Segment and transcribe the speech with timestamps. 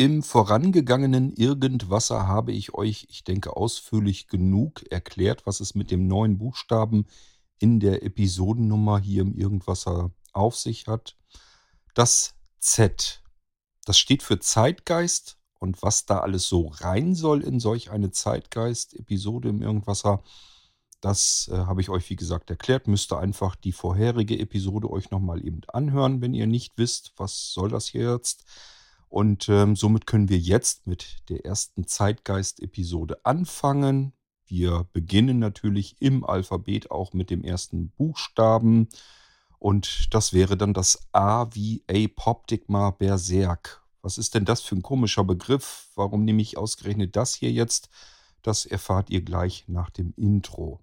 [0.00, 6.06] Im vorangegangenen Irgendwasser habe ich euch, ich denke, ausführlich genug erklärt, was es mit dem
[6.06, 7.04] neuen Buchstaben
[7.58, 11.18] in der Episodennummer hier im Irgendwasser auf sich hat.
[11.92, 13.22] Das Z,
[13.84, 19.50] das steht für Zeitgeist und was da alles so rein soll in solch eine Zeitgeist-Episode
[19.50, 20.22] im Irgendwasser,
[21.02, 22.88] das äh, habe ich euch, wie gesagt, erklärt.
[22.88, 27.52] Müsst ihr einfach die vorherige Episode euch nochmal eben anhören, wenn ihr nicht wisst, was
[27.52, 28.46] soll das hier jetzt.
[29.10, 34.12] Und ähm, somit können wir jetzt mit der ersten Zeitgeist-Episode anfangen.
[34.46, 38.88] Wir beginnen natürlich im Alphabet auch mit dem ersten Buchstaben.
[39.58, 43.82] Und das wäre dann das A wie Apoptigma Berserk.
[44.00, 45.90] Was ist denn das für ein komischer Begriff?
[45.96, 47.90] Warum nehme ich ausgerechnet das hier jetzt?
[48.42, 50.80] Das erfahrt ihr gleich nach dem Intro.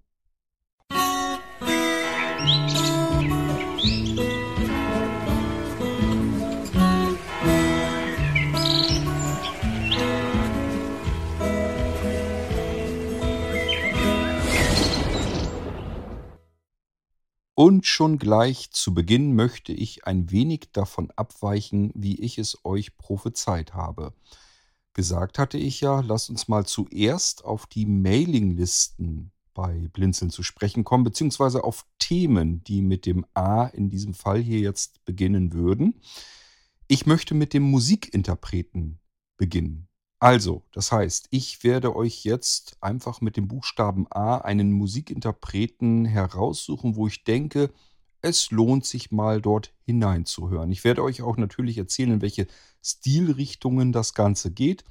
[0.90, 2.87] Musik
[17.58, 22.96] Und schon gleich zu Beginn möchte ich ein wenig davon abweichen, wie ich es euch
[22.96, 24.14] prophezeit habe.
[24.94, 30.84] Gesagt hatte ich ja, lasst uns mal zuerst auf die Mailinglisten bei Blinzeln zu sprechen
[30.84, 36.00] kommen, beziehungsweise auf Themen, die mit dem A in diesem Fall hier jetzt beginnen würden.
[36.86, 39.00] Ich möchte mit dem Musikinterpreten
[39.36, 39.87] beginnen.
[40.20, 46.96] Also, das heißt, ich werde euch jetzt einfach mit dem Buchstaben A einen Musikinterpreten heraussuchen,
[46.96, 47.70] wo ich denke,
[48.20, 50.72] es lohnt sich mal dort hineinzuhören.
[50.72, 52.48] Ich werde euch auch natürlich erzählen, in welche
[52.82, 54.84] Stilrichtungen das Ganze geht.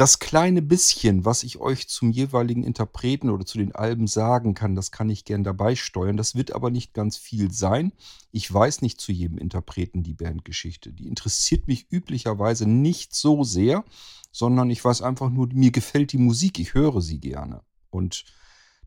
[0.00, 4.74] Das kleine bisschen, was ich euch zum jeweiligen Interpreten oder zu den Alben sagen kann,
[4.74, 6.16] das kann ich gern dabei steuern.
[6.16, 7.92] Das wird aber nicht ganz viel sein.
[8.32, 10.90] Ich weiß nicht zu jedem Interpreten die Bandgeschichte.
[10.90, 13.84] Die interessiert mich üblicherweise nicht so sehr,
[14.32, 17.60] sondern ich weiß einfach nur, mir gefällt die Musik, ich höre sie gerne.
[17.90, 18.24] Und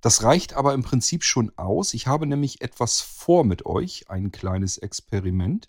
[0.01, 1.93] das reicht aber im Prinzip schon aus.
[1.93, 5.67] Ich habe nämlich etwas vor mit euch, ein kleines Experiment.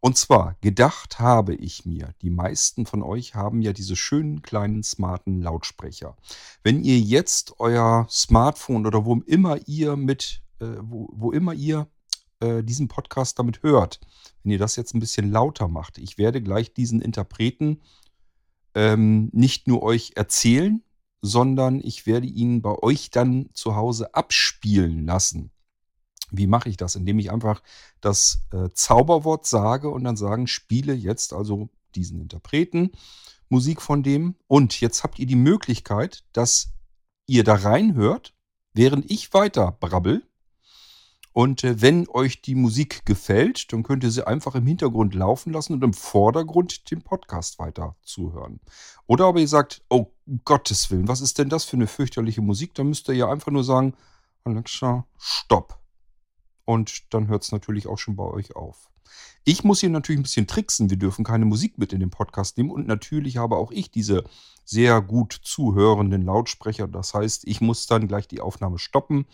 [0.00, 4.82] Und zwar, gedacht habe ich mir, die meisten von euch haben ja diese schönen kleinen
[4.82, 6.16] smarten Lautsprecher.
[6.62, 11.88] Wenn ihr jetzt euer Smartphone oder wo immer ihr mit, äh, wo, wo immer ihr
[12.40, 14.00] äh, diesen Podcast damit hört,
[14.42, 17.80] wenn ihr das jetzt ein bisschen lauter macht, ich werde gleich diesen Interpreten
[18.74, 20.82] ähm, nicht nur euch erzählen,
[21.22, 25.50] sondern ich werde ihn bei euch dann zu Hause abspielen lassen.
[26.30, 26.96] Wie mache ich das?
[26.96, 27.62] Indem ich einfach
[28.00, 32.92] das äh, Zauberwort sage und dann sagen, spiele jetzt also diesen Interpreten,
[33.48, 34.36] Musik von dem.
[34.46, 36.72] Und jetzt habt ihr die Möglichkeit, dass
[37.26, 38.34] ihr da reinhört,
[38.74, 40.22] während ich weiter brabbel.
[41.32, 45.52] Und äh, wenn euch die Musik gefällt, dann könnt ihr sie einfach im Hintergrund laufen
[45.52, 48.58] lassen und im Vordergrund dem Podcast weiter zuhören.
[49.06, 50.12] Oder aber ihr sagt, oh
[50.44, 52.74] Gottes Willen, was ist denn das für eine fürchterliche Musik?
[52.74, 53.94] Dann müsst ihr ja einfach nur sagen,
[54.44, 55.78] Alexa, stopp
[56.66, 58.90] und dann hört es natürlich auch schon bei euch auf.
[59.44, 60.90] Ich muss hier natürlich ein bisschen tricksen.
[60.90, 64.24] Wir dürfen keine Musik mit in den Podcast nehmen und natürlich habe auch ich diese
[64.64, 66.88] sehr gut zuhörenden Lautsprecher.
[66.88, 69.26] Das heißt, ich muss dann gleich die Aufnahme stoppen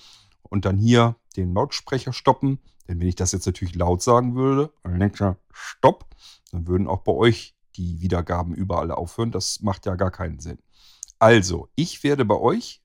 [0.42, 2.58] und dann hier den Lautsprecher stoppen.
[2.86, 4.70] Denn wenn ich das jetzt natürlich laut sagen würde,
[5.50, 6.06] Stopp,
[6.50, 9.30] dann würden auch bei euch die Wiedergaben überall aufhören.
[9.30, 10.58] Das macht ja gar keinen Sinn.
[11.18, 12.82] Also, ich werde bei euch,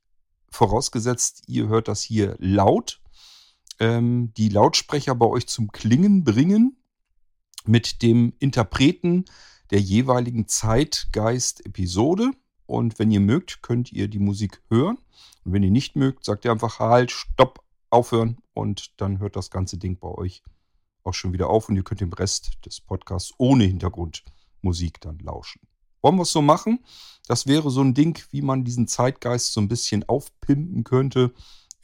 [0.50, 3.02] vorausgesetzt, ihr hört das hier laut,
[3.80, 6.78] ähm, die Lautsprecher bei euch zum Klingen bringen
[7.66, 9.26] mit dem Interpreten
[9.72, 12.32] der jeweiligen Zeitgeist-Episode.
[12.66, 14.98] Und wenn ihr mögt, könnt ihr die Musik hören.
[15.44, 18.38] Und wenn ihr nicht mögt, sagt ihr einfach halt, stopp, aufhören.
[18.54, 20.44] Und dann hört das ganze Ding bei euch
[21.04, 21.70] auch schon wieder auf.
[21.70, 25.62] Und ihr könnt dem Rest des Podcasts ohne Hintergrundmusik dann lauschen.
[26.02, 26.80] Wollen wir es so machen?
[27.28, 31.34] Das wäre so ein Ding, wie man diesen Zeitgeist so ein bisschen aufpimpen könnte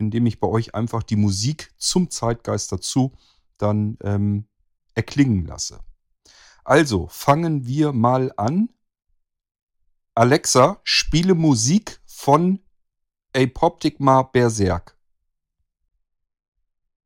[0.06, 3.14] indem ich bei euch einfach die Musik zum Zeitgeist dazu
[3.58, 4.46] dann ähm,
[4.94, 5.80] erklingen lasse.
[6.64, 8.69] Also fangen wir mal an.
[10.16, 12.60] Alexa, spiele Musik von
[13.36, 14.98] Apoptigma Berserk.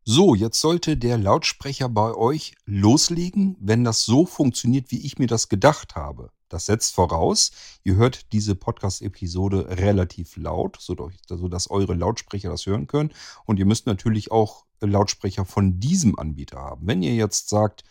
[0.03, 5.27] So, jetzt sollte der Lautsprecher bei euch loslegen, wenn das so funktioniert, wie ich mir
[5.27, 6.31] das gedacht habe.
[6.49, 7.51] Das setzt voraus,
[7.83, 13.11] ihr hört diese Podcast-Episode relativ laut, sodass eure Lautsprecher das hören können.
[13.45, 16.87] Und ihr müsst natürlich auch Lautsprecher von diesem Anbieter haben.
[16.87, 17.83] Wenn ihr jetzt sagt,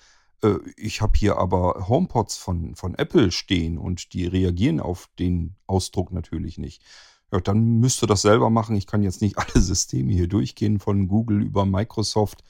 [0.43, 5.57] äh, ich habe hier aber HomePods von, von Apple stehen und die reagieren auf den
[5.67, 6.83] Ausdruck natürlich nicht,
[7.33, 8.77] ja, dann müsst ihr das selber machen.
[8.77, 12.45] Ich kann jetzt nicht alle Systeme hier durchgehen, von Google über Microsoft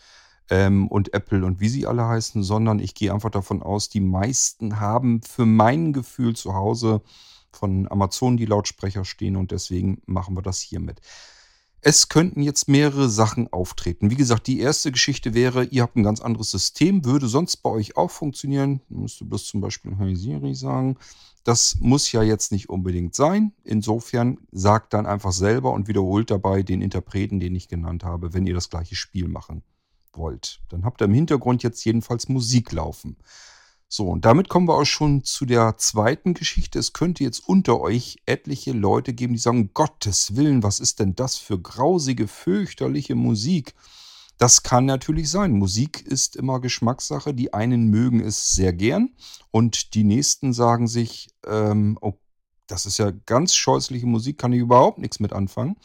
[0.51, 4.01] ähm, und Apple und wie sie alle heißen, sondern ich gehe einfach davon aus, die
[4.01, 7.03] meisten haben für mein Gefühl zu Hause
[7.53, 11.01] von Amazon die Lautsprecher stehen und deswegen machen wir das hiermit.
[11.81, 14.11] Es könnten jetzt mehrere Sachen auftreten.
[14.11, 17.71] Wie gesagt, die erste Geschichte wäre, ihr habt ein ganz anderes System, würde sonst bei
[17.71, 18.81] euch auch funktionieren.
[18.89, 20.97] Müsst du bloß zum Beispiel Hey Siri sagen.
[21.45, 23.53] Das muss ja jetzt nicht unbedingt sein.
[23.63, 28.49] Insofern sagt dann einfach selber und wiederholt dabei den Interpreten, den ich genannt habe, wenn
[28.49, 29.63] ihr das gleiche Spiel machen
[30.17, 30.61] wollt.
[30.69, 33.17] Dann habt ihr im Hintergrund jetzt jedenfalls Musik laufen.
[33.89, 36.79] So, und damit kommen wir auch schon zu der zweiten Geschichte.
[36.79, 41.15] Es könnte jetzt unter euch etliche Leute geben, die sagen, Gottes Willen, was ist denn
[41.15, 43.75] das für grausige, fürchterliche Musik?
[44.39, 45.53] Das kann natürlich sein.
[45.53, 47.33] Musik ist immer Geschmackssache.
[47.33, 49.11] Die einen mögen es sehr gern
[49.51, 52.15] und die nächsten sagen sich, ähm, oh,
[52.67, 55.77] das ist ja ganz scheußliche Musik, kann ich überhaupt nichts mit anfangen.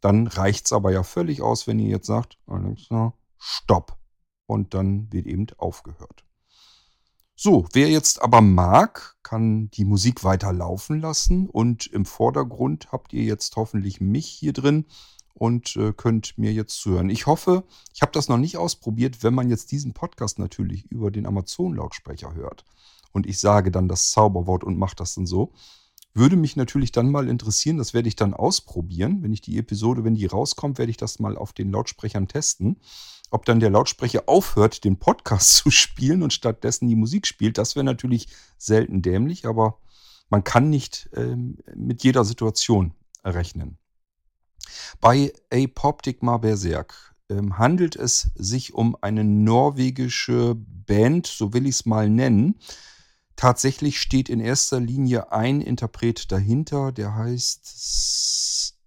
[0.00, 3.98] Dann reicht es aber ja völlig aus, wenn ihr jetzt sagt, Alexa, stopp.
[4.46, 6.24] Und dann wird eben aufgehört.
[7.34, 13.14] So, wer jetzt aber mag, kann die Musik weiter laufen lassen und im Vordergrund habt
[13.14, 14.84] ihr jetzt hoffentlich mich hier drin
[15.32, 17.08] und äh, könnt mir jetzt zuhören.
[17.08, 17.64] Ich hoffe,
[17.94, 22.34] ich habe das noch nicht ausprobiert, wenn man jetzt diesen Podcast natürlich über den Amazon-Lautsprecher
[22.34, 22.66] hört
[23.12, 25.52] und ich sage dann das Zauberwort und mache das dann so.
[26.12, 29.22] Würde mich natürlich dann mal interessieren, das werde ich dann ausprobieren.
[29.22, 32.80] Wenn ich die Episode, wenn die rauskommt, werde ich das mal auf den Lautsprechern testen.
[33.30, 37.76] Ob dann der Lautsprecher aufhört, den Podcast zu spielen und stattdessen die Musik spielt, das
[37.76, 38.28] wäre natürlich
[38.58, 39.78] selten dämlich, aber
[40.28, 42.94] man kann nicht ähm, mit jeder Situation
[43.24, 43.78] rechnen.
[45.00, 51.86] Bei Apoptic Berserk ähm, handelt es sich um eine norwegische Band, so will ich es
[51.86, 52.58] mal nennen.
[53.36, 57.60] Tatsächlich steht in erster Linie ein Interpret dahinter, der heißt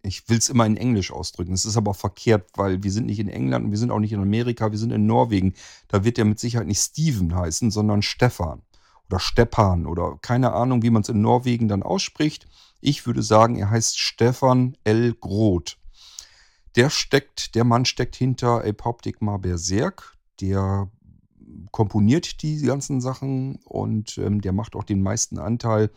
[0.03, 1.53] ich will es immer in Englisch ausdrücken.
[1.53, 4.11] Es ist aber verkehrt, weil wir sind nicht in England und wir sind auch nicht
[4.11, 5.53] in Amerika, wir sind in Norwegen.
[5.87, 8.61] Da wird der mit Sicherheit nicht Steven heißen, sondern Stefan
[9.09, 12.47] oder Steppan oder keine Ahnung, wie man es in Norwegen dann ausspricht.
[12.81, 15.13] Ich würde sagen, er heißt Stefan L.
[15.13, 15.77] Groth.
[16.75, 20.17] Der steckt, der Mann steckt hinter Apoptigma Berserk.
[20.41, 20.91] Der
[21.71, 25.91] komponiert die ganzen Sachen und ähm, der macht auch den meisten Anteil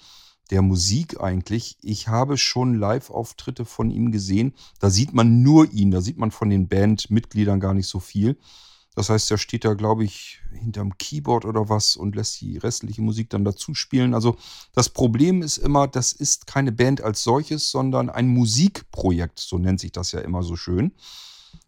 [0.51, 1.77] der Musik eigentlich.
[1.83, 4.55] Ich habe schon Live-Auftritte von ihm gesehen.
[4.79, 8.37] Da sieht man nur ihn, da sieht man von den Bandmitgliedern gar nicht so viel.
[8.97, 13.03] Das heißt, er steht da, glaube ich, hinterm Keyboard oder was und lässt die restliche
[13.03, 14.15] Musik dann dazu spielen.
[14.15, 14.37] Also
[14.73, 19.81] das Problem ist immer, das ist keine Band als solches, sondern ein Musikprojekt, so nennt
[19.81, 20.93] sich das ja immer so schön.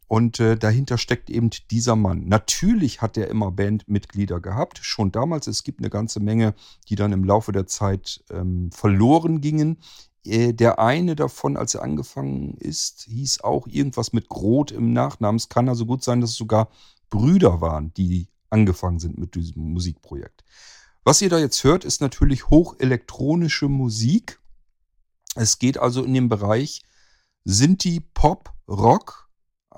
[0.08, 2.26] Und äh, dahinter steckt eben dieser Mann.
[2.26, 5.46] Natürlich hat er immer Bandmitglieder gehabt, schon damals.
[5.46, 6.54] Es gibt eine ganze Menge,
[6.88, 9.76] die dann im Laufe der Zeit ähm, verloren gingen.
[10.24, 15.36] Äh, der eine davon, als er angefangen ist, hieß auch irgendwas mit Groth im Nachnamen.
[15.36, 16.70] Es kann also gut sein, dass es sogar
[17.10, 20.42] Brüder waren, die angefangen sind mit diesem Musikprojekt.
[21.04, 24.40] Was ihr da jetzt hört, ist natürlich hochelektronische Musik.
[25.34, 26.82] Es geht also in den Bereich
[27.44, 29.27] Sinti, Pop, Rock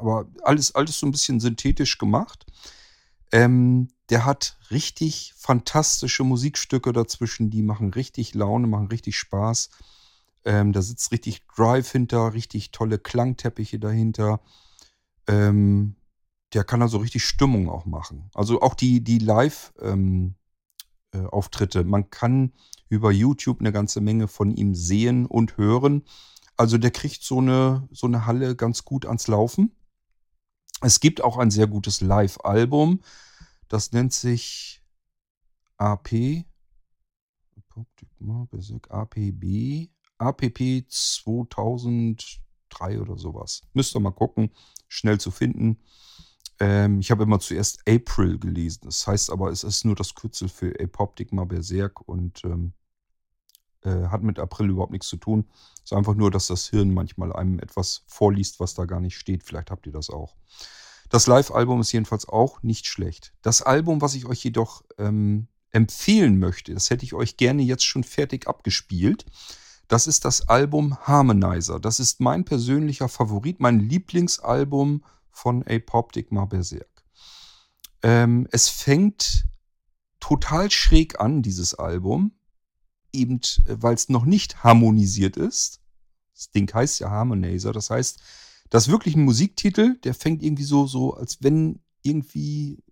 [0.01, 2.47] aber alles, alles so ein bisschen synthetisch gemacht.
[3.33, 9.71] Ähm, der hat richtig fantastische Musikstücke dazwischen, die machen richtig Laune, machen richtig Spaß.
[10.45, 14.41] Ähm, da sitzt richtig Drive hinter, richtig tolle Klangteppiche dahinter.
[15.29, 15.97] Ähm,
[16.55, 18.31] der kann also richtig Stimmung auch machen.
[18.35, 21.81] Also auch die, die Live-Auftritte.
[21.81, 22.53] Ähm, äh, Man kann
[22.89, 26.03] über YouTube eine ganze Menge von ihm sehen und hören.
[26.57, 29.73] Also der kriegt so eine, so eine Halle ganz gut ans Laufen.
[30.81, 33.01] Es gibt auch ein sehr gutes Live-Album.
[33.69, 34.83] Das nennt sich
[35.77, 36.45] AP.
[38.89, 39.89] APB.
[40.19, 43.63] APP 2003 oder sowas.
[43.73, 44.51] Müsst ihr mal gucken.
[44.89, 45.79] Schnell zu finden.
[46.59, 48.81] Ähm, ich habe immer zuerst April gelesen.
[48.85, 52.75] Das heißt aber, es ist nur das Kürzel für Apoptigma Berserk und ähm,
[53.83, 55.47] äh, hat mit April überhaupt nichts zu tun.
[55.77, 59.17] Es ist einfach nur, dass das Hirn manchmal einem etwas vorliest, was da gar nicht
[59.17, 59.43] steht.
[59.45, 60.37] Vielleicht habt ihr das auch.
[61.09, 63.33] Das Live-Album ist jedenfalls auch nicht schlecht.
[63.43, 67.85] Das Album, was ich euch jedoch ähm, empfehlen möchte, das hätte ich euch gerne jetzt
[67.85, 69.27] schon fertig abgespielt.
[69.89, 71.81] Das ist das Album Harmonizer.
[71.81, 77.05] Das ist mein persönlicher Favorit, mein Lieblingsalbum von Apoptic Berserk.
[78.03, 79.47] Ähm, es fängt
[80.21, 82.33] total schräg an, dieses Album
[83.13, 85.81] eben, äh, weil es noch nicht harmonisiert ist.
[86.35, 87.73] Das Ding heißt ja Harmonizer.
[87.73, 88.21] Das heißt,
[88.71, 92.83] das ist wirklich ein Musiktitel, der fängt irgendwie so, so, als wenn irgendwie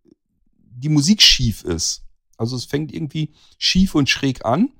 [0.54, 2.02] die Musik schief ist.
[2.36, 4.70] Also es fängt irgendwie schief und schräg an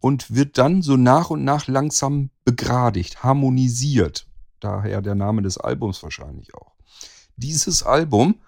[0.00, 4.26] und wird dann so nach und nach langsam begradigt, harmonisiert.
[4.60, 6.72] Daher der Name des Albums wahrscheinlich auch.
[7.36, 8.40] Dieses Album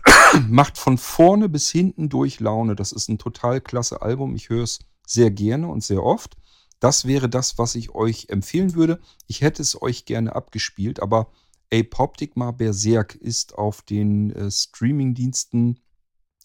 [0.48, 2.76] Macht von vorne bis hinten durch Laune.
[2.76, 4.34] Das ist ein total klasse Album.
[4.34, 6.36] Ich höre es sehr gerne und sehr oft.
[6.80, 9.00] Das wäre das, was ich euch empfehlen würde.
[9.26, 11.30] Ich hätte es euch gerne abgespielt, aber
[11.72, 15.80] Apoptigma Berserk ist auf den äh, Streaming-Diensten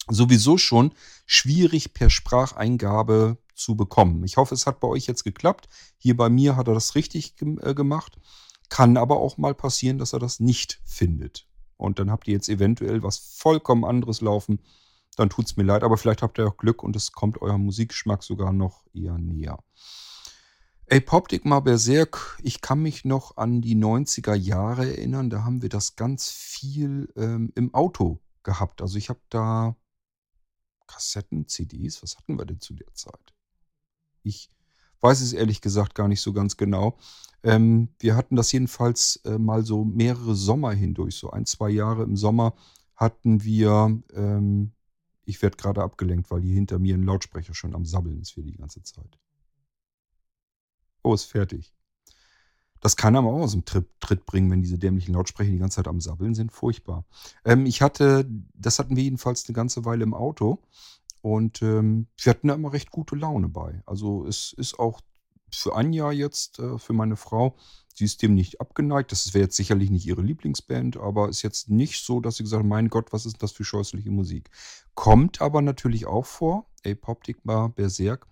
[0.08, 0.92] sowieso schon
[1.26, 4.24] schwierig per Spracheingabe zu bekommen.
[4.24, 5.68] Ich hoffe, es hat bei euch jetzt geklappt.
[5.98, 8.16] Hier bei mir hat er das richtig äh, gemacht.
[8.68, 11.46] Kann aber auch mal passieren, dass er das nicht findet.
[11.76, 14.60] Und dann habt ihr jetzt eventuell was vollkommen anderes laufen.
[15.18, 17.64] Dann tut es mir leid, aber vielleicht habt ihr auch Glück und es kommt eurem
[17.64, 19.58] Musikgeschmack sogar noch eher näher.
[20.90, 25.96] Apoptigma Berserk, ich kann mich noch an die 90er Jahre erinnern, da haben wir das
[25.96, 28.80] ganz viel ähm, im Auto gehabt.
[28.80, 29.76] Also ich habe da
[30.86, 33.34] Kassetten, CDs, was hatten wir denn zu der Zeit?
[34.22, 34.50] Ich
[35.00, 36.96] weiß es ehrlich gesagt gar nicht so ganz genau.
[37.42, 42.04] Ähm, wir hatten das jedenfalls äh, mal so mehrere Sommer hindurch, so ein, zwei Jahre
[42.04, 42.54] im Sommer
[42.96, 44.72] hatten wir, ähm,
[45.28, 48.42] ich werde gerade abgelenkt, weil hier hinter mir ein Lautsprecher schon am Sabbeln ist für
[48.42, 49.18] die ganze Zeit.
[51.02, 51.74] Oh, ist fertig.
[52.80, 55.76] Das kann aber auch aus dem Tritt, Tritt bringen, wenn diese dämlichen Lautsprecher die ganze
[55.76, 56.50] Zeit am Sabbeln sind.
[56.50, 57.04] Furchtbar.
[57.44, 60.62] Ähm, ich hatte, das hatten wir jedenfalls eine ganze Weile im Auto.
[61.20, 63.82] Und ähm, wir hatten da immer recht gute Laune bei.
[63.84, 65.02] Also es ist auch
[65.52, 67.56] für Anja jetzt, äh, für meine Frau,
[67.94, 69.12] sie ist dem nicht abgeneigt.
[69.12, 72.62] Das wäre jetzt sicherlich nicht ihre Lieblingsband, aber ist jetzt nicht so, dass sie gesagt
[72.62, 74.50] hat, mein Gott, was ist das für scheußliche Musik.
[74.94, 76.66] Kommt aber natürlich auch vor.
[76.84, 78.26] Apoptic war Berserk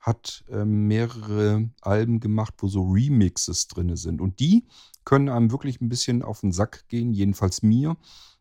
[0.00, 4.20] hat ähm, mehrere Alben gemacht, wo so Remixes drin sind.
[4.20, 4.64] Und die
[5.04, 7.96] können einem wirklich ein bisschen auf den Sack gehen, jedenfalls mir.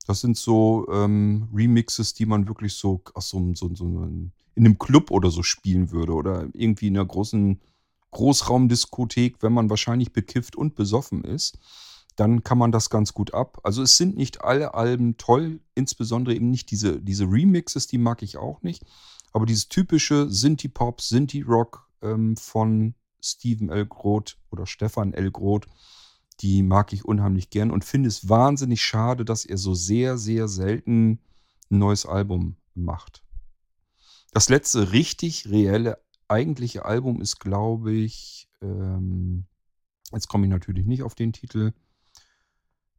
[0.07, 4.79] Das sind so ähm, Remixes, die man wirklich so aus so, so, so in einem
[4.79, 7.59] Club oder so spielen würde oder irgendwie in einer großen
[8.11, 11.57] Großraumdiskothek, wenn man wahrscheinlich bekifft und besoffen ist.
[12.15, 13.59] Dann kann man das ganz gut ab.
[13.63, 18.21] Also es sind nicht alle Alben toll, insbesondere eben nicht diese, diese Remixes, die mag
[18.23, 18.83] ich auch nicht.
[19.31, 23.85] Aber dieses typische Sinti-Pop, Sinti-Rock ähm, von Steven L.
[23.85, 25.31] Groth oder Stefan L.
[25.31, 25.67] Groth,
[26.41, 30.47] die mag ich unheimlich gern und finde es wahnsinnig schade, dass er so sehr, sehr
[30.47, 31.19] selten
[31.69, 33.23] ein neues Album macht.
[34.31, 35.99] Das letzte richtig reelle,
[36.29, 39.45] eigentliche Album ist, glaube ich, ähm,
[40.11, 41.73] jetzt komme ich natürlich nicht auf den Titel,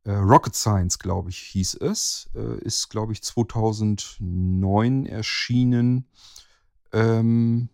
[0.04, 2.30] äh, Rocket Science, glaube ich, hieß es.
[2.34, 6.06] Äh, ist, glaube ich, 2009 erschienen.
[6.92, 7.68] Ähm,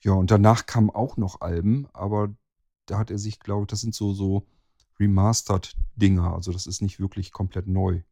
[0.00, 2.34] ja, und danach kamen auch noch Alben, aber
[2.86, 4.46] da hat er sich, glaube ich, das sind so, so
[4.98, 6.34] Remastered-Dinger.
[6.34, 8.02] Also das ist nicht wirklich komplett neu.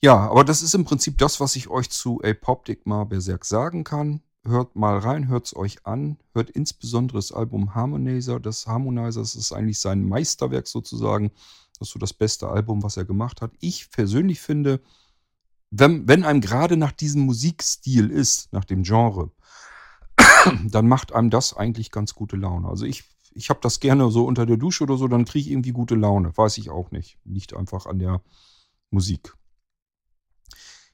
[0.00, 3.82] Ja, aber das ist im Prinzip das, was ich euch zu Apoptic mal Berserk sagen
[3.82, 4.22] kann.
[4.48, 6.16] Hört mal rein, hört es euch an.
[6.32, 8.40] Hört insbesondere das Album Harmonizer.
[8.40, 11.30] Das Harmonizer das ist eigentlich sein Meisterwerk sozusagen.
[11.78, 13.52] Das ist so das beste Album, was er gemacht hat.
[13.60, 14.80] Ich persönlich finde,
[15.70, 19.30] wenn, wenn einem gerade nach diesem Musikstil ist, nach dem Genre,
[20.64, 22.68] dann macht einem das eigentlich ganz gute Laune.
[22.68, 25.50] Also ich, ich habe das gerne so unter der Dusche oder so, dann kriege ich
[25.52, 26.34] irgendwie gute Laune.
[26.34, 27.18] Weiß ich auch nicht.
[27.24, 28.22] Liegt einfach an der
[28.90, 29.34] Musik.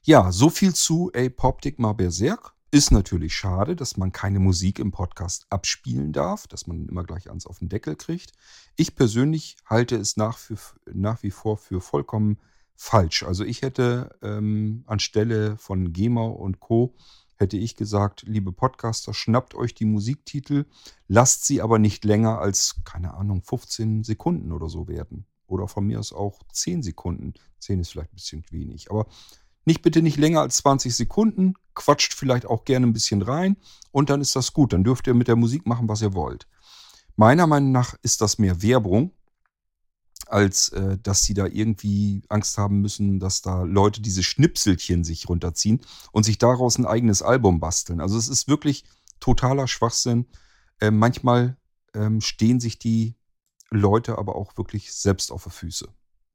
[0.03, 2.54] Ja, so viel zu Apoptic Berserk.
[2.75, 7.29] Ist natürlich schade, dass man keine Musik im Podcast abspielen darf, dass man immer gleich
[7.29, 8.33] ans auf den Deckel kriegt.
[8.75, 10.57] Ich persönlich halte es nach, für,
[10.93, 12.37] nach wie vor für vollkommen
[12.75, 13.23] falsch.
[13.23, 16.93] Also ich hätte ähm, anstelle von GEMA und Co.
[17.37, 20.65] hätte ich gesagt, liebe Podcaster, schnappt euch die Musiktitel,
[21.07, 25.25] lasst sie aber nicht länger als, keine Ahnung, 15 Sekunden oder so werden.
[25.47, 27.35] Oder von mir aus auch 10 Sekunden.
[27.59, 28.91] 10 ist vielleicht ein bisschen wenig.
[28.91, 29.07] Aber
[29.65, 33.57] nicht bitte nicht länger als 20 Sekunden, quatscht vielleicht auch gerne ein bisschen rein
[33.91, 34.73] und dann ist das gut.
[34.73, 36.47] Dann dürft ihr mit der Musik machen, was ihr wollt.
[37.15, 39.11] Meiner Meinung nach ist das mehr Werbung,
[40.27, 45.29] als äh, dass sie da irgendwie Angst haben müssen, dass da Leute diese Schnipselchen sich
[45.29, 45.81] runterziehen
[46.11, 48.01] und sich daraus ein eigenes Album basteln.
[48.01, 48.85] Also es ist wirklich
[49.19, 50.25] totaler Schwachsinn.
[50.79, 51.57] Äh, manchmal
[51.93, 53.15] ähm, stehen sich die
[53.69, 55.87] Leute aber auch wirklich selbst auf die Füße.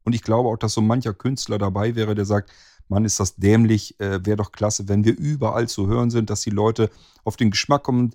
[0.04, 2.50] Und ich glaube auch, dass so mancher Künstler dabei wäre, der sagt,
[2.90, 6.42] Mann, ist das dämlich, äh, wäre doch klasse, wenn wir überall zu hören sind, dass
[6.42, 6.90] die Leute
[7.24, 8.14] auf den Geschmack kommen.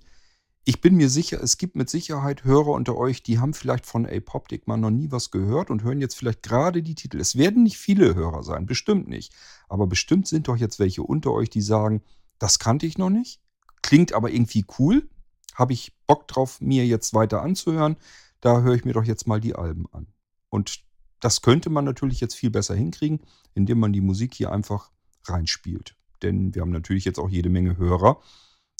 [0.64, 4.04] Ich bin mir sicher, es gibt mit Sicherheit Hörer unter euch, die haben vielleicht von
[4.04, 7.18] Apoptic mal noch nie was gehört und hören jetzt vielleicht gerade die Titel.
[7.18, 9.32] Es werden nicht viele Hörer sein, bestimmt nicht.
[9.68, 12.02] Aber bestimmt sind doch jetzt welche unter euch, die sagen,
[12.38, 13.40] das kannte ich noch nicht,
[13.82, 15.08] klingt aber irgendwie cool,
[15.54, 17.96] habe ich Bock drauf, mir jetzt weiter anzuhören,
[18.40, 20.08] da höre ich mir doch jetzt mal die Alben an.
[20.50, 20.85] Und
[21.20, 23.20] das könnte man natürlich jetzt viel besser hinkriegen,
[23.54, 24.90] indem man die Musik hier einfach
[25.24, 25.96] reinspielt.
[26.22, 28.20] Denn wir haben natürlich jetzt auch jede Menge Hörer.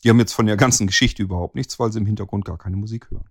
[0.05, 2.76] Die haben jetzt von der ganzen Geschichte überhaupt nichts, weil sie im Hintergrund gar keine
[2.76, 3.31] Musik hören.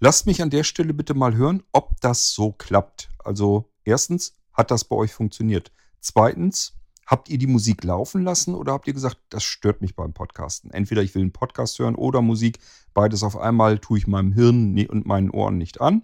[0.00, 3.10] Lasst mich an der Stelle bitte mal hören, ob das so klappt.
[3.18, 5.72] Also erstens, hat das bei euch funktioniert?
[6.00, 10.12] Zweitens, Habt ihr die Musik laufen lassen oder habt ihr gesagt, das stört mich beim
[10.12, 10.70] Podcasten?
[10.70, 12.58] Entweder ich will einen Podcast hören oder Musik.
[12.92, 16.02] Beides auf einmal tue ich meinem Hirn und meinen Ohren nicht an.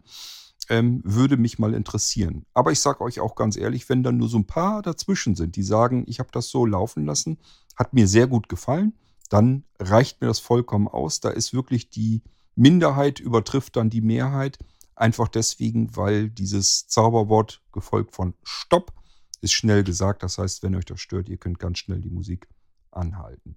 [0.71, 2.47] Ähm, würde mich mal interessieren.
[2.55, 5.57] Aber ich sage euch auch ganz ehrlich, wenn dann nur so ein paar dazwischen sind,
[5.57, 7.39] die sagen, ich habe das so laufen lassen,
[7.77, 8.95] hat mir sehr gut gefallen,
[9.29, 11.21] dann reicht mir das vollkommen aus.
[11.21, 12.23] Da ist wirklich die
[12.57, 14.59] Minderheit übertrifft dann die Mehrheit.
[14.95, 18.93] Einfach deswegen, weil dieses Zauberwort gefolgt von Stopp
[19.41, 20.23] ist schnell gesagt.
[20.23, 22.49] Das heißt, wenn euch das stört, ihr könnt ganz schnell die Musik
[22.91, 23.57] anhalten.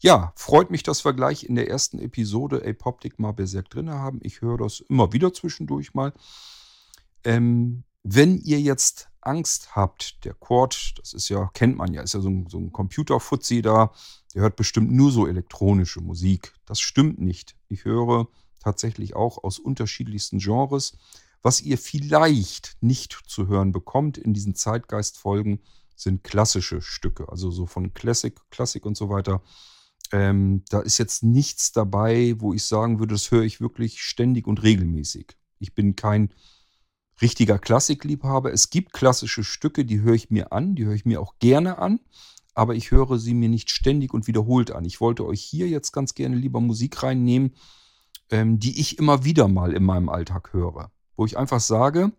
[0.00, 4.20] Ja, freut mich, dass wir gleich in der ersten Episode Apoptic mal Berserk drin haben.
[4.22, 6.12] Ich höre das immer wieder zwischendurch mal.
[7.24, 12.14] Ähm, wenn ihr jetzt Angst habt, der Quad, das ist ja, kennt man ja, ist
[12.14, 13.92] ja so ein, so ein Computerfuzzi da,
[14.34, 16.54] der hört bestimmt nur so elektronische Musik.
[16.64, 17.56] Das stimmt nicht.
[17.66, 18.28] Ich höre
[18.60, 20.96] tatsächlich auch aus unterschiedlichsten Genres.
[21.42, 25.60] Was ihr vielleicht nicht zu hören bekommt in diesen Zeitgeistfolgen,
[25.96, 29.42] sind klassische Stücke, also so von Classic, Klassik und so weiter.
[30.12, 34.46] Ähm, da ist jetzt nichts dabei, wo ich sagen würde, das höre ich wirklich ständig
[34.46, 35.36] und regelmäßig.
[35.58, 36.32] Ich bin kein
[37.20, 38.52] richtiger Klassikliebhaber.
[38.52, 41.78] Es gibt klassische Stücke, die höre ich mir an, die höre ich mir auch gerne
[41.78, 42.00] an,
[42.54, 44.84] aber ich höre sie mir nicht ständig und wiederholt an.
[44.84, 47.54] Ich wollte euch hier jetzt ganz gerne lieber Musik reinnehmen,
[48.30, 50.90] ähm, die ich immer wieder mal in meinem Alltag höre.
[51.16, 52.12] Wo ich einfach sage,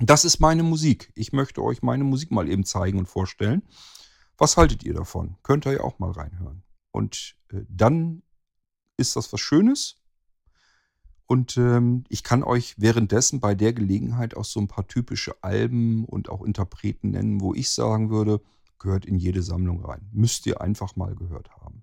[0.00, 1.12] das ist meine Musik.
[1.14, 3.62] Ich möchte euch meine Musik mal eben zeigen und vorstellen.
[4.36, 5.36] Was haltet ihr davon?
[5.42, 6.62] Könnt ihr ja auch mal reinhören.
[6.90, 8.22] Und äh, dann
[8.96, 9.96] ist das was Schönes.
[11.26, 16.04] Und ähm, ich kann euch währenddessen bei der Gelegenheit auch so ein paar typische Alben
[16.04, 18.40] und auch Interpreten nennen, wo ich sagen würde,
[18.78, 20.08] gehört in jede Sammlung rein.
[20.12, 21.82] Müsst ihr einfach mal gehört haben.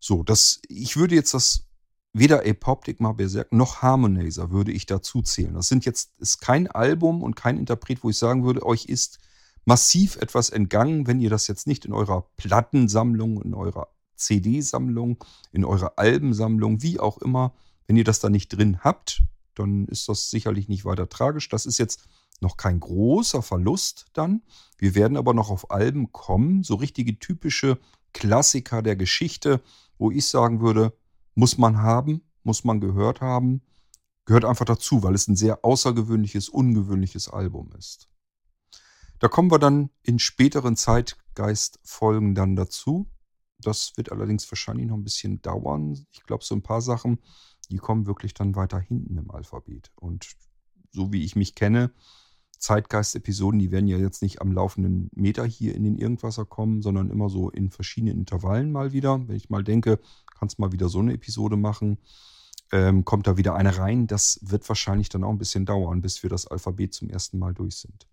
[0.00, 1.70] So, das, ich würde jetzt das
[2.12, 5.54] weder Apoptic mal Berserk noch Harmonizer würde ich dazu zählen.
[5.54, 9.20] Das sind jetzt, ist kein Album und kein Interpret, wo ich sagen würde, euch ist
[9.64, 15.64] massiv etwas entgangen, wenn ihr das jetzt nicht in eurer Plattensammlung, in eurer CD-Sammlung, in
[15.64, 17.54] eurer Albensammlung, wie auch immer,
[17.86, 19.22] wenn ihr das da nicht drin habt,
[19.54, 21.48] dann ist das sicherlich nicht weiter tragisch.
[21.48, 22.06] Das ist jetzt
[22.40, 24.42] noch kein großer Verlust dann.
[24.78, 27.78] Wir werden aber noch auf Alben kommen, so richtige typische
[28.12, 29.60] Klassiker der Geschichte,
[29.98, 30.92] wo ich sagen würde,
[31.34, 33.62] muss man haben, muss man gehört haben,
[34.24, 38.09] gehört einfach dazu, weil es ein sehr außergewöhnliches, ungewöhnliches Album ist.
[39.20, 43.06] Da kommen wir dann in späteren Zeitgeistfolgen dann dazu.
[43.58, 46.06] Das wird allerdings wahrscheinlich noch ein bisschen dauern.
[46.10, 47.18] Ich glaube, so ein paar Sachen,
[47.70, 49.92] die kommen wirklich dann weiter hinten im Alphabet.
[49.94, 50.30] Und
[50.90, 51.92] so wie ich mich kenne,
[52.58, 57.10] Zeitgeist-Episoden, die werden ja jetzt nicht am laufenden Meter hier in den Irgendwasser kommen, sondern
[57.10, 59.28] immer so in verschiedenen Intervallen mal wieder.
[59.28, 60.00] Wenn ich mal denke,
[60.38, 61.98] kannst mal wieder so eine Episode machen,
[62.72, 64.06] ähm, kommt da wieder eine rein.
[64.06, 67.52] Das wird wahrscheinlich dann auch ein bisschen dauern, bis wir das Alphabet zum ersten Mal
[67.52, 68.06] durch sind.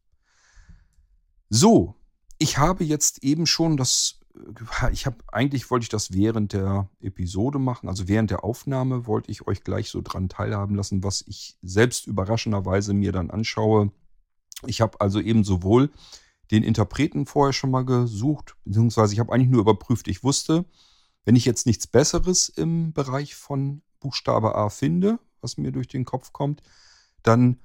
[1.50, 1.96] So,
[2.38, 6.90] ich habe jetzt eben schon das, äh, ich habe eigentlich wollte ich das während der
[7.00, 11.24] Episode machen, also während der Aufnahme wollte ich euch gleich so dran teilhaben lassen, was
[11.28, 13.92] ich selbst überraschenderweise mir dann anschaue
[14.66, 15.92] ich habe also eben sowohl
[16.50, 20.08] den Interpreten vorher schon mal gesucht, beziehungsweise ich habe eigentlich nur überprüft.
[20.08, 20.66] Ich wusste,
[21.26, 26.06] wenn ich jetzt nichts Besseres im Bereich von Buchstabe A finde, was mir durch den
[26.06, 26.64] Kopf kommt,
[27.22, 27.60] dann,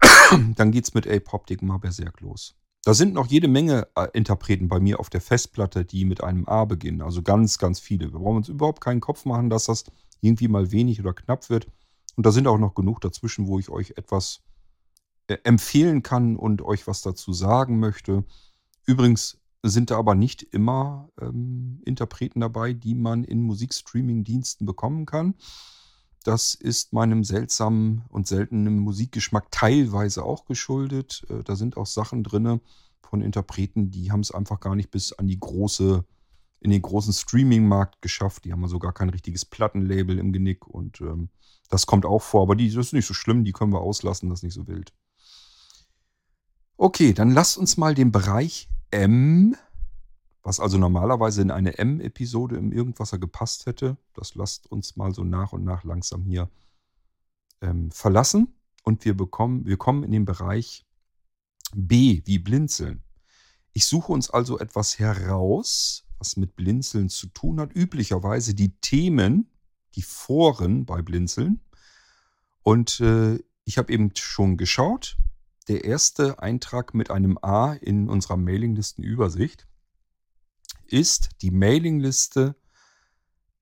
[0.54, 2.54] dann geht es mit Apoptik mal berserk los.
[2.84, 6.46] Da sind noch jede Menge äh, Interpreten bei mir auf der Festplatte, die mit einem
[6.46, 7.00] A beginnen.
[7.00, 8.12] Also ganz, ganz viele.
[8.12, 9.84] Wir brauchen uns überhaupt keinen Kopf machen, dass das
[10.20, 11.66] irgendwie mal wenig oder knapp wird.
[12.16, 14.42] Und da sind auch noch genug dazwischen, wo ich euch etwas
[15.28, 18.24] äh, empfehlen kann und euch was dazu sagen möchte.
[18.86, 25.34] Übrigens sind da aber nicht immer ähm, Interpreten dabei, die man in Musikstreaming-Diensten bekommen kann.
[26.24, 31.24] Das ist meinem seltsamen und seltenen Musikgeschmack teilweise auch geschuldet.
[31.28, 32.60] Äh, da sind auch Sachen drin
[33.02, 36.04] von Interpreten, die haben es einfach gar nicht bis an die große,
[36.60, 38.46] in den großen Streaming-Markt geschafft.
[38.46, 41.28] Die haben also gar kein richtiges Plattenlabel im Genick und ähm,
[41.68, 42.42] das kommt auch vor.
[42.42, 44.66] Aber die, das ist nicht so schlimm, die können wir auslassen, das ist nicht so
[44.66, 44.94] wild.
[46.78, 49.56] Okay, dann lasst uns mal den Bereich M,
[50.44, 55.24] was also normalerweise in eine M-Episode im Irgendwasser gepasst hätte, das lasst uns mal so
[55.24, 56.50] nach und nach langsam hier
[57.62, 58.54] ähm, verlassen.
[58.84, 60.84] Und wir, bekommen, wir kommen in den Bereich
[61.74, 63.02] B, wie Blinzeln.
[63.72, 67.74] Ich suche uns also etwas heraus, was mit Blinzeln zu tun hat.
[67.74, 69.50] Üblicherweise die Themen,
[69.94, 71.60] die Foren bei Blinzeln.
[72.62, 75.16] Und äh, ich habe eben schon geschaut,
[75.68, 79.66] der erste Eintrag mit einem A in unserer Mailinglistenübersicht
[80.92, 82.56] ist die Mailingliste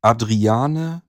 [0.01, 1.03] adriane-de.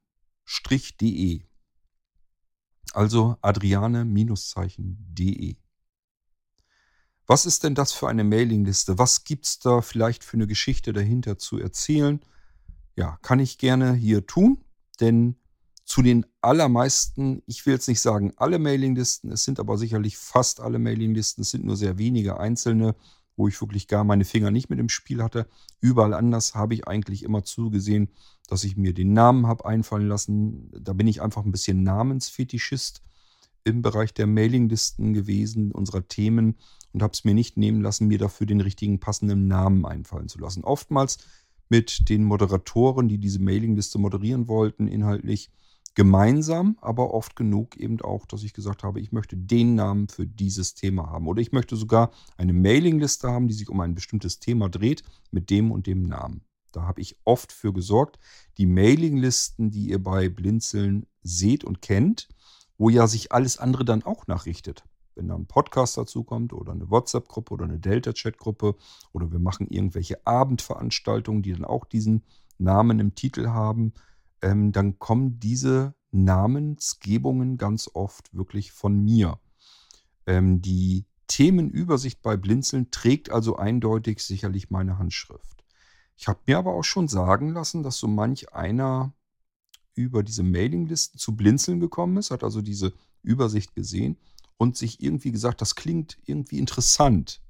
[2.93, 5.57] Also adriane-de.
[7.25, 8.97] Was ist denn das für eine Mailingliste?
[8.97, 12.19] Was gibt es da vielleicht für eine Geschichte dahinter zu erzählen?
[12.95, 14.63] Ja, kann ich gerne hier tun,
[14.99, 15.37] denn
[15.85, 20.59] zu den allermeisten, ich will jetzt nicht sagen alle Mailinglisten, es sind aber sicherlich fast
[20.59, 22.95] alle Mailinglisten, es sind nur sehr wenige einzelne,
[23.35, 25.47] wo ich wirklich gar meine Finger nicht mit im Spiel hatte.
[25.79, 28.09] Überall anders habe ich eigentlich immer zugesehen,
[28.47, 30.71] dass ich mir den Namen habe einfallen lassen.
[30.71, 33.01] Da bin ich einfach ein bisschen Namensfetischist
[33.63, 36.57] im Bereich der Mailinglisten gewesen, unserer Themen
[36.91, 40.39] und habe es mir nicht nehmen lassen, mir dafür den richtigen passenden Namen einfallen zu
[40.39, 40.63] lassen.
[40.63, 41.17] Oftmals
[41.69, 45.49] mit den Moderatoren, die diese Mailingliste moderieren wollten, inhaltlich
[45.95, 50.25] gemeinsam, aber oft genug eben auch, dass ich gesagt habe, ich möchte den Namen für
[50.25, 51.27] dieses Thema haben.
[51.27, 55.49] Oder ich möchte sogar eine Mailingliste haben, die sich um ein bestimmtes Thema dreht, mit
[55.49, 56.41] dem und dem Namen.
[56.71, 58.19] Da habe ich oft für gesorgt.
[58.57, 62.27] Die Mailinglisten, die ihr bei Blinzeln seht und kennt,
[62.77, 64.83] wo ja sich alles andere dann auch nachrichtet.
[65.15, 68.75] Wenn da ein Podcast dazu kommt oder eine WhatsApp-Gruppe oder eine Delta-Chat-Gruppe
[69.11, 72.23] oder wir machen irgendwelche Abendveranstaltungen, die dann auch diesen
[72.57, 73.93] Namen im Titel haben,
[74.43, 79.39] ähm, dann kommen diese Namensgebungen ganz oft wirklich von mir.
[80.27, 85.63] Ähm, die Themenübersicht bei Blinzeln trägt also eindeutig sicherlich meine Handschrift.
[86.17, 89.13] Ich habe mir aber auch schon sagen lassen, dass so manch einer
[89.95, 94.17] über diese Mailinglisten zu Blinzeln gekommen ist, hat also diese Übersicht gesehen
[94.57, 97.41] und sich irgendwie gesagt, das klingt irgendwie interessant.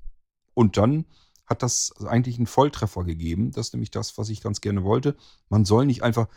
[0.53, 1.05] Und dann
[1.45, 3.51] hat das eigentlich einen Volltreffer gegeben.
[3.51, 5.15] Das ist nämlich das, was ich ganz gerne wollte.
[5.49, 6.27] Man soll nicht einfach,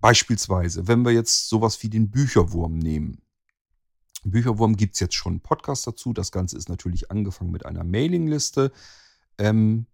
[0.00, 3.22] Beispielsweise, wenn wir jetzt sowas wie den Bücherwurm nehmen.
[4.24, 6.12] Bücherwurm gibt es jetzt schon einen Podcast dazu.
[6.12, 8.72] Das Ganze ist natürlich angefangen mit einer Mailingliste.
[9.38, 9.86] Ähm,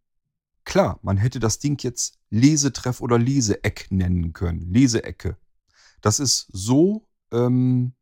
[0.64, 4.72] klar, man hätte das Ding jetzt Lesetreff oder Leseeck nennen können.
[4.72, 5.36] Leseecke.
[6.00, 7.92] Das ist so ähm,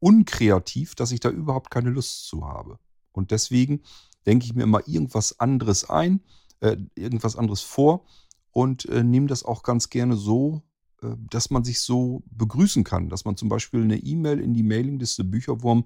[0.00, 2.78] unkreativ, dass ich da überhaupt keine Lust zu habe.
[3.12, 3.82] Und deswegen
[4.26, 6.20] denke ich mir immer irgendwas anderes ein,
[6.60, 8.06] äh, irgendwas anderes vor
[8.50, 10.62] und äh, nehme das auch ganz gerne so
[11.30, 15.24] dass man sich so begrüßen kann, dass man zum Beispiel eine E-Mail in die Mailingliste
[15.24, 15.84] Bücherwurm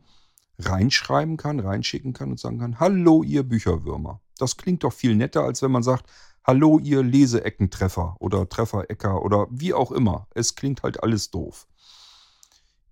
[0.59, 4.21] reinschreiben kann, reinschicken kann und sagen kann, hallo ihr Bücherwürmer.
[4.39, 6.11] Das klingt doch viel netter, als wenn man sagt,
[6.45, 10.29] hallo ihr Leseeckentreffer oder Trefferecker oder wie auch immer.
[10.35, 11.67] Es klingt halt alles doof.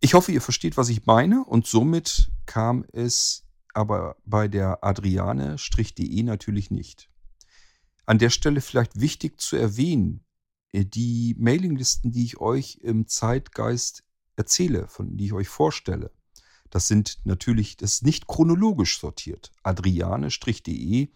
[0.01, 6.23] Ich hoffe, ihr versteht, was ich meine und somit kam es aber bei der Adriane-de
[6.23, 7.09] natürlich nicht.
[8.05, 10.32] An der Stelle vielleicht wichtig zu erwähnen, äh,
[10.73, 14.05] die Mailinglisten, die ich euch im Zeitgeist
[14.37, 16.11] erzähle, von die ich euch vorstelle,
[16.71, 19.53] das sind natürlich, das ist nicht chronologisch sortiert.
[19.63, 21.09] Adriane-de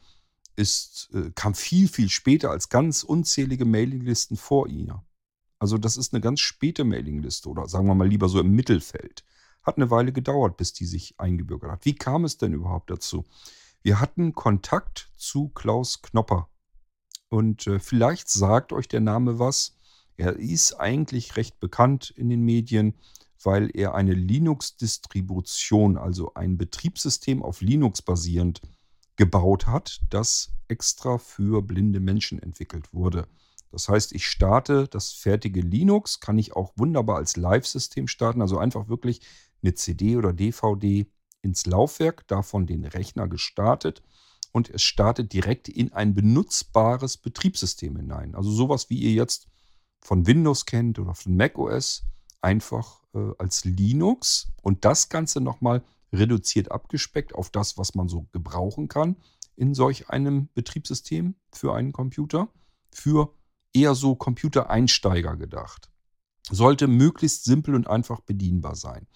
[0.54, 5.02] ist, äh, kam viel, viel später als ganz unzählige Mailinglisten vor ihr.
[5.58, 9.24] Also das ist eine ganz späte Mailingliste oder sagen wir mal lieber so im Mittelfeld.
[9.62, 11.84] Hat eine Weile gedauert, bis die sich eingebürgert hat.
[11.86, 13.24] Wie kam es denn überhaupt dazu?
[13.82, 16.50] Wir hatten Kontakt zu Klaus Knopper.
[17.28, 19.76] Und äh, vielleicht sagt euch der Name was.
[20.16, 22.94] Er ist eigentlich recht bekannt in den Medien,
[23.42, 28.62] weil er eine Linux-Distribution, also ein Betriebssystem auf Linux basierend,
[29.16, 33.26] gebaut hat, das extra für blinde Menschen entwickelt wurde.
[33.70, 38.58] Das heißt, ich starte das fertige Linux, kann ich auch wunderbar als Live-System starten, also
[38.58, 39.20] einfach wirklich
[39.62, 41.06] eine CD oder DVD
[41.42, 44.02] ins Laufwerk, davon den Rechner gestartet
[44.56, 48.34] und es startet direkt in ein benutzbares Betriebssystem hinein.
[48.34, 49.48] Also sowas, wie ihr jetzt
[50.00, 52.06] von Windows kennt oder von macOS,
[52.40, 58.28] einfach äh, als Linux und das Ganze nochmal reduziert abgespeckt auf das, was man so
[58.32, 59.16] gebrauchen kann
[59.56, 62.48] in solch einem Betriebssystem für einen Computer,
[62.90, 63.34] für
[63.74, 65.90] eher so Computereinsteiger gedacht.
[66.48, 69.06] Sollte möglichst simpel und einfach bedienbar sein.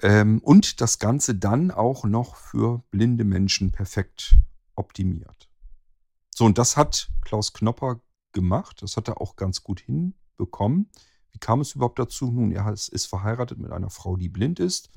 [0.00, 4.36] Ähm, und das Ganze dann auch noch für blinde Menschen perfekt
[4.74, 5.48] optimiert.
[6.30, 8.00] So, und das hat Klaus Knopper
[8.32, 8.82] gemacht.
[8.82, 10.90] Das hat er auch ganz gut hinbekommen.
[11.32, 12.30] Wie kam es überhaupt dazu?
[12.30, 14.90] Nun, er ist verheiratet mit einer Frau, die blind ist.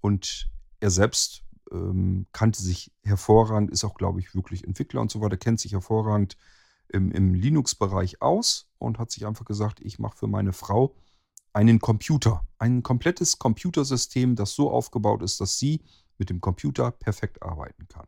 [0.00, 0.50] Und
[0.80, 5.36] er selbst ähm, kannte sich hervorragend, ist auch, glaube ich, wirklich Entwickler und so weiter,
[5.36, 6.36] kennt sich hervorragend
[6.88, 10.94] im, im Linux-Bereich aus und hat sich einfach gesagt, ich mache für meine Frau
[11.52, 15.82] einen Computer, ein komplettes Computersystem, das so aufgebaut ist, dass sie
[16.18, 18.06] mit dem Computer perfekt arbeiten kann.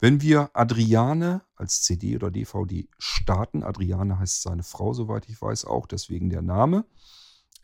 [0.00, 5.64] Wenn wir Adriane als CD oder DVD starten, Adriane heißt seine Frau, soweit ich weiß,
[5.64, 6.84] auch deswegen der Name.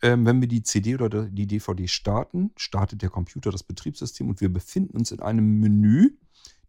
[0.01, 4.41] Ähm, wenn wir die CD oder die DVD starten, startet der Computer das Betriebssystem und
[4.41, 6.17] wir befinden uns in einem Menü.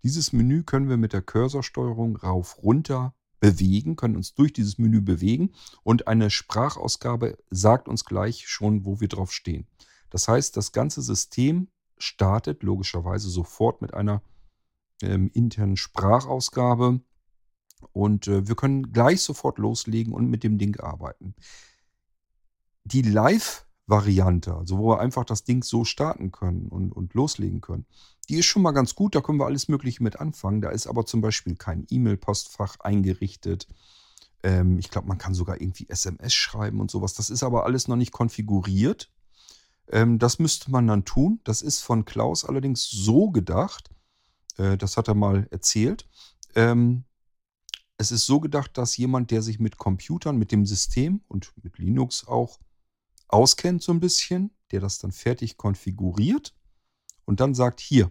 [0.04, 3.14] Dieses Menü können wir mit der Cursorsteuerung rauf, runter,
[3.46, 5.52] bewegen, können uns durch dieses Menü bewegen
[5.84, 9.68] und eine Sprachausgabe sagt uns gleich schon, wo wir drauf stehen.
[10.10, 14.20] Das heißt, das ganze System startet logischerweise sofort mit einer
[15.00, 17.00] ähm, internen Sprachausgabe.
[17.92, 21.36] Und äh, wir können gleich sofort loslegen und mit dem Ding arbeiten.
[22.82, 23.02] Die
[23.86, 27.86] Live-Variante, also wo wir einfach das Ding so starten können und, und loslegen können,
[28.28, 29.14] die ist schon mal ganz gut.
[29.14, 30.60] Da können wir alles Mögliche mit anfangen.
[30.60, 33.68] Da ist aber zum Beispiel kein E-Mail-Postfach eingerichtet.
[34.42, 37.14] Ähm, ich glaube, man kann sogar irgendwie SMS schreiben und sowas.
[37.14, 39.12] Das ist aber alles noch nicht konfiguriert.
[39.88, 41.40] Ähm, das müsste man dann tun.
[41.44, 43.90] Das ist von Klaus allerdings so gedacht.
[44.56, 46.08] Äh, das hat er mal erzählt.
[46.56, 47.04] Ähm,
[47.98, 51.78] es ist so gedacht, dass jemand, der sich mit Computern, mit dem System und mit
[51.78, 52.58] Linux auch
[53.28, 56.54] auskennt so ein bisschen, der das dann fertig konfiguriert
[57.24, 58.10] und dann sagt, hier,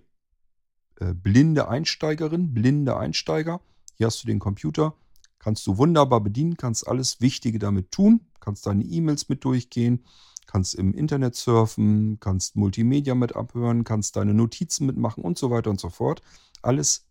[1.00, 3.62] äh, blinde Einsteigerin, blinde Einsteiger,
[3.96, 4.96] hier hast du den Computer,
[5.40, 10.06] kannst du wunderbar bedienen, kannst alles Wichtige damit tun, kannst deine E-Mails mit durchgehen,
[10.48, 15.70] kannst im Internet surfen, kannst Multimedia mit abhören, kannst deine Notizen mitmachen und so weiter
[15.70, 16.22] und so fort.
[16.62, 17.06] Alles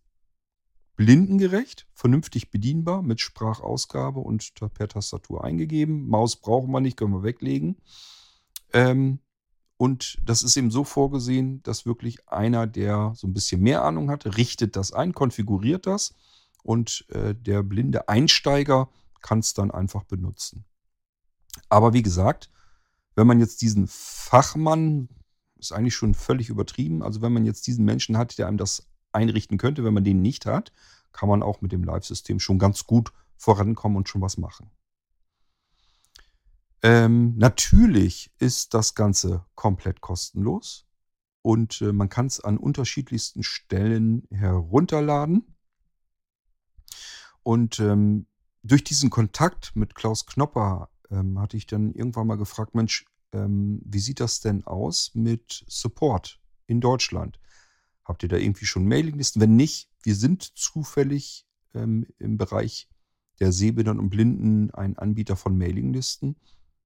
[0.96, 6.08] blindengerecht, vernünftig bedienbar mit Sprachausgabe und per Tastatur eingegeben.
[6.08, 7.76] Maus brauchen wir nicht, können wir weglegen.
[8.72, 9.20] Ähm,
[9.76, 14.10] und das ist eben so vorgesehen, dass wirklich einer, der so ein bisschen mehr Ahnung
[14.10, 16.14] hat, richtet das ein, konfiguriert das
[16.62, 18.88] und äh, der blinde Einsteiger
[19.20, 20.64] kann es dann einfach benutzen.
[21.68, 22.50] Aber wie gesagt,
[23.16, 25.08] wenn man jetzt diesen Fachmann,
[25.58, 28.86] ist eigentlich schon völlig übertrieben, also wenn man jetzt diesen Menschen hat, der einem das
[29.14, 29.84] einrichten könnte.
[29.84, 30.72] Wenn man den nicht hat,
[31.12, 34.70] kann man auch mit dem Live-System schon ganz gut vorankommen und schon was machen.
[36.82, 40.86] Ähm, natürlich ist das Ganze komplett kostenlos
[41.40, 45.56] und äh, man kann es an unterschiedlichsten Stellen herunterladen.
[47.42, 48.26] Und ähm,
[48.62, 53.80] durch diesen Kontakt mit Klaus Knopper ähm, hatte ich dann irgendwann mal gefragt, Mensch, ähm,
[53.84, 57.38] wie sieht das denn aus mit Support in Deutschland?
[58.04, 59.40] Habt ihr da irgendwie schon Mailinglisten?
[59.40, 62.88] Wenn nicht, wir sind zufällig ähm, im Bereich
[63.40, 66.36] der Sehbehindern und Blinden ein Anbieter von Mailinglisten.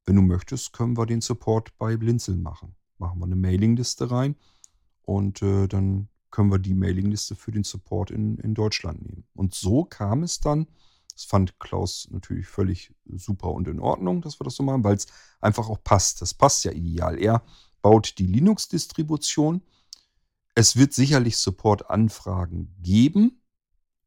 [0.04, 2.74] Wenn du möchtest, können wir den Support bei Blinzeln machen.
[2.98, 4.36] Machen wir eine Mailingliste rein
[5.02, 9.24] und äh, dann können wir die Mailingliste für den Support in, in Deutschland nehmen.
[9.34, 10.66] Und so kam es dann,
[11.12, 14.96] das fand Klaus natürlich völlig super und in Ordnung, dass wir das so machen, weil
[14.96, 15.06] es
[15.40, 16.22] einfach auch passt.
[16.22, 17.18] Das passt ja ideal.
[17.18, 17.42] Er
[17.82, 19.62] baut die Linux-Distribution
[20.58, 23.40] es wird sicherlich Support-Anfragen geben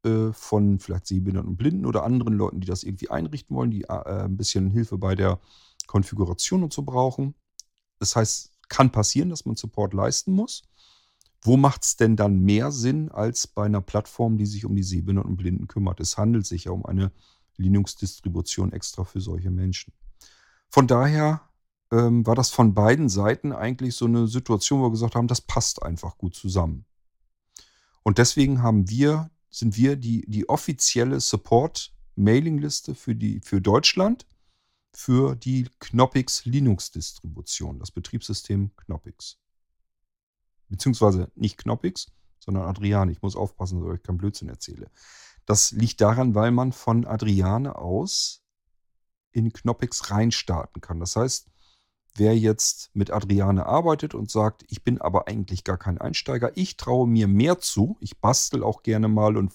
[0.04, 3.84] äh, von vielleicht Sehbehinderten und Blinden oder anderen Leuten, die das irgendwie einrichten wollen, die
[3.84, 5.40] äh, ein bisschen Hilfe bei der
[5.88, 7.36] Konfiguration und so brauchen.
[8.00, 10.64] Das heißt, kann passieren, dass man Support leisten muss.
[11.42, 14.84] Wo macht es denn dann mehr Sinn als bei einer Plattform, die sich um die
[14.84, 16.02] Sehbehinderten und Blinden kümmert?
[16.02, 17.14] Es handelt sich ja um eine
[17.56, 19.94] Linux-Distribution extra für solche Menschen.
[20.68, 21.50] Von daher
[21.92, 25.42] ähm, war das von beiden Seiten eigentlich so eine Situation, wo wir gesagt haben, das
[25.42, 26.86] passt einfach gut zusammen.
[28.04, 34.26] Und deswegen haben wir, sind wir die, die offizielle Support-Mailing-Liste für, für Deutschland
[34.94, 39.38] für die Knoppix Linux-Distribution, das Betriebssystem Knoppix.
[40.70, 42.08] Beziehungsweise nicht Knoppix,
[42.40, 43.12] sondern Adriane.
[43.12, 44.90] Ich muss aufpassen, dass ich euch keinen Blödsinn erzähle.
[45.46, 48.44] Das liegt daran, weil man von Adriane aus
[49.32, 51.00] in Knoppix reinstarten kann.
[51.00, 51.48] Das heißt,
[52.16, 56.78] wer jetzt mit Adriane arbeitet und sagt, ich bin aber eigentlich gar kein Einsteiger, ich
[56.78, 59.54] traue mir mehr zu, ich bastel auch gerne mal und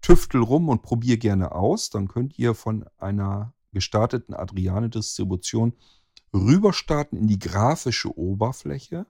[0.00, 5.74] tüftel rum und probiere gerne aus, dann könnt ihr von einer gestarteten Adriane-Distribution
[6.34, 9.06] rüberstarten in die grafische Oberfläche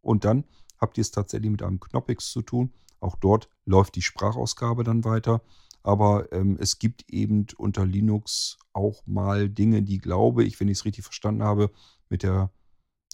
[0.00, 0.44] und dann
[0.80, 2.72] habt ihr es tatsächlich mit einem Knoppix zu tun.
[3.00, 5.42] Auch dort läuft die Sprachausgabe dann weiter.
[5.82, 10.78] Aber ähm, es gibt eben unter Linux auch mal Dinge, die, glaube ich, wenn ich
[10.78, 11.70] es richtig verstanden habe,
[12.12, 12.52] mit der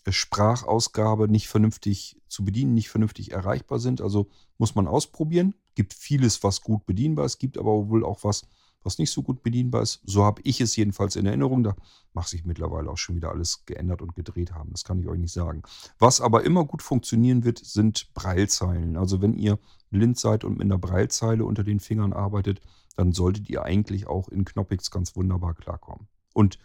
[0.05, 4.03] äh, Sprachausgabe nicht vernünftig zu bedienen, nicht vernünftig erreichbar sind.
[4.03, 5.55] Also muss man ausprobieren.
[5.77, 8.43] Gibt vieles, was gut bedienbar ist, gibt aber wohl auch was,
[8.83, 10.01] was nicht so gut bedienbar ist.
[10.05, 11.63] So habe ich es jedenfalls in Erinnerung.
[11.63, 11.77] Da
[12.13, 14.73] mag sich mittlerweile auch schon wieder alles geändert und gedreht haben.
[14.73, 15.63] Das kann ich euch nicht sagen.
[16.01, 18.97] Was aber immer gut funktionieren wird, sind Breilzeilen.
[18.97, 22.61] Also wenn ihr blind seid und mit einer Breilzeile unter den Fingern arbeitet,
[22.97, 26.09] dann solltet ihr eigentlich auch in Knoppix ganz wunderbar klarkommen.
[26.35, 26.59] Und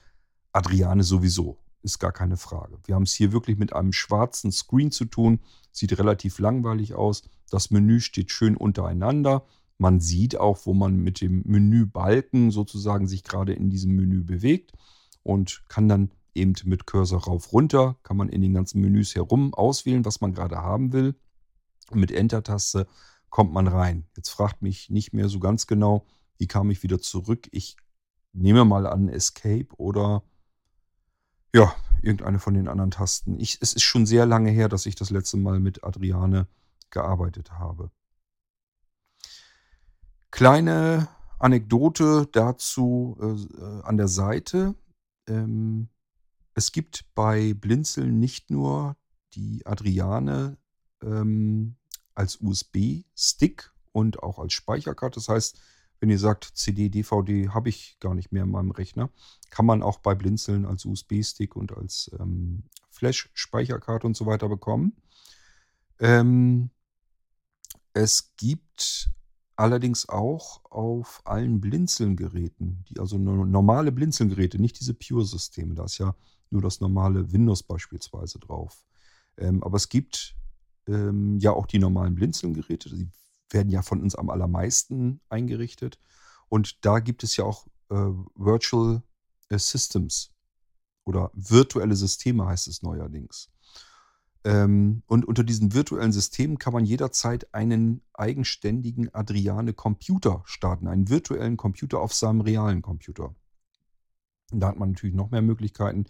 [0.52, 2.80] Adriane sowieso ist gar keine Frage.
[2.86, 5.40] Wir haben es hier wirklich mit einem schwarzen Screen zu tun.
[5.72, 7.24] Sieht relativ langweilig aus.
[7.50, 9.46] Das Menü steht schön untereinander.
[9.78, 14.72] Man sieht auch, wo man mit dem Menübalken sozusagen sich gerade in diesem Menü bewegt
[15.24, 19.54] und kann dann eben mit Cursor rauf runter, kann man in den ganzen Menüs herum
[19.54, 21.16] auswählen, was man gerade haben will.
[21.92, 22.88] Und mit Enter-Taste
[23.30, 24.06] kommt man rein.
[24.16, 26.06] Jetzt fragt mich nicht mehr so ganz genau,
[26.38, 27.48] wie kam ich wieder zurück.
[27.52, 27.78] Ich
[28.32, 30.24] nehme mal an Escape oder
[31.54, 33.40] ja, irgendeine von den anderen Tasten.
[33.40, 36.48] Ich, es ist schon sehr lange her, dass ich das letzte Mal mit Adriane
[36.90, 37.92] gearbeitet habe.
[40.32, 41.08] Kleine
[41.40, 44.76] Anekdote dazu äh, an der Seite.
[45.28, 45.90] Ähm,
[46.56, 48.96] es gibt bei Blinzeln nicht nur
[49.34, 50.58] die Adriane
[51.02, 51.76] ähm,
[52.16, 55.20] als USB-Stick und auch als Speicherkarte.
[55.20, 55.60] Das heißt,
[56.04, 59.10] wenn ihr sagt, CD, DVD habe ich gar nicht mehr in meinem Rechner,
[59.50, 64.98] kann man auch bei Blinzeln als USB-Stick und als ähm, Flash-Speicherkarte und so weiter bekommen.
[66.00, 66.72] Ähm,
[67.94, 69.12] es gibt
[69.56, 76.18] allerdings auch auf allen Blinzeln-Geräten, die also normale Blinzeln-Geräte, nicht diese Pure-Systeme, da ist ja
[76.50, 78.84] nur das normale Windows beispielsweise drauf.
[79.38, 80.36] Ähm, aber es gibt
[80.86, 83.10] ähm, ja auch die normalen Blinzeln-Geräte, die
[83.54, 86.00] werden ja von uns am allermeisten eingerichtet.
[86.50, 87.96] Und da gibt es ja auch äh,
[88.36, 89.02] Virtual
[89.52, 90.34] Systems
[91.06, 93.50] oder virtuelle Systeme heißt es neuerdings.
[94.46, 101.10] Ähm, und unter diesen virtuellen Systemen kann man jederzeit einen eigenständigen Adriane Computer starten, einen
[101.10, 103.36] virtuellen Computer auf seinem realen Computer.
[104.52, 106.06] Und da hat man natürlich noch mehr Möglichkeiten,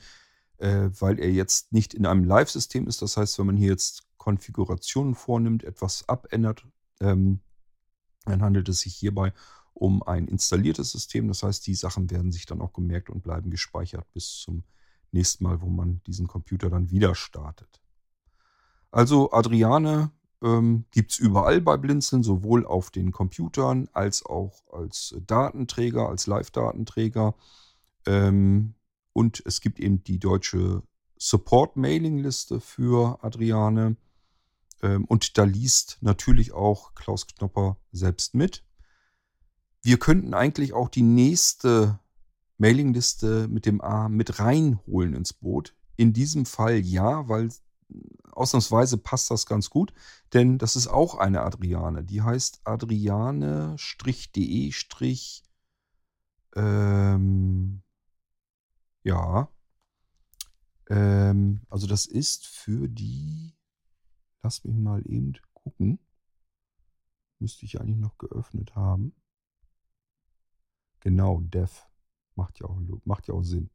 [0.57, 3.01] äh, weil er jetzt nicht in einem Live-System ist.
[3.01, 6.65] Das heißt, wenn man hier jetzt Konfigurationen vornimmt, etwas abändert,
[7.03, 7.39] ähm,
[8.25, 9.33] dann handelt es sich hierbei
[9.73, 11.27] um ein installiertes System.
[11.27, 14.63] Das heißt, die Sachen werden sich dann auch gemerkt und bleiben gespeichert bis zum
[15.11, 17.81] nächsten Mal, wo man diesen Computer dann wieder startet.
[18.91, 20.11] Also Adriane
[20.43, 26.27] ähm, gibt es überall bei Blinzeln, sowohl auf den Computern als auch als Datenträger, als
[26.27, 27.35] Live-Datenträger.
[28.05, 28.75] Ähm,
[29.13, 30.83] und es gibt eben die deutsche
[31.17, 33.95] Support-Mailing-Liste für Adriane.
[34.83, 38.63] Ähm, und da liest natürlich auch Klaus Knopper selbst mit.
[39.81, 41.99] Wir könnten eigentlich auch die nächste
[42.57, 45.75] Mailingliste mit dem A mit reinholen ins Boot.
[45.95, 47.49] In diesem Fall ja, weil
[48.31, 49.93] ausnahmsweise passt das ganz gut,
[50.33, 52.03] denn das ist auch eine Adriane.
[52.03, 53.73] Die heißt Adriane-de-
[56.55, 57.81] ähm,
[59.03, 59.49] ja.
[60.89, 63.55] Ähm, also das ist für die
[64.43, 65.99] Lass mich mal eben gucken.
[67.39, 69.15] Müsste ich eigentlich noch geöffnet haben.
[70.99, 71.71] Genau, Dev.
[72.35, 73.69] Macht ja auch, macht ja auch Sinn.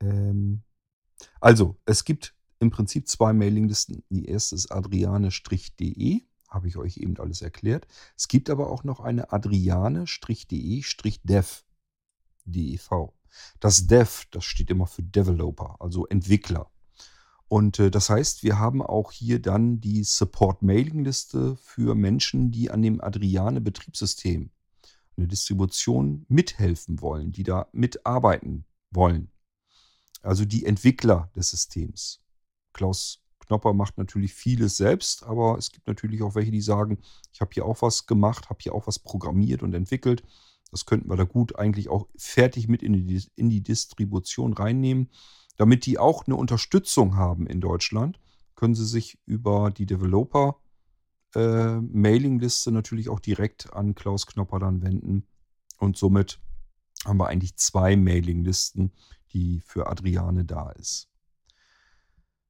[0.00, 0.62] Ähm,
[1.40, 4.04] also, es gibt im Prinzip zwei Mailinglisten.
[4.10, 7.86] Die erste ist adriane-de, habe ich euch eben alles erklärt.
[8.16, 10.14] Es gibt aber auch noch eine adriane-de-dev,
[12.44, 13.12] DEV.
[13.60, 16.71] Das Dev, das steht immer für Developer, also Entwickler.
[17.52, 22.80] Und äh, das heißt, wir haben auch hier dann die Support-Mailing-Liste für Menschen, die an
[22.80, 24.48] dem Adriane-Betriebssystem,
[25.18, 29.30] eine Distribution mithelfen wollen, die da mitarbeiten wollen.
[30.22, 32.22] Also die Entwickler des Systems.
[32.72, 37.02] Klaus Knopper macht natürlich vieles selbst, aber es gibt natürlich auch welche, die sagen,
[37.34, 40.22] ich habe hier auch was gemacht, habe hier auch was programmiert und entwickelt.
[40.70, 45.10] Das könnten wir da gut eigentlich auch fertig mit in die, in die Distribution reinnehmen.
[45.56, 48.18] Damit die auch eine Unterstützung haben in Deutschland,
[48.54, 50.56] können sie sich über die Developer
[51.34, 55.26] äh, Mailingliste natürlich auch direkt an Klaus Knopper dann wenden.
[55.78, 56.40] Und somit
[57.04, 58.92] haben wir eigentlich zwei Mailinglisten,
[59.32, 61.08] die für Adriane da ist.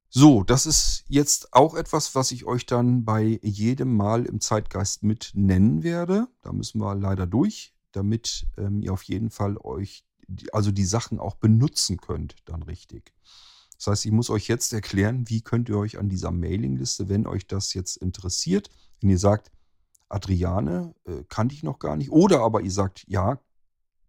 [0.09, 5.01] So, das ist jetzt auch etwas, was ich euch dann bei jedem Mal im Zeitgeist
[5.01, 6.27] mit nennen werde.
[6.43, 10.05] Da müssen wir leider durch, damit ähm, ihr auf jeden Fall euch
[10.51, 13.13] also die Sachen auch benutzen könnt, dann richtig.
[13.77, 17.27] Das heißt, ich muss euch jetzt erklären, wie könnt ihr euch an dieser Mailingliste, wenn
[17.27, 18.69] euch das jetzt interessiert,
[19.01, 19.51] wenn ihr sagt,
[20.09, 23.39] Adriane äh, kannte ich noch gar nicht, oder aber ihr sagt, ja,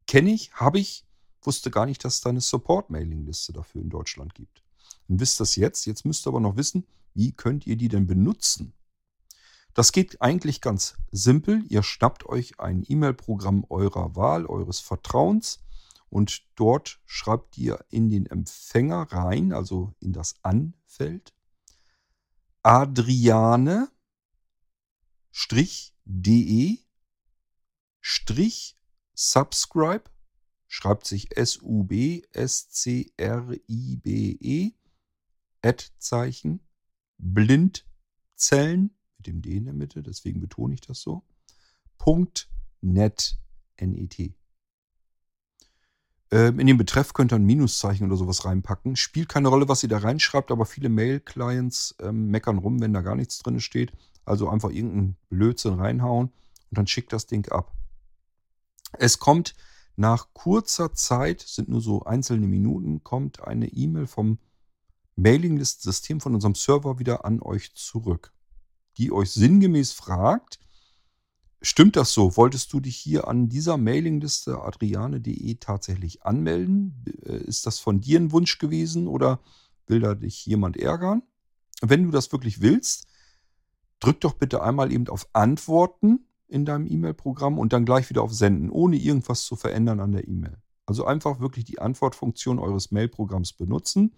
[0.07, 1.07] kenne ich, habe ich,
[1.42, 4.62] wusste gar nicht, dass es da eine Support-Mailingliste dafür in Deutschland gibt.
[5.09, 5.87] Dann wisst das jetzt.
[5.87, 8.74] Jetzt müsst ihr aber noch wissen, wie könnt ihr die denn benutzen?
[9.74, 11.64] Das geht eigentlich ganz simpel.
[11.68, 15.63] Ihr schnappt euch ein E-Mail-Programm eurer Wahl, eures Vertrauens
[16.14, 21.35] und dort schreibt ihr in den Empfänger rein, also in das Anfeld,
[22.62, 23.90] Adriane
[26.05, 26.79] de
[29.12, 30.04] subscribe
[30.69, 32.23] schreibt sich S-U-B-S-C-R-I-B-E
[35.62, 36.60] Ad-Zeichen
[37.19, 41.25] Blindzellen mit dem D in der Mitte, deswegen betone ich das so.
[41.98, 42.48] Punkt
[42.81, 43.37] net,
[43.75, 44.37] N-E-T.
[46.35, 48.96] Ähm, in den Betreff könnt ihr ein Minuszeichen oder sowas reinpacken.
[48.96, 53.02] Spielt keine Rolle, was ihr da reinschreibt, aber viele Mail-Clients ähm, meckern rum, wenn da
[53.02, 53.92] gar nichts drin steht.
[54.24, 56.32] Also einfach irgendeinen Blödsinn reinhauen
[56.70, 57.72] und dann schickt das Ding ab.
[58.98, 59.54] Es kommt
[59.94, 64.38] nach kurzer Zeit, sind nur so einzelne Minuten, kommt eine E-Mail vom
[65.14, 68.32] Mailinglist-System von unserem Server wieder an euch zurück,
[68.96, 70.58] die euch sinngemäß fragt,
[71.67, 72.37] Stimmt das so?
[72.37, 77.02] Wolltest du dich hier an dieser Mailingliste adriane.de tatsächlich anmelden?
[77.25, 79.40] Äh, ist das von dir ein Wunsch gewesen oder
[79.87, 81.23] will da dich jemand ärgern?
[81.81, 83.06] Wenn du das wirklich willst,
[83.98, 88.35] drück doch bitte einmal eben auf Antworten in deinem E-Mail-Programm und dann gleich wieder auf
[88.35, 90.58] Senden, ohne irgendwas zu verändern an der E-Mail.
[90.85, 94.15] Also einfach wirklich die Antwortfunktion eures Mail-Programms benutzen,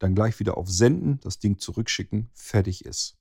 [0.00, 3.17] dann gleich wieder auf Senden, das Ding zurückschicken, fertig ist.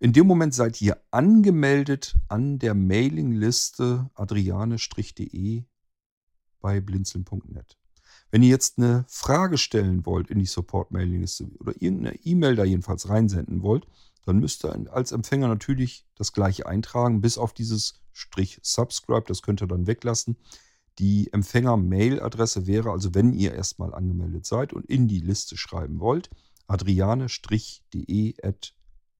[0.00, 5.64] In dem Moment seid ihr angemeldet an der Mailingliste adriane-de
[6.60, 7.78] bei blinzeln.net.
[8.30, 13.08] Wenn ihr jetzt eine Frage stellen wollt in die Support-Mailingliste oder irgendeine E-Mail da jedenfalls
[13.08, 13.86] reinsenden wollt,
[14.24, 19.42] dann müsst ihr als Empfänger natürlich das gleiche eintragen, bis auf dieses Strich Subscribe, das
[19.42, 20.36] könnt ihr dann weglassen.
[20.98, 26.30] Die Empfänger-Mail-Adresse wäre also, wenn ihr erstmal angemeldet seid und in die Liste schreiben wollt,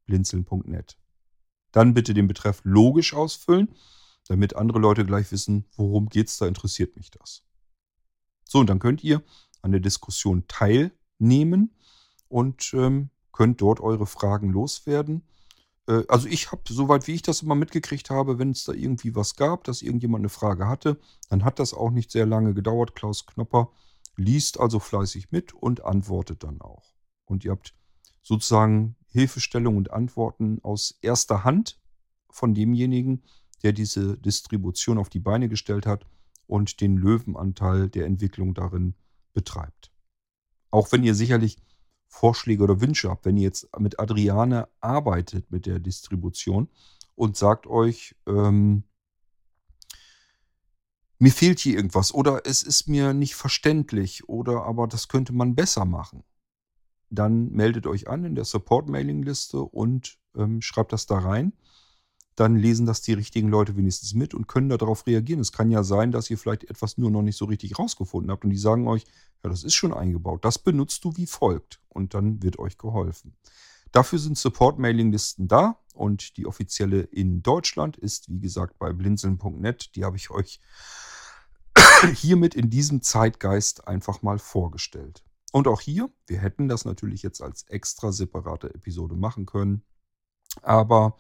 [0.09, 0.99] adriane-de.blinzeln.net.
[1.73, 3.75] Dann bitte den Betreff logisch ausfüllen,
[4.29, 7.43] damit andere Leute gleich wissen, worum geht es da, interessiert mich das.
[8.45, 9.23] So, und dann könnt ihr
[9.63, 11.75] an der Diskussion teilnehmen
[12.29, 15.23] und ähm, könnt dort eure Fragen loswerden.
[15.89, 19.15] Äh, also ich habe, soweit wie ich das immer mitgekriegt habe, wenn es da irgendwie
[19.15, 20.99] was gab, dass irgendjemand eine Frage hatte,
[21.29, 22.95] dann hat das auch nicht sehr lange gedauert.
[22.95, 23.73] Klaus Knopper
[24.17, 26.95] liest also fleißig mit und antwortet dann auch.
[27.25, 27.75] Und ihr habt
[28.23, 31.81] sozusagen Hilfestellung und Antworten aus erster Hand
[32.31, 33.23] von demjenigen,
[33.63, 36.05] der diese Distribution auf die Beine gestellt hat
[36.49, 38.95] und den Löwenanteil der Entwicklung darin
[39.33, 39.93] betreibt.
[40.73, 41.59] Auch wenn ihr sicherlich
[42.09, 46.69] Vorschläge oder Wünsche habt, wenn ihr jetzt mit Adriane arbeitet mit der Distribution
[47.15, 48.83] und sagt euch, ähm,
[51.21, 55.55] mir fehlt hier irgendwas oder es ist mir nicht verständlich oder aber das könnte man
[55.55, 56.25] besser machen,
[57.11, 61.53] dann meldet euch an in der Support-Mailing-Liste und ähm, schreibt das da rein
[62.37, 65.41] dann lesen das die richtigen Leute wenigstens mit und können darauf reagieren.
[65.41, 68.45] Es kann ja sein, dass ihr vielleicht etwas nur noch nicht so richtig rausgefunden habt
[68.45, 69.05] und die sagen euch,
[69.43, 70.45] ja, das ist schon eingebaut.
[70.45, 73.37] Das benutzt du wie folgt und dann wird euch geholfen.
[73.93, 79.95] Dafür sind Support-Mailing-Listen da und die offizielle in Deutschland ist, wie gesagt, bei blinzeln.net.
[79.95, 80.61] Die habe ich euch
[82.15, 85.23] hiermit in diesem Zeitgeist einfach mal vorgestellt.
[85.55, 89.85] Und auch hier, wir hätten das natürlich jetzt als extra separate Episode machen können,
[90.63, 91.17] aber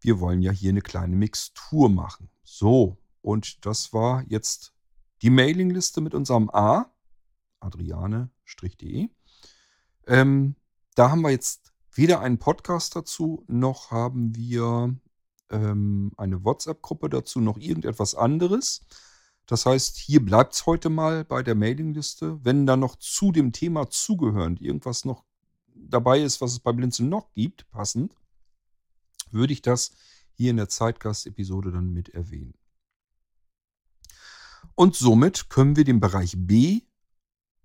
[0.00, 2.28] wir wollen ja hier eine kleine Mixtur machen.
[2.42, 4.74] So, und das war jetzt
[5.22, 6.92] die Mailingliste mit unserem A,
[7.60, 9.10] adriane-de.
[10.08, 10.56] Ähm,
[10.96, 14.92] da haben wir jetzt weder einen Podcast dazu, noch haben wir
[15.50, 18.84] ähm, eine WhatsApp-Gruppe dazu, noch irgendetwas anderes.
[19.48, 22.38] Das heißt, hier bleibt es heute mal bei der Mailingliste.
[22.44, 25.24] Wenn da noch zu dem Thema zugehörend irgendwas noch
[25.74, 28.14] dabei ist, was es bei Blinzeln noch gibt, passend,
[29.30, 29.92] würde ich das
[30.34, 32.52] hier in der Zeitgast-Episode dann mit erwähnen.
[34.74, 36.82] Und somit können wir den Bereich B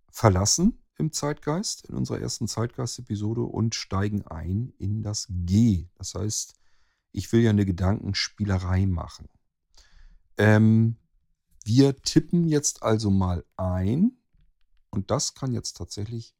[0.10, 5.90] verlassen im Zeitgeist, in unserer ersten Zeitgeist-Episode und steigen ein in das G.
[5.96, 6.56] Das heißt,
[7.12, 9.28] ich will ja eine Gedankenspielerei machen.
[10.38, 10.96] Ähm,
[11.64, 14.18] wir tippen jetzt also mal ein
[14.90, 16.36] und das kann jetzt tatsächlich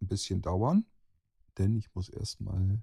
[0.00, 0.84] ein bisschen dauern,
[1.58, 2.82] denn ich muss erstmal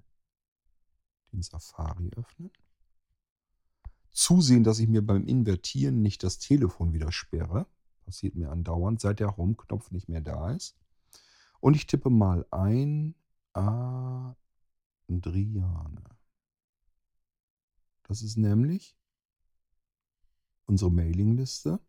[1.32, 2.50] den Safari öffnen.
[4.10, 7.66] Zusehen, dass ich mir beim Invertieren nicht das Telefon wieder sperre.
[8.04, 10.76] Passiert mir andauernd, seit der Home-Knopf nicht mehr da ist.
[11.60, 13.14] Und ich tippe mal ein
[13.52, 14.32] Adriane.
[18.04, 18.97] Das ist nämlich
[20.68, 21.80] unsere Mailingliste.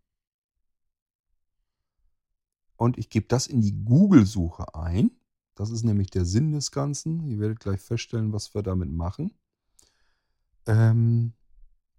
[2.75, 5.11] Und ich gebe das in die Google-Suche ein.
[5.55, 7.27] Das ist nämlich der Sinn des Ganzen.
[7.27, 9.34] Ihr werdet gleich feststellen, was wir damit machen.
[10.65, 11.34] Ähm,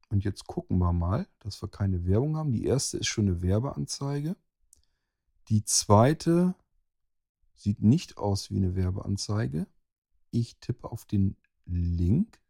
[0.08, 2.52] und jetzt gucken wir mal, dass wir keine Werbung haben.
[2.52, 4.36] Die erste ist schon eine Werbeanzeige.
[5.48, 6.54] Die zweite
[7.54, 9.66] sieht nicht aus wie eine Werbeanzeige.
[10.30, 12.40] Ich tippe auf den Link.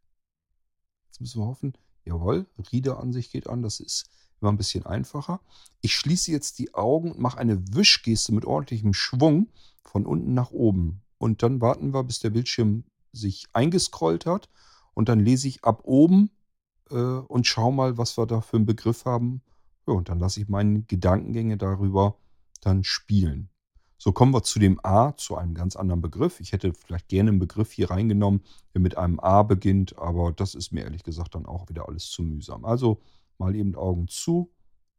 [1.06, 1.72] Jetzt müssen wir hoffen,
[2.04, 3.62] jawohl, Reader-Ansicht geht an.
[3.62, 5.40] Das ist immer ein bisschen einfacher.
[5.80, 9.48] Ich schließe jetzt die Augen und mache eine Wischgeste mit ordentlichem Schwung
[9.84, 11.02] von unten nach oben.
[11.18, 14.48] Und dann warten wir, bis der Bildschirm sich eingescrollt hat.
[14.94, 16.30] Und dann lese ich ab oben
[16.90, 19.42] äh, und schaue mal, was wir da für einen Begriff haben.
[19.86, 22.16] Ja, und dann lasse ich meine Gedankengänge darüber
[22.60, 23.49] dann spielen.
[24.02, 26.40] So kommen wir zu dem A, zu einem ganz anderen Begriff.
[26.40, 28.42] Ich hätte vielleicht gerne einen Begriff hier reingenommen,
[28.72, 32.08] der mit einem A beginnt, aber das ist mir ehrlich gesagt dann auch wieder alles
[32.08, 32.64] zu mühsam.
[32.64, 33.02] Also
[33.36, 34.50] mal eben Augen zu.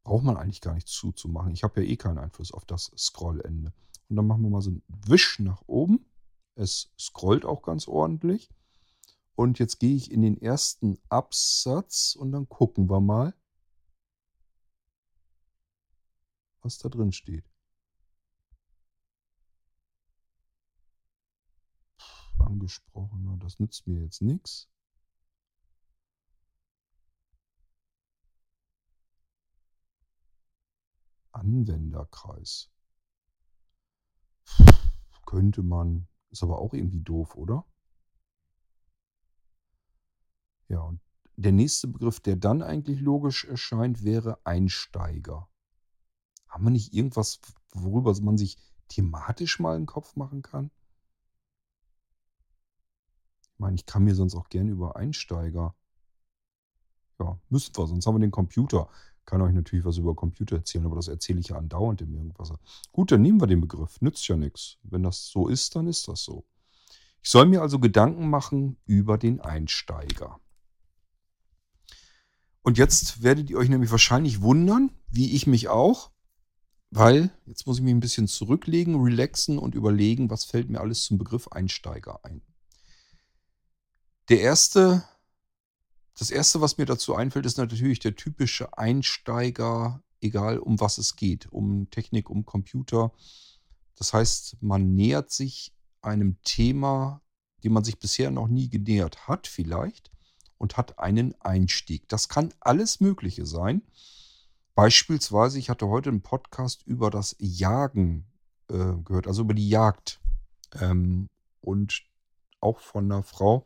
[0.03, 1.51] Braucht man eigentlich gar nicht zuzumachen.
[1.51, 3.73] Ich habe ja eh keinen Einfluss auf das Scrollende.
[4.07, 6.05] Und dann machen wir mal so einen Wisch nach oben.
[6.53, 8.51] Es scrollt auch ganz ordentlich.
[9.33, 13.33] Und jetzt gehe ich in den ersten Absatz und dann gucken wir mal,
[16.61, 17.50] was da drin steht.
[22.51, 24.67] Angesprochener, das nützt mir jetzt nichts.
[31.31, 32.69] Anwenderkreis.
[35.25, 36.07] Könnte man.
[36.29, 37.65] Ist aber auch irgendwie doof, oder?
[40.67, 41.01] Ja, und
[41.35, 45.49] der nächste Begriff, der dann eigentlich logisch erscheint, wäre Einsteiger.
[46.47, 47.39] Haben wir nicht irgendwas,
[47.73, 48.57] worüber man sich
[48.89, 50.69] thematisch mal einen Kopf machen kann?
[53.61, 55.75] Ich meine, ich kann mir sonst auch gerne über Einsteiger.
[57.19, 58.89] Ja, müssten wir, sonst haben wir den Computer.
[59.23, 62.51] Kann euch natürlich was über Computer erzählen, aber das erzähle ich ja andauernd im Irgendwas.
[62.91, 64.01] Gut, dann nehmen wir den Begriff.
[64.01, 64.79] Nützt ja nichts.
[64.81, 66.43] Wenn das so ist, dann ist das so.
[67.21, 70.39] Ich soll mir also Gedanken machen über den Einsteiger.
[72.63, 76.09] Und jetzt werdet ihr euch nämlich wahrscheinlich wundern, wie ich mich auch,
[76.89, 81.03] weil jetzt muss ich mich ein bisschen zurücklegen, relaxen und überlegen, was fällt mir alles
[81.03, 82.41] zum Begriff Einsteiger ein.
[84.31, 85.03] Der erste,
[86.17, 91.17] das erste, was mir dazu einfällt, ist natürlich der typische Einsteiger, egal um was es
[91.17, 93.11] geht, um Technik, um Computer.
[93.97, 97.21] Das heißt, man nähert sich einem Thema,
[97.65, 100.13] dem man sich bisher noch nie genähert hat, vielleicht
[100.57, 102.07] und hat einen Einstieg.
[102.07, 103.81] Das kann alles Mögliche sein.
[104.75, 108.31] Beispielsweise, ich hatte heute einen Podcast über das Jagen
[108.69, 110.21] äh, gehört, also über die Jagd.
[110.79, 111.27] Ähm,
[111.59, 112.03] und
[112.61, 113.65] auch von einer Frau,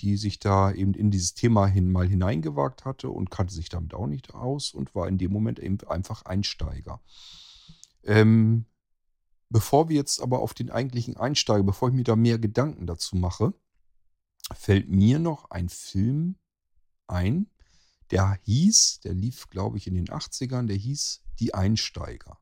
[0.00, 3.94] die sich da eben in dieses Thema hin mal hineingewagt hatte und kannte sich damit
[3.94, 7.00] auch nicht aus und war in dem Moment eben einfach Einsteiger.
[8.04, 8.66] Ähm,
[9.50, 13.16] bevor wir jetzt aber auf den eigentlichen Einsteiger, bevor ich mir da mehr Gedanken dazu
[13.16, 13.52] mache,
[14.52, 16.36] fällt mir noch ein Film
[17.06, 17.50] ein,
[18.10, 22.38] der hieß, der lief, glaube ich, in den 80ern, der hieß Die Einsteiger.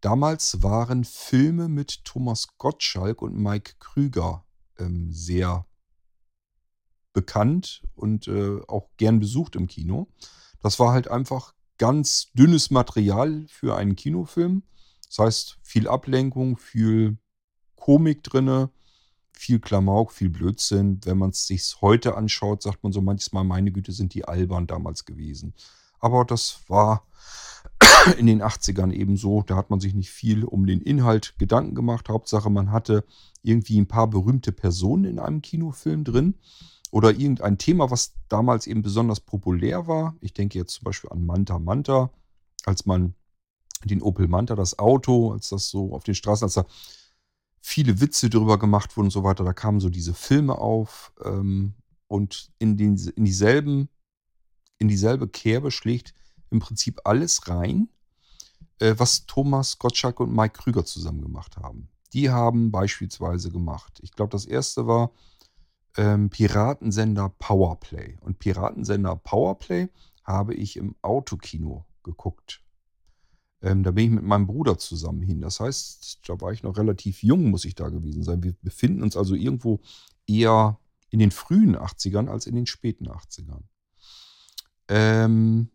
[0.00, 4.44] Damals waren Filme mit Thomas Gottschalk und Mike Krüger
[4.78, 5.66] ähm, sehr
[7.16, 10.06] bekannt und äh, auch gern besucht im Kino.
[10.60, 14.64] Das war halt einfach ganz dünnes Material für einen Kinofilm.
[15.08, 17.16] Das heißt, viel Ablenkung, viel
[17.74, 18.68] Komik drinne,
[19.32, 21.00] viel Klamauk, viel Blödsinn.
[21.04, 24.66] Wenn man es sich heute anschaut, sagt man so manchmal, meine Güte, sind die albern
[24.66, 25.54] damals gewesen.
[25.98, 27.06] Aber das war
[28.18, 29.40] in den 80ern eben so.
[29.40, 32.10] Da hat man sich nicht viel um den Inhalt Gedanken gemacht.
[32.10, 33.04] Hauptsache, man hatte
[33.42, 36.34] irgendwie ein paar berühmte Personen in einem Kinofilm drin.
[36.96, 40.16] Oder irgendein Thema, was damals eben besonders populär war.
[40.22, 42.10] Ich denke jetzt zum Beispiel an Manta Manta,
[42.64, 43.14] als man
[43.84, 46.64] den Opel Manta, das Auto, als das so auf den Straßen, als da
[47.60, 49.44] viele Witze drüber gemacht wurden und so weiter.
[49.44, 51.74] Da kamen so diese Filme auf ähm,
[52.06, 53.90] und in, den, in, dieselben,
[54.78, 56.14] in dieselbe Kerbe schlägt
[56.48, 57.90] im Prinzip alles rein,
[58.78, 61.90] äh, was Thomas Gottschalk und Mike Krüger zusammen gemacht haben.
[62.14, 65.10] Die haben beispielsweise gemacht, ich glaube, das erste war
[65.96, 68.16] ähm, Piratensender Powerplay.
[68.20, 69.88] Und Piratensender Powerplay
[70.24, 72.62] habe ich im Autokino geguckt.
[73.62, 75.40] Ähm, da bin ich mit meinem Bruder zusammen hin.
[75.40, 78.42] Das heißt, da war ich noch relativ jung, muss ich da gewesen sein.
[78.42, 79.80] Wir befinden uns also irgendwo
[80.26, 80.78] eher
[81.10, 83.62] in den frühen 80ern als in den späten 80ern.
[84.88, 85.70] Ähm,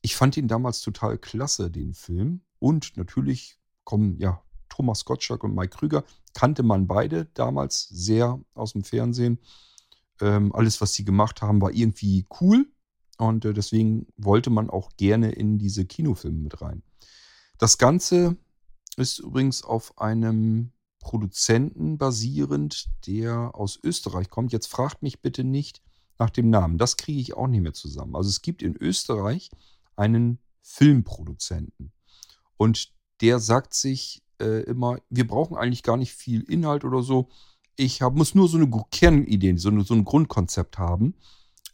[0.00, 2.42] ich fand ihn damals total klasse, den Film.
[2.58, 4.42] Und natürlich kommen ja
[4.74, 6.04] Thomas Gottschalk und Mike Krüger.
[6.34, 9.38] Kannte man beide damals sehr aus dem Fernsehen.
[10.20, 12.66] Ähm, alles, was sie gemacht haben, war irgendwie cool.
[13.18, 16.82] Und äh, deswegen wollte man auch gerne in diese Kinofilme mit rein.
[17.58, 18.36] Das Ganze
[18.96, 24.52] ist übrigens auf einem Produzenten basierend, der aus Österreich kommt.
[24.52, 25.82] Jetzt fragt mich bitte nicht
[26.18, 26.78] nach dem Namen.
[26.78, 28.16] Das kriege ich auch nicht mehr zusammen.
[28.16, 29.50] Also es gibt in Österreich
[29.94, 31.92] einen Filmproduzenten.
[32.56, 37.28] Und der sagt sich äh, immer, wir brauchen eigentlich gar nicht viel Inhalt oder so.
[37.76, 41.14] Ich hab, muss nur so eine Kernidee, so, so ein Grundkonzept haben.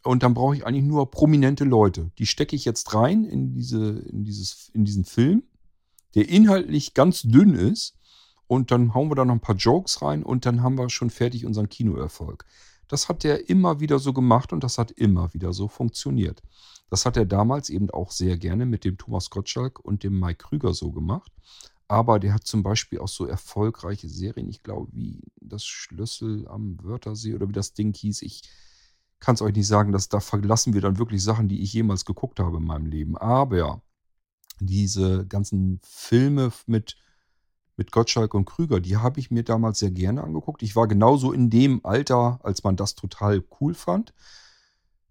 [0.03, 2.11] Und dann brauche ich eigentlich nur prominente Leute.
[2.17, 5.43] Die stecke ich jetzt rein in, diese, in, dieses, in diesen Film,
[6.15, 7.97] der inhaltlich ganz dünn ist.
[8.47, 11.09] Und dann hauen wir da noch ein paar Jokes rein und dann haben wir schon
[11.09, 12.45] fertig unseren Kinoerfolg.
[12.89, 16.41] Das hat der immer wieder so gemacht und das hat immer wieder so funktioniert.
[16.89, 20.45] Das hat er damals eben auch sehr gerne mit dem Thomas Gottschalk und dem Mike
[20.45, 21.31] Krüger so gemacht.
[21.91, 26.81] Aber der hat zum Beispiel auch so erfolgreiche Serien, ich glaube, wie das Schlüssel am
[26.81, 28.21] Wörthersee oder wie das Ding hieß.
[28.21, 28.43] Ich
[29.19, 32.05] kann es euch nicht sagen, dass da verlassen wir dann wirklich Sachen, die ich jemals
[32.05, 33.17] geguckt habe in meinem Leben.
[33.17, 33.81] Aber
[34.61, 36.95] diese ganzen Filme mit
[37.75, 40.63] mit Gottschalk und Krüger, die habe ich mir damals sehr gerne angeguckt.
[40.63, 44.13] Ich war genauso in dem Alter, als man das total cool fand.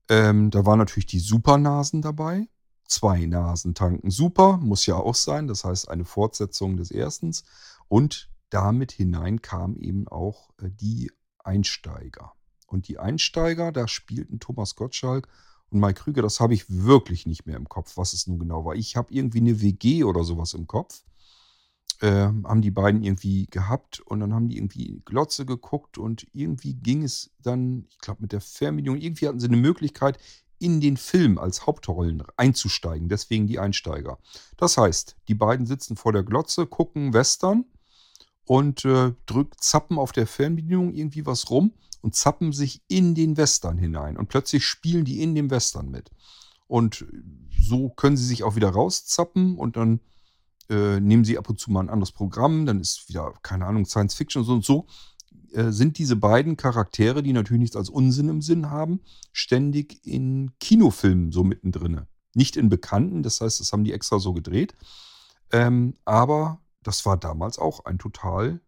[0.09, 2.49] Ähm, da waren natürlich die Supernasen dabei.
[2.91, 5.47] Zwei Nasen tanken super, muss ja auch sein.
[5.47, 7.45] Das heißt, eine Fortsetzung des erstens.
[7.87, 12.33] Und damit hinein kamen eben auch äh, die Einsteiger.
[12.67, 15.29] Und die Einsteiger, da spielten Thomas Gottschalk
[15.69, 18.65] und Mike Krüger, das habe ich wirklich nicht mehr im Kopf, was es nun genau
[18.65, 18.75] war.
[18.75, 21.05] Ich habe irgendwie eine WG oder sowas im Kopf.
[22.01, 26.75] Äh, haben die beiden irgendwie gehabt und dann haben die irgendwie Glotze geguckt und irgendwie
[26.75, 30.19] ging es dann, ich glaube, mit der Fernbedienung, irgendwie hatten sie eine Möglichkeit,
[30.61, 33.09] in den Film als Hauptrollen einzusteigen.
[33.09, 34.19] Deswegen die Einsteiger.
[34.57, 37.65] Das heißt, die beiden sitzen vor der Glotze, gucken Western
[38.45, 43.37] und äh, drück, zappen auf der Fernbedienung irgendwie was rum und zappen sich in den
[43.37, 44.17] Western hinein.
[44.17, 46.11] Und plötzlich spielen die in dem Western mit.
[46.67, 47.05] Und
[47.59, 50.01] so können sie sich auch wieder rauszappen und dann
[50.69, 52.67] äh, nehmen sie ab und zu mal ein anderes Programm.
[52.67, 54.87] Dann ist wieder, keine Ahnung, Science Fiction und so und so.
[55.53, 59.01] Äh, sind diese beiden Charaktere, die natürlich nichts als Unsinn im Sinn haben,
[59.33, 62.07] ständig in Kinofilmen so mittendrin.
[62.35, 64.75] Nicht in Bekannten, das heißt, das haben die extra so gedreht.
[65.51, 68.61] Ähm, aber das war damals auch ein total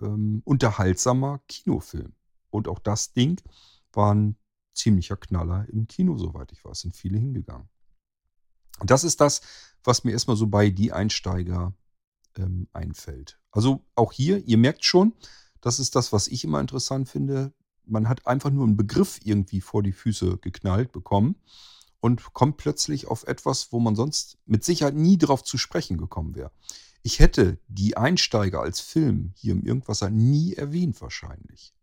[0.00, 2.12] ähm, unterhaltsamer Kinofilm.
[2.50, 3.40] Und auch das Ding
[3.92, 4.36] war ein
[4.74, 6.80] ziemlicher Knaller im Kino, soweit ich weiß.
[6.80, 7.68] Sind viele hingegangen.
[8.80, 9.40] Und das ist das,
[9.84, 11.74] was mir erstmal so bei die Einsteiger
[12.36, 13.38] ähm, einfällt.
[13.50, 15.12] Also auch hier, ihr merkt schon,
[15.60, 17.52] das ist das, was ich immer interessant finde.
[17.84, 21.36] Man hat einfach nur einen Begriff irgendwie vor die Füße geknallt bekommen
[22.00, 26.34] und kommt plötzlich auf etwas, wo man sonst mit Sicherheit nie drauf zu sprechen gekommen
[26.34, 26.52] wäre.
[27.02, 31.74] Ich hätte die Einsteiger als Film hier im Irgendwasser nie erwähnt wahrscheinlich.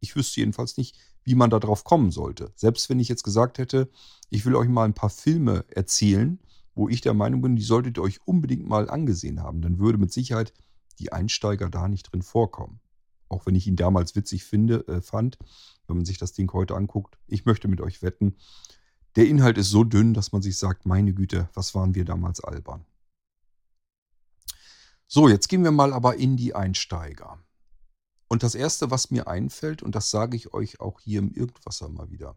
[0.00, 2.52] Ich wüsste jedenfalls nicht, wie man da drauf kommen sollte.
[2.54, 3.90] Selbst wenn ich jetzt gesagt hätte,
[4.30, 6.38] ich will euch mal ein paar Filme erzählen,
[6.74, 9.98] wo ich der Meinung bin, die solltet ihr euch unbedingt mal angesehen haben, dann würde
[9.98, 10.52] mit Sicherheit
[10.98, 12.80] die Einsteiger da nicht drin vorkommen.
[13.28, 15.38] Auch wenn ich ihn damals witzig finde, äh, fand,
[15.86, 17.18] wenn man sich das Ding heute anguckt.
[17.26, 18.36] Ich möchte mit euch wetten,
[19.16, 22.40] der Inhalt ist so dünn, dass man sich sagt, meine Güte, was waren wir damals
[22.40, 22.84] albern.
[25.06, 27.42] So, jetzt gehen wir mal aber in die Einsteiger.
[28.28, 31.88] Und das Erste, was mir einfällt, und das sage ich euch auch hier im Irgendwasser
[31.88, 32.36] mal wieder,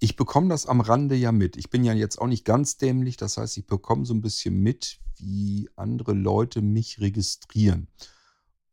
[0.00, 1.56] ich bekomme das am Rande ja mit.
[1.56, 4.60] Ich bin ja jetzt auch nicht ganz dämlich, das heißt, ich bekomme so ein bisschen
[4.60, 7.88] mit, wie andere Leute mich registrieren.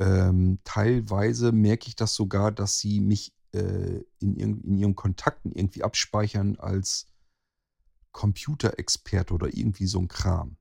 [0.02, 5.84] Ähm, teilweise merke ich das sogar, dass sie mich äh, in, in ihren Kontakten irgendwie
[5.84, 7.06] abspeichern als
[8.12, 10.58] Computerexperte oder irgendwie so ein Kram.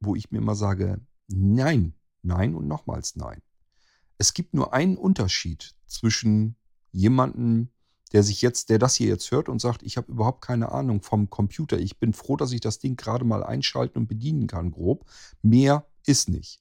[0.00, 3.40] Wo ich mir immer sage, Nein, nein und nochmals nein.
[4.18, 6.56] Es gibt nur einen Unterschied zwischen
[6.90, 7.70] jemandem,
[8.12, 11.00] der sich jetzt, der das hier jetzt hört und sagt, ich habe überhaupt keine Ahnung
[11.00, 11.78] vom Computer.
[11.78, 15.06] Ich bin froh, dass ich das Ding gerade mal einschalten und bedienen kann, grob.
[15.40, 16.60] Mehr ist nicht.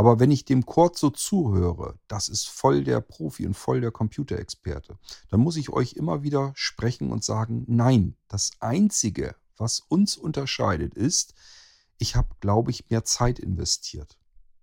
[0.00, 3.90] Aber wenn ich dem Kord so zuhöre, das ist voll der Profi und voll der
[3.90, 4.98] Computerexperte,
[5.28, 10.94] dann muss ich euch immer wieder sprechen und sagen, nein, das Einzige, was uns unterscheidet,
[10.94, 11.34] ist,
[11.98, 14.16] ich habe, glaube ich, mehr Zeit investiert.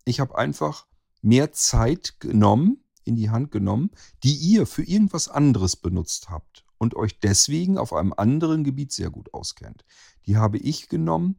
[0.05, 0.88] Ich habe einfach
[1.21, 3.91] mehr Zeit genommen, in die Hand genommen,
[4.23, 9.11] die ihr für irgendwas anderes benutzt habt und euch deswegen auf einem anderen Gebiet sehr
[9.11, 9.85] gut auskennt.
[10.25, 11.38] Die habe ich genommen,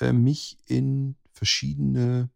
[0.00, 2.30] äh, mich in verschiedene,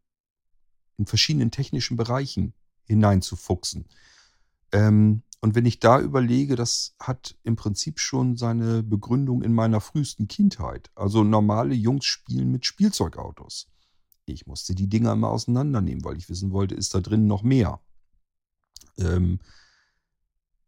[1.00, 2.52] in verschiedenen technischen Bereichen
[2.84, 3.86] hineinzufuchsen.
[4.70, 9.80] Ähm, und wenn ich da überlege, das hat im Prinzip schon seine Begründung in meiner
[9.80, 10.90] frühesten Kindheit.
[10.94, 13.68] Also normale Jungs spielen mit Spielzeugautos.
[14.26, 17.80] Ich musste die Dinger immer auseinandernehmen, weil ich wissen wollte, ist da drin noch mehr.
[18.98, 19.40] Ähm,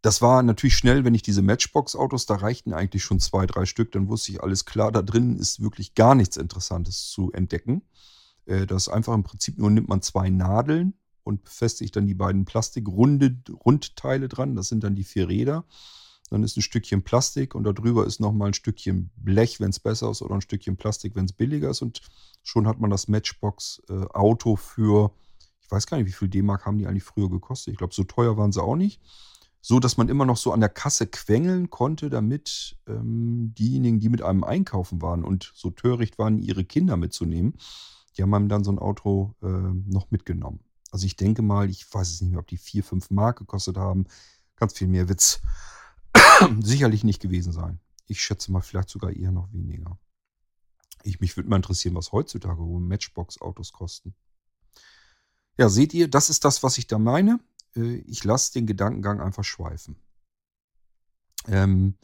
[0.01, 3.93] das war natürlich schnell, wenn ich diese Matchbox-Autos, da reichten eigentlich schon zwei, drei Stück,
[3.93, 7.83] dann wusste ich alles klar, da drin ist wirklich gar nichts Interessantes zu entdecken.
[8.47, 12.14] Äh, das ist einfach im Prinzip nur, nimmt man zwei Nadeln, und befestigt dann die
[12.14, 14.57] beiden Plastik-Rundteile dran.
[14.57, 15.64] Das sind dann die vier Räder.
[16.30, 20.11] Dann ist ein Stückchen Plastik und darüber ist nochmal ein Stückchen Blech, wenn es besser
[20.11, 21.82] ist, oder ein Stückchen Plastik, wenn es billiger ist.
[21.82, 22.01] Und
[22.43, 25.12] schon hat man das Matchbox-Auto für,
[25.61, 27.72] ich weiß gar nicht, wie viel D-Mark haben die eigentlich früher gekostet.
[27.72, 29.01] Ich glaube, so teuer waren sie auch nicht.
[29.61, 34.09] So, dass man immer noch so an der Kasse quengeln konnte, damit ähm, diejenigen, die
[34.09, 37.55] mit einem einkaufen waren und so töricht waren, ihre Kinder mitzunehmen,
[38.17, 40.61] die haben einem dann so ein Auto äh, noch mitgenommen.
[40.91, 43.79] Also ich denke mal, ich weiß es nicht mehr, ob die 4, 5 Mark gekostet
[43.79, 44.07] haben.
[44.57, 45.41] Ganz viel mehr Witz.
[46.61, 47.81] Sicherlich nicht gewesen sein.
[48.07, 49.99] Ich schätze mal vielleicht sogar eher noch weniger.
[51.03, 54.15] Ich, mich würde mal interessieren, was heutzutage Matchbox-Autos kosten.
[55.57, 57.41] Ja, seht ihr, das ist das, was ich da meine.
[57.75, 59.97] Äh, ich lasse den Gedankengang einfach schweifen.
[61.47, 61.97] Ähm,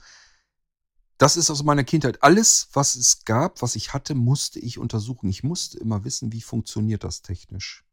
[1.18, 2.22] das ist aus meiner Kindheit.
[2.22, 5.28] Alles, was es gab, was ich hatte, musste ich untersuchen.
[5.28, 7.84] Ich musste immer wissen, wie funktioniert das technisch.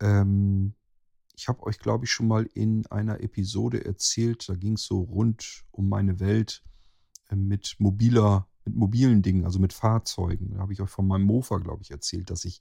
[0.00, 0.74] Ähm,
[1.34, 5.00] ich habe euch, glaube ich, schon mal in einer Episode erzählt, da ging es so
[5.00, 6.62] rund um meine Welt
[7.30, 10.52] äh, mit mobiler, mit mobilen Dingen, also mit Fahrzeugen.
[10.52, 12.60] Da habe ich euch von meinem Mofa, glaube ich, erzählt, dass ich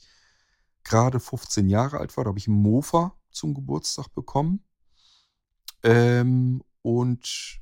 [0.85, 2.23] gerade 15 Jahre alt war.
[2.23, 4.63] Da habe ich einen Mofa zum Geburtstag bekommen.
[5.83, 7.59] Ähm, und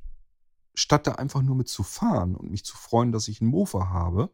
[0.78, 3.90] statt da einfach nur mit zu fahren und mich zu freuen, dass ich einen Mofa
[3.90, 4.30] habe,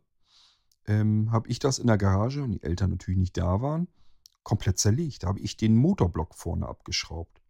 [0.86, 3.88] ähm, habe ich das in der Garage, und die Eltern natürlich nicht da waren,
[4.44, 5.24] komplett zerlegt.
[5.24, 7.42] Da habe ich den Motorblock vorne abgeschraubt.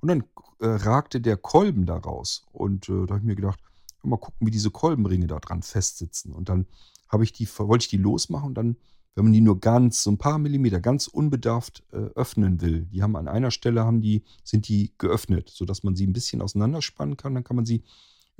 [0.00, 0.24] Und dann
[0.58, 2.44] äh, ragte der Kolben da raus.
[2.50, 3.60] Und äh, da habe ich mir gedacht,
[4.02, 6.32] mal gucken, wie diese Kolbenringe da dran festsitzen.
[6.32, 6.66] Und dann
[7.08, 8.76] habe ich die, wollte ich die losmachen und dann,
[9.14, 13.04] wenn man die nur ganz, so ein paar Millimeter, ganz unbedarft äh, öffnen will, die
[13.04, 17.16] haben an einer Stelle haben die, sind die geöffnet, sodass man sie ein bisschen auseinanderspannen
[17.16, 17.84] kann, dann kann man sie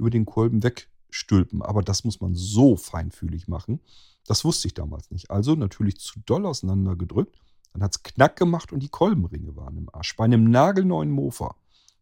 [0.01, 1.63] über den Kolben wegstülpen.
[1.63, 3.81] Aber das muss man so feinfühlig machen.
[4.27, 5.31] Das wusste ich damals nicht.
[5.31, 7.37] Also natürlich zu doll auseinandergedrückt
[7.73, 10.17] dann hat es Knack gemacht und die Kolbenringe waren im Arsch.
[10.17, 11.57] Bei einem nagelneuen Mofa.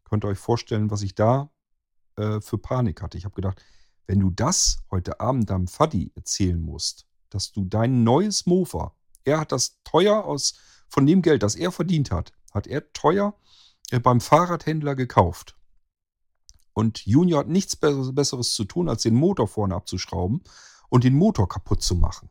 [0.05, 1.51] Könnt ihr euch vorstellen, was ich da
[2.17, 3.19] äh, für Panik hatte.
[3.19, 3.63] Ich habe gedacht,
[4.07, 8.95] wenn du das heute Abend deinem Faddy erzählen musst, dass du dein neues Mofa,
[9.25, 10.55] er hat das teuer aus,
[10.89, 13.35] von dem Geld, das er verdient hat, hat er teuer
[13.91, 15.58] äh, beim Fahrradhändler gekauft.
[16.79, 20.43] Und Junior hat nichts Besseres zu tun, als den Motor vorne abzuschrauben
[20.89, 22.31] und den Motor kaputt zu machen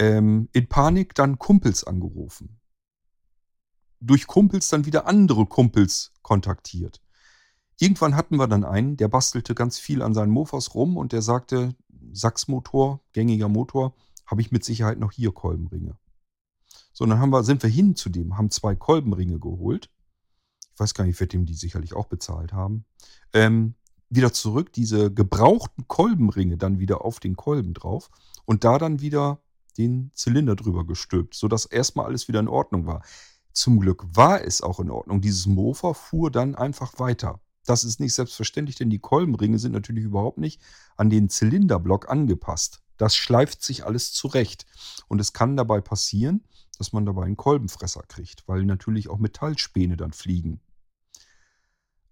[0.00, 2.58] ähm, in Panik dann Kumpels angerufen.
[4.00, 7.02] Durch Kumpels dann wieder andere Kumpels kontaktiert.
[7.78, 11.22] Irgendwann hatten wir dann einen, der bastelte ganz viel an seinen Mofas rum und der
[11.22, 11.74] sagte,
[12.12, 13.94] Sachsmotor, gängiger Motor,
[14.26, 15.98] habe ich mit Sicherheit noch hier Kolbenringe.
[16.92, 19.90] So, dann haben wir, sind wir hin zu dem, haben zwei Kolbenringe geholt.
[20.74, 22.84] Ich weiß gar nicht, wird dem die sicherlich auch bezahlt haben.
[23.32, 23.74] Ähm,
[24.08, 28.10] wieder zurück, diese gebrauchten Kolbenringe dann wieder auf den Kolben drauf
[28.44, 29.40] und da dann wieder
[29.78, 33.02] den Zylinder drüber gestülpt, sodass erstmal alles wieder in Ordnung war.
[33.52, 35.20] Zum Glück war es auch in Ordnung.
[35.20, 37.40] Dieses Mofa fuhr dann einfach weiter.
[37.66, 40.60] Das ist nicht selbstverständlich, denn die Kolbenringe sind natürlich überhaupt nicht
[40.96, 42.80] an den Zylinderblock angepasst.
[42.96, 44.66] Das schleift sich alles zurecht.
[45.08, 46.44] Und es kann dabei passieren,
[46.80, 50.60] dass man dabei einen Kolbenfresser kriegt, weil natürlich auch Metallspäne dann fliegen.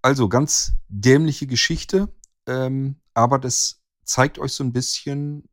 [0.03, 2.15] Also ganz dämliche Geschichte,
[2.47, 5.49] ähm, aber das zeigt euch so ein bisschen,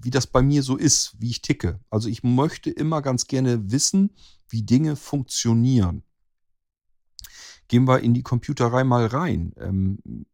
[0.00, 1.80] wie das bei mir so ist, wie ich ticke.
[1.90, 4.16] Also ich möchte immer ganz gerne wissen,
[4.48, 6.02] wie Dinge funktionieren.
[7.68, 9.52] Gehen wir in die Computerei mal rein.
[9.58, 10.24] Ähm,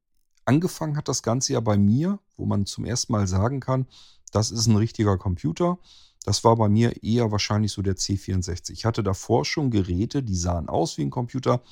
[0.45, 3.89] angefangen hat das Ganze ja bei mir, wo man zum ersten Mal sagen kann,
[4.31, 5.81] das ist ein richtiger Computer.
[6.25, 8.71] Das war bei mir eher wahrscheinlich so der C64.
[8.71, 11.63] Ich hatte davor schon Geräte, die sahen aus wie ein Computer,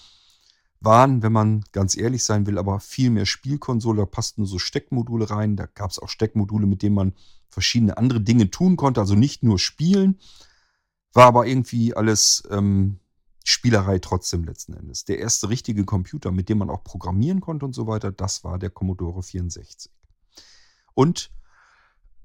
[0.81, 3.99] waren, wenn man ganz ehrlich sein will, aber viel mehr Spielkonsole.
[3.99, 5.57] Da passten so Steckmodule rein.
[5.57, 7.13] Da gab es auch Steckmodule, mit denen man
[7.51, 10.19] verschiedene andere Dinge tun konnte, also nicht nur spielen,
[11.13, 13.01] war aber irgendwie alles ähm,
[13.45, 15.05] Spielerei trotzdem letzten Endes.
[15.05, 18.59] Der erste richtige Computer, mit dem man auch programmieren konnte und so weiter, das war
[18.59, 19.91] der Commodore 64.
[20.95, 21.31] Und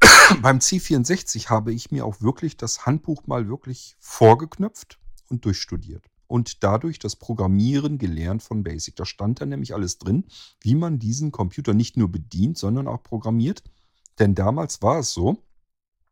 [0.41, 6.05] beim C64 habe ich mir auch wirklich das Handbuch mal wirklich vorgeknöpft und durchstudiert.
[6.27, 8.95] Und dadurch das Programmieren gelernt von Basic.
[8.95, 10.25] Da stand dann nämlich alles drin,
[10.61, 13.63] wie man diesen Computer nicht nur bedient, sondern auch programmiert.
[14.17, 15.43] Denn damals war es so,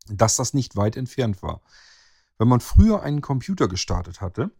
[0.07, 1.61] dass das nicht weit entfernt war.
[2.37, 4.51] Wenn man früher einen Computer gestartet hatte,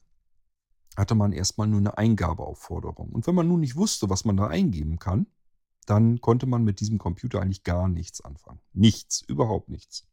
[0.95, 3.09] hatte man erstmal nur eine Eingabeaufforderung.
[3.09, 5.27] Und wenn man nun nicht wusste, was man da eingeben kann,
[5.85, 8.59] dann konnte man mit diesem Computer eigentlich gar nichts anfangen.
[8.73, 10.05] Nichts, überhaupt nichts.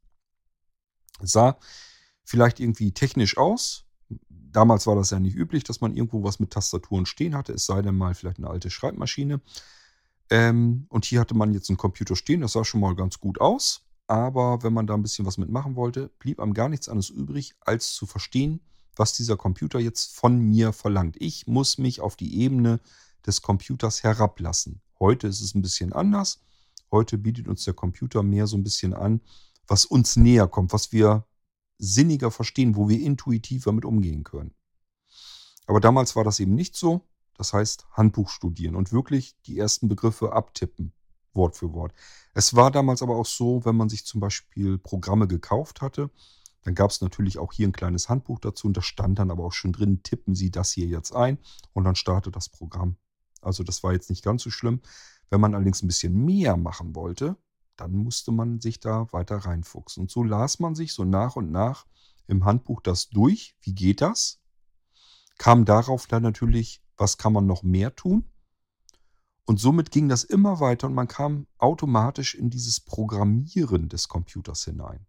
[1.20, 1.58] Es sah
[2.24, 3.84] vielleicht irgendwie technisch aus.
[4.28, 7.66] Damals war das ja nicht üblich, dass man irgendwo was mit Tastaturen stehen hatte, es
[7.66, 9.40] sei denn mal vielleicht eine alte Schreibmaschine.
[10.30, 13.40] Ähm, und hier hatte man jetzt einen Computer stehen, das sah schon mal ganz gut
[13.40, 13.82] aus.
[14.06, 17.54] Aber wenn man da ein bisschen was mitmachen wollte, blieb einem gar nichts anderes übrig,
[17.60, 18.60] als zu verstehen,
[18.96, 21.16] was dieser Computer jetzt von mir verlangt.
[21.20, 22.80] Ich muss mich auf die Ebene
[23.24, 24.80] des Computers herablassen.
[25.00, 26.40] Heute ist es ein bisschen anders.
[26.92, 29.22] Heute bietet uns der Computer mehr so ein bisschen an,
[29.66, 31.26] was uns näher kommt, was wir
[31.78, 34.54] sinniger verstehen, wo wir intuitiver mit umgehen können.
[35.66, 37.06] Aber damals war das eben nicht so.
[37.38, 40.92] Das heißt, Handbuch studieren und wirklich die ersten Begriffe abtippen,
[41.32, 41.94] Wort für Wort.
[42.34, 46.10] Es war damals aber auch so, wenn man sich zum Beispiel Programme gekauft hatte,
[46.62, 49.44] dann gab es natürlich auch hier ein kleines Handbuch dazu und da stand dann aber
[49.44, 51.38] auch schon drin, tippen Sie das hier jetzt ein
[51.72, 52.96] und dann startet das Programm.
[53.40, 54.80] Also das war jetzt nicht ganz so schlimm.
[55.30, 57.36] Wenn man allerdings ein bisschen mehr machen wollte,
[57.76, 60.02] dann musste man sich da weiter reinfuchsen.
[60.02, 61.86] Und so las man sich so nach und nach
[62.26, 63.56] im Handbuch das durch.
[63.62, 64.40] Wie geht das?
[65.38, 68.30] Kam darauf dann natürlich was kann man noch mehr tun?
[69.46, 74.64] Und somit ging das immer weiter und man kam automatisch in dieses Programmieren des Computers
[74.66, 75.06] hinein.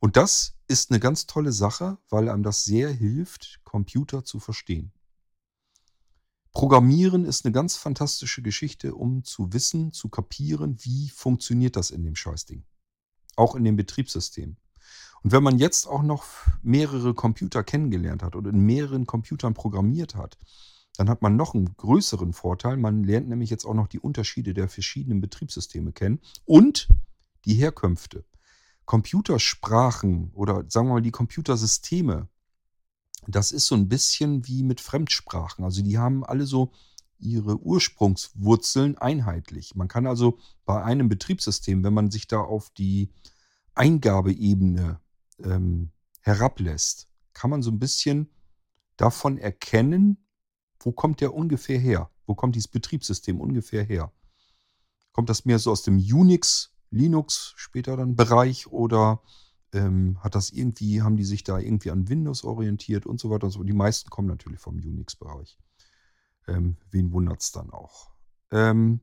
[0.00, 4.90] Und das ist eine ganz tolle Sache, weil einem das sehr hilft, Computer zu verstehen.
[6.56, 12.02] Programmieren ist eine ganz fantastische Geschichte, um zu wissen, zu kapieren, wie funktioniert das in
[12.02, 12.64] dem Scheißding.
[13.36, 14.56] Auch in dem Betriebssystem.
[15.22, 16.24] Und wenn man jetzt auch noch
[16.62, 20.38] mehrere Computer kennengelernt hat oder in mehreren Computern programmiert hat,
[20.96, 22.78] dann hat man noch einen größeren Vorteil.
[22.78, 26.88] Man lernt nämlich jetzt auch noch die Unterschiede der verschiedenen Betriebssysteme kennen und
[27.44, 28.24] die Herkünfte.
[28.86, 32.30] Computersprachen oder sagen wir mal die Computersysteme,
[33.26, 35.64] das ist so ein bisschen wie mit Fremdsprachen.
[35.64, 36.72] Also die haben alle so
[37.18, 39.74] ihre Ursprungswurzeln einheitlich.
[39.74, 43.10] Man kann also bei einem Betriebssystem, wenn man sich da auf die
[43.74, 45.00] Eingabeebene
[45.42, 48.30] ähm, herablässt, kann man so ein bisschen
[48.96, 50.18] davon erkennen,
[50.80, 52.10] wo kommt der ungefähr her?
[52.26, 54.12] Wo kommt dieses Betriebssystem ungefähr her?
[55.12, 59.22] Kommt das mehr so aus dem Unix, Linux später dann Bereich oder
[59.76, 63.44] ähm, hat das irgendwie, haben die sich da irgendwie an Windows orientiert und so weiter
[63.44, 63.62] und so.
[63.62, 65.58] Die meisten kommen natürlich vom Unix-Bereich.
[66.48, 68.10] Ähm, wen wundert es dann auch?
[68.50, 69.00] Ähm,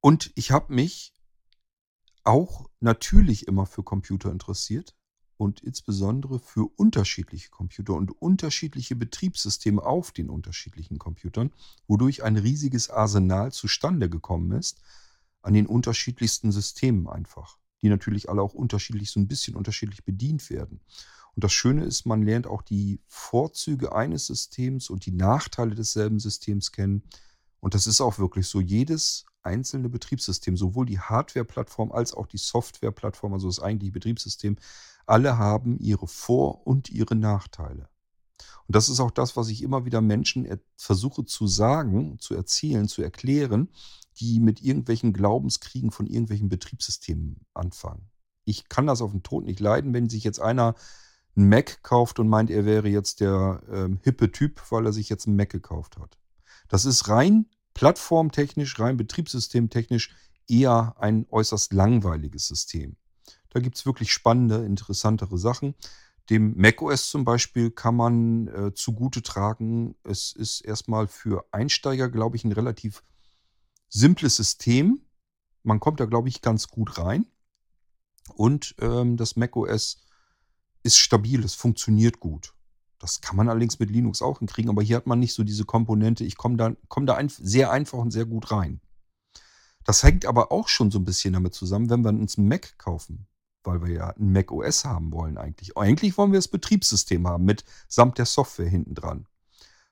[0.00, 1.14] und ich habe mich
[2.24, 4.94] auch natürlich immer für Computer interessiert
[5.36, 11.52] und insbesondere für unterschiedliche Computer und unterschiedliche Betriebssysteme auf den unterschiedlichen Computern,
[11.86, 14.82] wodurch ein riesiges Arsenal zustande gekommen ist
[15.42, 20.50] an den unterschiedlichsten Systemen einfach, die natürlich alle auch unterschiedlich, so ein bisschen unterschiedlich bedient
[20.50, 20.80] werden.
[21.34, 26.18] Und das Schöne ist, man lernt auch die Vorzüge eines Systems und die Nachteile desselben
[26.18, 27.02] Systems kennen.
[27.60, 28.60] Und das ist auch wirklich so.
[28.60, 34.56] Jedes einzelne Betriebssystem, sowohl die Hardware-Plattform als auch die Software-Plattform, also das eigentliche Betriebssystem,
[35.06, 37.88] alle haben ihre Vor- und ihre Nachteile.
[38.66, 42.86] Und das ist auch das, was ich immer wieder Menschen versuche zu sagen, zu erzählen,
[42.86, 43.68] zu erklären,
[44.18, 48.10] die mit irgendwelchen Glaubenskriegen von irgendwelchen Betriebssystemen anfangen.
[48.44, 50.74] Ich kann das auf den Tod nicht leiden, wenn sich jetzt einer
[51.36, 55.08] einen Mac kauft und meint, er wäre jetzt der ähm, hippe Typ, weil er sich
[55.08, 56.18] jetzt einen Mac gekauft hat.
[56.68, 60.14] Das ist rein plattformtechnisch, rein betriebssystemtechnisch
[60.48, 62.96] eher ein äußerst langweiliges System.
[63.50, 65.74] Da gibt es wirklich spannende, interessantere Sachen.
[66.28, 72.36] Dem macOS zum Beispiel kann man äh, zugute tragen, es ist erstmal für Einsteiger, glaube
[72.36, 73.02] ich, ein relativ
[73.90, 75.02] simples System.
[75.62, 77.26] Man kommt da, glaube ich, ganz gut rein.
[78.34, 80.02] Und ähm, das macOS
[80.82, 82.54] ist stabil, es funktioniert gut.
[82.98, 85.64] Das kann man allerdings mit Linux auch hinkriegen, aber hier hat man nicht so diese
[85.64, 86.24] Komponente.
[86.24, 88.80] Ich komme da, komm da ein, sehr einfach und sehr gut rein.
[89.84, 92.78] Das hängt aber auch schon so ein bisschen damit zusammen, wenn wir uns einen Mac
[92.78, 93.26] kaufen
[93.64, 95.76] weil wir ja ein Mac OS haben wollen eigentlich.
[95.76, 99.26] Eigentlich wollen wir das Betriebssystem haben mit samt der Software hinten dran.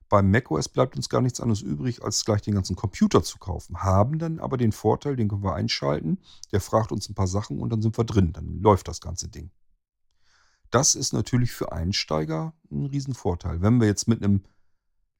[0.08, 3.38] Beim Mac OS bleibt uns gar nichts anderes übrig, als gleich den ganzen Computer zu
[3.38, 3.82] kaufen.
[3.82, 6.18] Haben dann aber den Vorteil, den können wir einschalten,
[6.50, 8.32] der fragt uns ein paar Sachen und dann sind wir drin.
[8.32, 9.50] Dann läuft das ganze Ding.
[10.70, 13.60] Das ist natürlich für Einsteiger ein Riesenvorteil.
[13.60, 14.44] Wenn wir jetzt mit einem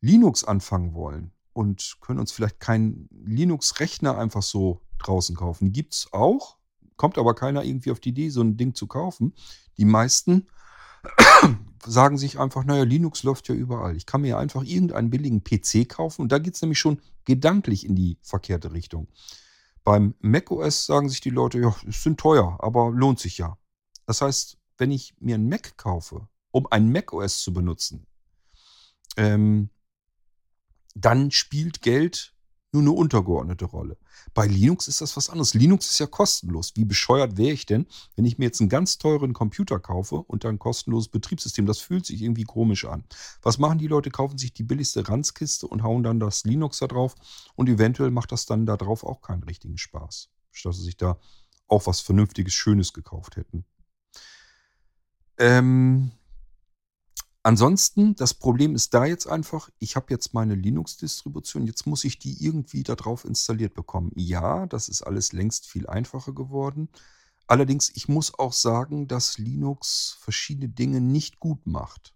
[0.00, 6.12] Linux anfangen wollen und können uns vielleicht keinen Linux-Rechner einfach so draußen kaufen, gibt es
[6.12, 6.58] auch,
[6.96, 9.34] kommt aber keiner irgendwie auf die Idee, so ein Ding zu kaufen.
[9.76, 10.48] Die meisten
[11.86, 13.96] sagen sich einfach, naja, Linux läuft ja überall.
[13.96, 17.86] Ich kann mir einfach irgendeinen billigen PC kaufen und da geht es nämlich schon gedanklich
[17.86, 19.08] in die verkehrte Richtung.
[19.84, 23.56] Beim macOS sagen sich die Leute, ja, es sind teuer, aber lohnt sich ja.
[24.06, 28.06] Das heißt, wenn ich mir einen Mac kaufe, um ein macOS zu benutzen,
[29.16, 29.70] ähm,
[30.94, 32.34] dann spielt Geld
[32.72, 33.96] nur eine untergeordnete Rolle.
[34.34, 35.54] Bei Linux ist das was anderes.
[35.54, 36.72] Linux ist ja kostenlos.
[36.76, 40.44] Wie bescheuert wäre ich denn, wenn ich mir jetzt einen ganz teuren Computer kaufe und
[40.44, 41.64] dann ein kostenloses Betriebssystem?
[41.64, 43.04] Das fühlt sich irgendwie komisch an.
[43.42, 44.10] Was machen die Leute?
[44.10, 47.14] Kaufen sich die billigste Ranzkiste und hauen dann das Linux da drauf
[47.54, 50.28] und eventuell macht das dann da drauf auch keinen richtigen Spaß.
[50.52, 51.18] Statt sie sich da
[51.68, 53.64] auch was Vernünftiges, Schönes gekauft hätten.
[55.38, 56.10] Ähm,
[57.48, 62.18] Ansonsten, das Problem ist da jetzt einfach, ich habe jetzt meine Linux-Distribution, jetzt muss ich
[62.18, 64.12] die irgendwie darauf installiert bekommen.
[64.16, 66.90] Ja, das ist alles längst viel einfacher geworden.
[67.46, 72.12] Allerdings, ich muss auch sagen, dass Linux verschiedene Dinge nicht gut macht.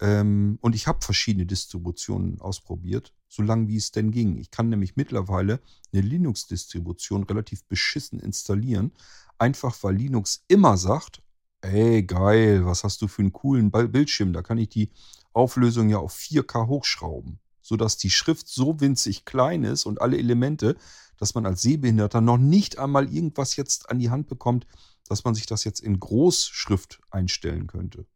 [0.00, 4.38] Ähm, und ich habe verschiedene Distributionen ausprobiert, solange wie es denn ging.
[4.38, 5.60] Ich kann nämlich mittlerweile
[5.92, 8.92] eine Linux-Distribution relativ beschissen installieren,
[9.36, 11.20] einfach weil Linux immer sagt,
[11.60, 14.32] Ey, geil, was hast du für einen coolen Bildschirm?
[14.32, 14.90] Da kann ich die
[15.32, 20.76] Auflösung ja auf 4K hochschrauben, sodass die Schrift so winzig klein ist und alle Elemente,
[21.16, 24.66] dass man als Sehbehinderter noch nicht einmal irgendwas jetzt an die Hand bekommt,
[25.08, 28.06] dass man sich das jetzt in Großschrift einstellen könnte.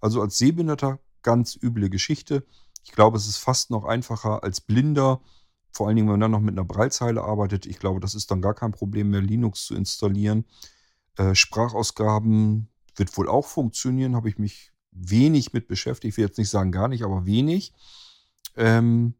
[0.00, 2.46] Also als Sehbehinderter ganz üble Geschichte.
[2.84, 5.20] Ich glaube, es ist fast noch einfacher als Blinder,
[5.72, 7.66] vor allen Dingen, wenn man dann noch mit einer Breilzeile arbeitet.
[7.66, 10.44] Ich glaube, das ist dann gar kein Problem mehr, Linux zu installieren.
[11.16, 16.12] Äh, Sprachausgaben wird wohl auch funktionieren, habe ich mich wenig mit beschäftigt.
[16.12, 17.72] Ich will jetzt nicht sagen gar nicht, aber wenig.
[18.56, 19.14] Ähm,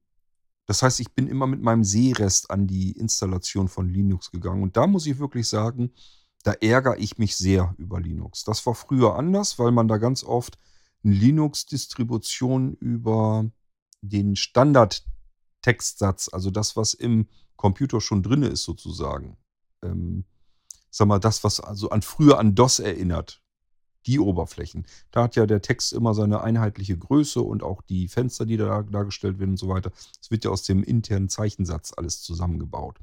[0.67, 4.63] das heißt, ich bin immer mit meinem Sehrest an die Installation von Linux gegangen.
[4.63, 5.93] Und da muss ich wirklich sagen,
[6.45, 8.45] da ärgere ich mich sehr über Linux.
[8.45, 10.59] Das war früher anders, weil man da ganz oft
[11.05, 13.51] eine Linux-Distribution über
[14.03, 19.37] den Standard-Textsatz, also das, was im Computer schon drin ist, sozusagen.
[19.83, 20.25] Ähm,
[20.91, 23.42] sag mal, das, was also an früher an DOS erinnert,
[24.07, 24.87] die Oberflächen.
[25.11, 28.83] Da hat ja der Text immer seine einheitliche Größe und auch die Fenster, die da
[28.83, 29.93] dargestellt werden und so weiter.
[30.21, 32.99] Es wird ja aus dem internen Zeichensatz alles zusammengebaut.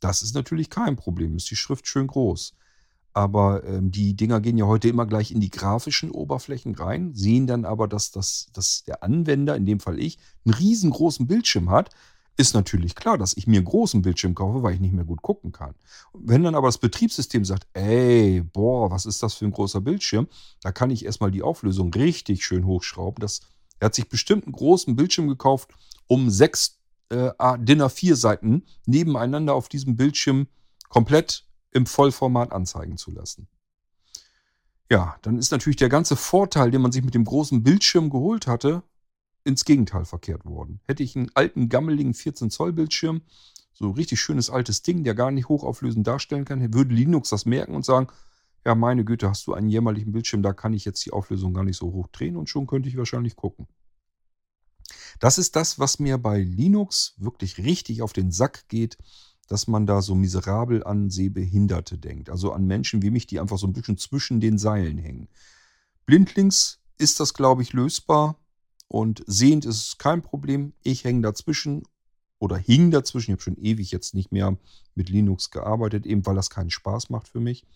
[0.00, 2.54] Das ist natürlich kein Problem, ist die Schrift schön groß.
[3.12, 7.46] Aber ähm, die Dinger gehen ja heute immer gleich in die grafischen Oberflächen rein, sehen
[7.46, 11.90] dann aber, dass, das, dass der Anwender, in dem Fall ich, einen riesengroßen Bildschirm hat
[12.38, 15.22] ist natürlich klar, dass ich mir einen großen Bildschirm kaufe, weil ich nicht mehr gut
[15.22, 15.74] gucken kann.
[16.14, 20.28] Wenn dann aber das Betriebssystem sagt, ey, boah, was ist das für ein großer Bildschirm,
[20.62, 23.20] da kann ich erstmal die Auflösung richtig schön hochschrauben.
[23.20, 23.40] Das,
[23.80, 25.70] er hat sich bestimmt einen großen Bildschirm gekauft,
[26.06, 26.78] um sechs
[27.08, 30.46] äh, DIN A4 Seiten nebeneinander auf diesem Bildschirm
[30.88, 33.48] komplett im Vollformat anzeigen zu lassen.
[34.88, 38.46] Ja, dann ist natürlich der ganze Vorteil, den man sich mit dem großen Bildschirm geholt
[38.46, 38.84] hatte,
[39.48, 40.80] ins Gegenteil verkehrt worden.
[40.84, 43.22] Hätte ich einen alten, gammeligen 14 Zoll Bildschirm,
[43.72, 47.74] so richtig schönes altes Ding, der gar nicht hochauflösend darstellen kann, würde Linux das merken
[47.74, 48.08] und sagen,
[48.66, 51.64] ja meine Güte, hast du einen jämmerlichen Bildschirm, da kann ich jetzt die Auflösung gar
[51.64, 53.66] nicht so hoch drehen und schon könnte ich wahrscheinlich gucken.
[55.18, 58.98] Das ist das, was mir bei Linux wirklich richtig auf den Sack geht,
[59.48, 62.28] dass man da so miserabel an Sehbehinderte denkt.
[62.28, 65.28] Also an Menschen wie mich, die einfach so ein bisschen zwischen den Seilen hängen.
[66.04, 68.36] Blindlings ist das, glaube ich, lösbar.
[68.88, 70.72] Und sehend ist es kein Problem.
[70.82, 71.82] Ich hänge dazwischen
[72.38, 73.30] oder hing dazwischen.
[73.30, 74.56] Ich habe schon ewig jetzt nicht mehr
[74.94, 77.66] mit Linux gearbeitet, eben weil das keinen Spaß macht für mich.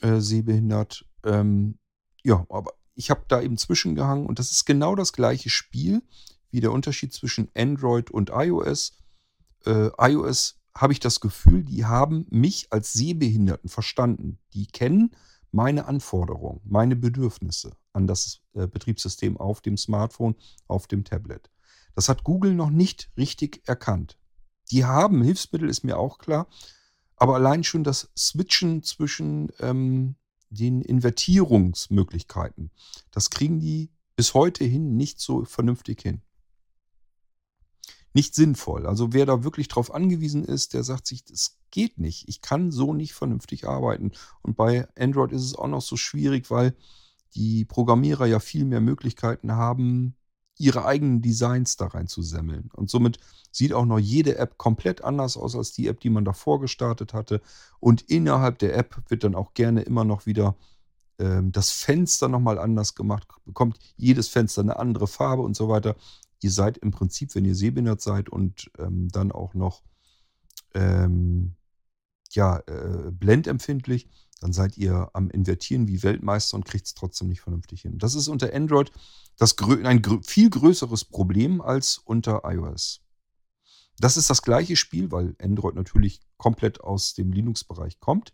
[0.00, 1.04] Äh, sehbehindert.
[1.24, 1.78] Ähm,
[2.24, 6.02] ja, aber ich habe da eben zwischengehangen und das ist genau das gleiche Spiel
[6.50, 8.98] wie der Unterschied zwischen Android und iOS.
[9.64, 14.38] Äh, iOS habe ich das Gefühl, die haben mich als Sehbehinderten verstanden.
[14.54, 15.14] Die kennen
[15.52, 20.34] meine Anforderungen, meine Bedürfnisse an das äh, Betriebssystem auf dem Smartphone,
[20.66, 21.50] auf dem Tablet.
[21.94, 24.18] Das hat Google noch nicht richtig erkannt.
[24.70, 26.48] Die haben Hilfsmittel, ist mir auch klar,
[27.16, 30.16] aber allein schon das Switchen zwischen ähm,
[30.48, 32.70] den Invertierungsmöglichkeiten,
[33.10, 36.22] das kriegen die bis heute hin nicht so vernünftig hin
[38.14, 38.86] nicht sinnvoll.
[38.86, 42.28] Also wer da wirklich drauf angewiesen ist, der sagt sich, das geht nicht.
[42.28, 44.12] Ich kann so nicht vernünftig arbeiten.
[44.42, 46.74] Und bei Android ist es auch noch so schwierig, weil
[47.34, 50.14] die Programmierer ja viel mehr Möglichkeiten haben,
[50.58, 52.70] ihre eigenen Designs da reinzusemmeln.
[52.74, 53.18] Und somit
[53.50, 57.14] sieht auch noch jede App komplett anders aus als die App, die man davor gestartet
[57.14, 57.40] hatte.
[57.80, 60.56] Und innerhalb der App wird dann auch gerne immer noch wieder
[61.18, 65.96] ähm, das Fenster nochmal anders gemacht, bekommt jedes Fenster eine andere Farbe und so weiter
[66.42, 69.82] ihr seid im Prinzip, wenn ihr sehbehindert seid und ähm, dann auch noch
[70.74, 71.54] ähm,
[72.30, 74.08] ja, äh, blendempfindlich,
[74.40, 77.98] dann seid ihr am Invertieren wie Weltmeister und kriegt es trotzdem nicht vernünftig hin.
[77.98, 78.90] Das ist unter Android
[79.36, 83.00] das, ein viel größeres Problem als unter iOS.
[83.98, 88.32] Das ist das gleiche Spiel, weil Android natürlich komplett aus dem Linux-Bereich kommt.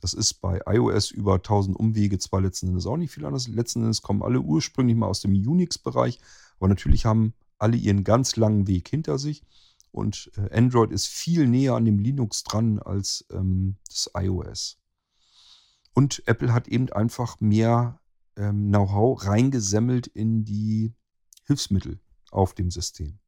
[0.00, 3.48] Das ist bei iOS über 1000 Umwege zwar letzten Endes auch nicht viel anders.
[3.48, 6.20] Letzten Endes kommen alle ursprünglich mal aus dem Unix-Bereich
[6.58, 9.42] aber natürlich haben alle ihren ganz langen Weg hinter sich.
[9.90, 14.78] Und äh, Android ist viel näher an dem Linux dran als ähm, das iOS.
[15.94, 18.00] Und Apple hat eben einfach mehr
[18.36, 20.92] ähm, Know-how reingesemmelt in die
[21.46, 21.98] Hilfsmittel
[22.30, 23.18] auf dem System.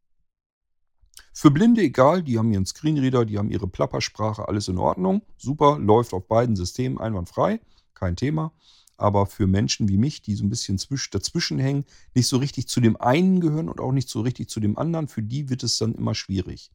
[1.33, 5.23] Für Blinde egal, die haben ihren Screenreader, die haben ihre Plappersprache, alles in Ordnung.
[5.39, 7.61] Super, läuft auf beiden Systemen einwandfrei,
[7.95, 8.53] kein Thema
[9.01, 10.79] aber für Menschen wie mich, die so ein bisschen
[11.11, 14.61] dazwischen hängen, nicht so richtig zu dem einen gehören und auch nicht so richtig zu
[14.61, 16.71] dem anderen, für die wird es dann immer schwierig.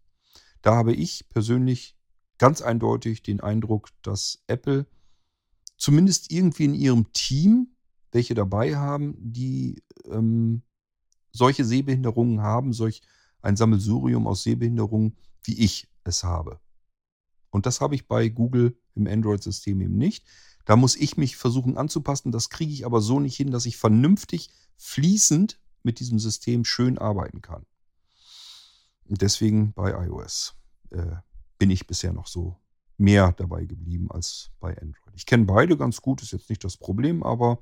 [0.64, 1.96] Da habe ich persönlich
[2.40, 4.88] ganz eindeutig den Eindruck, dass Apple
[5.78, 7.76] zumindest irgendwie in ihrem Team
[8.12, 10.64] welche dabei haben, die ähm,
[11.32, 13.02] solche Sehbehinderungen haben, solch
[13.46, 16.60] ein Sammelsurium aus Sehbehinderungen, wie ich es habe.
[17.52, 20.26] Und das habe ich bei Google im Android-System eben nicht.
[20.66, 22.32] Da muss ich mich versuchen anzupassen.
[22.32, 26.98] Das kriege ich aber so nicht hin, dass ich vernünftig, fließend mit diesem System schön
[26.98, 27.66] arbeiten kann.
[29.08, 30.56] Und deswegen bei iOS
[30.90, 31.18] äh,
[31.60, 32.58] bin ich bisher noch so
[32.98, 35.14] mehr dabei geblieben als bei Android.
[35.16, 37.60] Ich kenne beide ganz gut, ist jetzt nicht das Problem, aber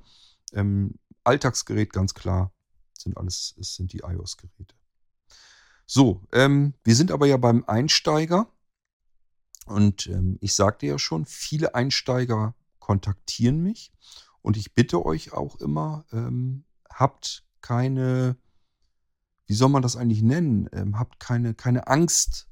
[0.54, 2.52] ähm, Alltagsgerät ganz klar
[2.96, 4.74] sind alles, es sind die iOS-Geräte.
[5.86, 8.48] So, ähm, wir sind aber ja beim Einsteiger
[9.66, 13.92] und ähm, ich sagte ja schon, viele Einsteiger kontaktieren mich.
[14.42, 18.36] Und ich bitte euch auch immer, ähm, habt keine,
[19.46, 20.68] wie soll man das eigentlich nennen?
[20.72, 22.46] Ähm, habt keine, keine Angst,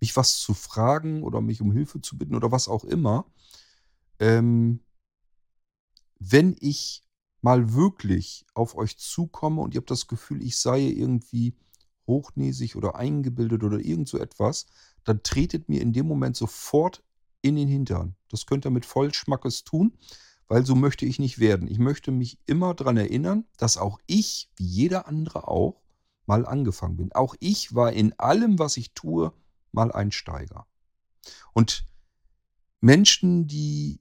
[0.00, 3.26] mich was zu fragen oder mich um Hilfe zu bitten oder was auch immer.
[4.20, 4.84] Ähm,
[6.20, 7.04] wenn ich
[7.40, 11.56] mal wirklich auf euch zukomme und ihr habt das Gefühl, ich sei irgendwie
[12.08, 14.66] hochnäsig oder eingebildet oder irgend so etwas,
[15.04, 17.04] dann tretet mir in dem Moment sofort
[17.42, 18.16] in den Hintern.
[18.30, 19.96] Das könnt ihr mit Vollschmackes tun,
[20.48, 21.68] weil so möchte ich nicht werden.
[21.68, 25.80] Ich möchte mich immer daran erinnern, dass auch ich, wie jeder andere auch,
[26.26, 27.12] mal angefangen bin.
[27.12, 29.32] Auch ich war in allem, was ich tue,
[29.72, 30.66] mal Einsteiger.
[31.52, 31.86] Und
[32.80, 34.00] Menschen, die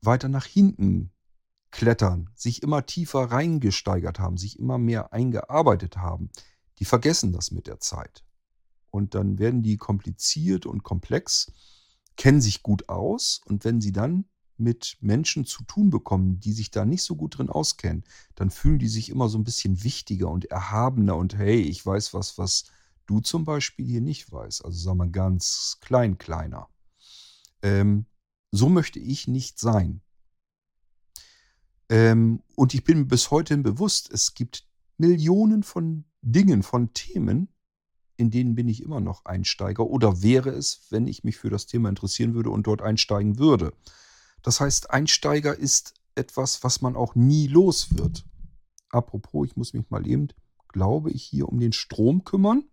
[0.00, 1.12] weiter nach hinten
[1.70, 6.30] klettern, sich immer tiefer reingesteigert haben, sich immer mehr eingearbeitet haben,
[6.78, 8.24] die vergessen das mit der Zeit.
[8.90, 11.52] Und dann werden die kompliziert und komplex,
[12.16, 14.26] kennen sich gut aus und wenn sie dann
[14.58, 18.04] mit Menschen zu tun bekommen, die sich da nicht so gut drin auskennen,
[18.34, 22.14] dann fühlen die sich immer so ein bisschen wichtiger und erhabener und hey, ich weiß
[22.14, 22.64] was, was
[23.06, 24.64] du zum Beispiel hier nicht weißt.
[24.64, 26.68] Also sagen wir ganz klein, kleiner.
[27.62, 28.06] Ähm,
[28.50, 30.00] so möchte ich nicht sein.
[31.88, 34.65] Ähm, und ich bin bis heute bewusst, es gibt
[34.98, 37.48] Millionen von Dingen, von Themen,
[38.16, 41.66] in denen bin ich immer noch Einsteiger oder wäre es, wenn ich mich für das
[41.66, 43.72] Thema interessieren würde und dort einsteigen würde.
[44.42, 48.24] Das heißt, Einsteiger ist etwas, was man auch nie los wird.
[48.90, 50.28] Apropos, ich muss mich mal eben,
[50.68, 52.64] glaube ich, hier um den Strom kümmern.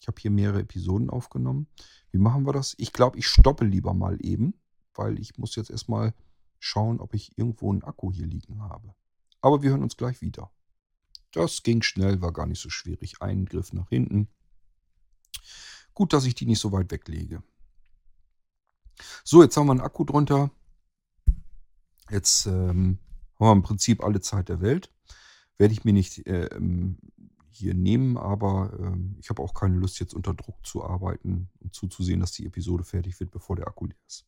[0.00, 1.68] Ich habe hier mehrere Episoden aufgenommen.
[2.10, 2.74] Wie machen wir das?
[2.78, 4.54] Ich glaube, ich stoppe lieber mal eben,
[4.94, 6.14] weil ich muss jetzt erstmal
[6.58, 8.94] schauen, ob ich irgendwo einen Akku hier liegen habe.
[9.40, 10.50] Aber wir hören uns gleich wieder.
[11.32, 13.20] Das ging schnell, war gar nicht so schwierig.
[13.20, 14.28] Ein Griff nach hinten.
[15.94, 17.42] Gut, dass ich die nicht so weit weglege.
[19.24, 20.50] So, jetzt haben wir einen Akku drunter.
[22.10, 22.98] Jetzt ähm,
[23.38, 24.92] haben wir im Prinzip alle Zeit der Welt.
[25.58, 26.48] Werde ich mir nicht äh,
[27.50, 31.74] hier nehmen, aber ähm, ich habe auch keine Lust, jetzt unter Druck zu arbeiten und
[31.74, 34.24] zuzusehen, dass die Episode fertig wird, bevor der Akku leer ist.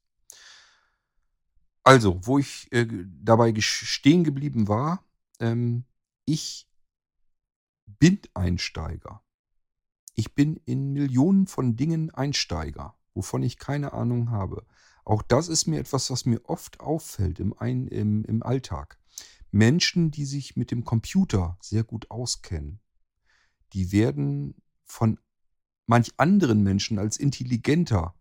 [1.82, 2.86] Also, wo ich äh,
[3.22, 5.04] dabei stehen geblieben war,
[5.38, 5.84] ähm,
[6.24, 6.69] ich
[7.98, 9.22] bin Einsteiger.
[10.14, 14.66] Ich bin in Millionen von Dingen Einsteiger, wovon ich keine Ahnung habe.
[15.04, 18.98] Auch das ist mir etwas, was mir oft auffällt im, Ein im, im Alltag.
[19.50, 22.80] Menschen, die sich mit dem Computer sehr gut auskennen,
[23.72, 25.18] die werden von
[25.86, 28.14] manch anderen Menschen als intelligenter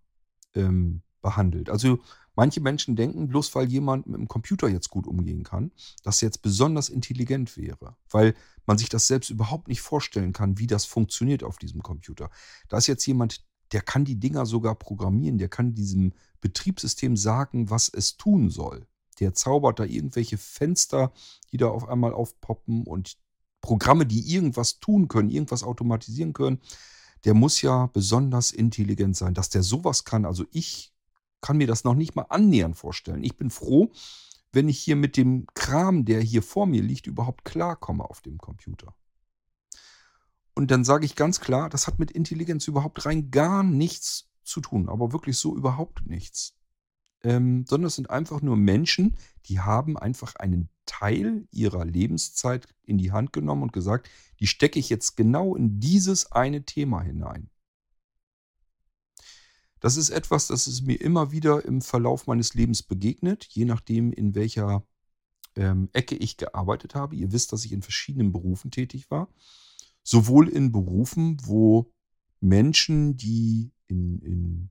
[0.55, 1.69] ähm, behandelt.
[1.69, 1.99] Also
[2.39, 5.73] Manche Menschen denken, bloß weil jemand mit dem Computer jetzt gut umgehen kann,
[6.03, 8.33] dass er jetzt besonders intelligent wäre, weil
[8.65, 12.29] man sich das selbst überhaupt nicht vorstellen kann, wie das funktioniert auf diesem Computer.
[12.69, 17.69] Da ist jetzt jemand, der kann die Dinger sogar programmieren, der kann diesem Betriebssystem sagen,
[17.69, 18.87] was es tun soll.
[19.19, 21.11] Der zaubert da irgendwelche Fenster,
[21.51, 23.17] die da auf einmal aufpoppen und
[23.59, 26.61] Programme, die irgendwas tun können, irgendwas automatisieren können.
[27.25, 30.23] Der muss ja besonders intelligent sein, dass der sowas kann.
[30.23, 30.93] Also ich
[31.41, 33.23] kann mir das noch nicht mal annähernd vorstellen.
[33.23, 33.91] Ich bin froh,
[34.51, 38.37] wenn ich hier mit dem Kram, der hier vor mir liegt, überhaupt klarkomme auf dem
[38.37, 38.95] Computer.
[40.55, 44.59] Und dann sage ich ganz klar, das hat mit Intelligenz überhaupt rein gar nichts zu
[44.59, 46.55] tun, aber wirklich so überhaupt nichts.
[47.21, 49.15] Ähm, sondern es sind einfach nur Menschen,
[49.45, 54.09] die haben einfach einen Teil ihrer Lebenszeit in die Hand genommen und gesagt,
[54.39, 57.49] die stecke ich jetzt genau in dieses eine Thema hinein.
[59.79, 64.11] Das ist etwas, das ist mir immer wieder im Verlauf meines Lebens begegnet, je nachdem,
[64.11, 64.85] in welcher
[65.55, 67.15] ähm, Ecke ich gearbeitet habe.
[67.15, 69.29] Ihr wisst, dass ich in verschiedenen Berufen tätig war.
[70.03, 71.91] Sowohl in Berufen, wo
[72.39, 74.69] Menschen, die in, in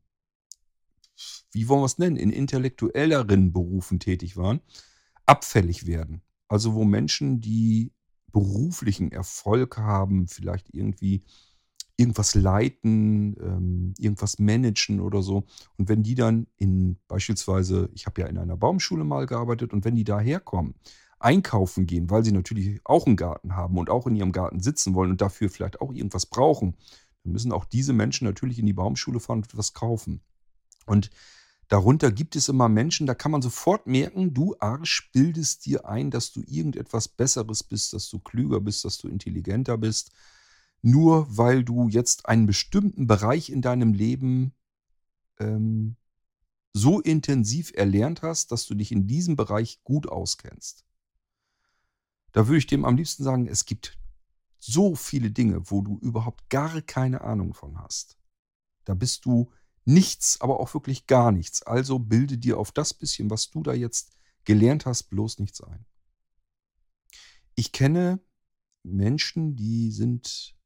[1.50, 4.60] wie wollen wir es nennen, in intellektuelleren Berufen tätig waren,
[5.26, 6.22] abfällig werden.
[6.48, 7.92] Also wo Menschen, die
[8.32, 11.24] beruflichen Erfolg haben, vielleicht irgendwie
[11.98, 15.44] irgendwas leiten, ähm, irgendwas managen oder so.
[15.76, 19.84] Und wenn die dann in beispielsweise, ich habe ja in einer Baumschule mal gearbeitet, und
[19.84, 20.74] wenn die daherkommen,
[21.18, 24.94] einkaufen gehen, weil sie natürlich auch einen Garten haben und auch in ihrem Garten sitzen
[24.94, 26.76] wollen und dafür vielleicht auch irgendwas brauchen,
[27.24, 30.20] dann müssen auch diese Menschen natürlich in die Baumschule fahren und etwas kaufen.
[30.86, 31.10] Und
[31.66, 36.12] darunter gibt es immer Menschen, da kann man sofort merken, du Arsch bildest dir ein,
[36.12, 40.12] dass du irgendetwas Besseres bist, dass du klüger bist, dass du intelligenter bist
[40.82, 44.52] nur weil du jetzt einen bestimmten Bereich in deinem Leben
[45.38, 45.96] ähm,
[46.72, 50.84] so intensiv erlernt hast, dass du dich in diesem Bereich gut auskennst.
[52.32, 53.98] Da würde ich dem am liebsten sagen, es gibt
[54.58, 58.18] so viele Dinge, wo du überhaupt gar keine Ahnung von hast.
[58.84, 59.50] Da bist du
[59.84, 61.62] nichts, aber auch wirklich gar nichts.
[61.62, 64.12] Also bilde dir auf das bisschen, was du da jetzt
[64.44, 65.86] gelernt hast, bloß nichts ein.
[67.54, 68.20] Ich kenne
[68.82, 70.57] Menschen, die sind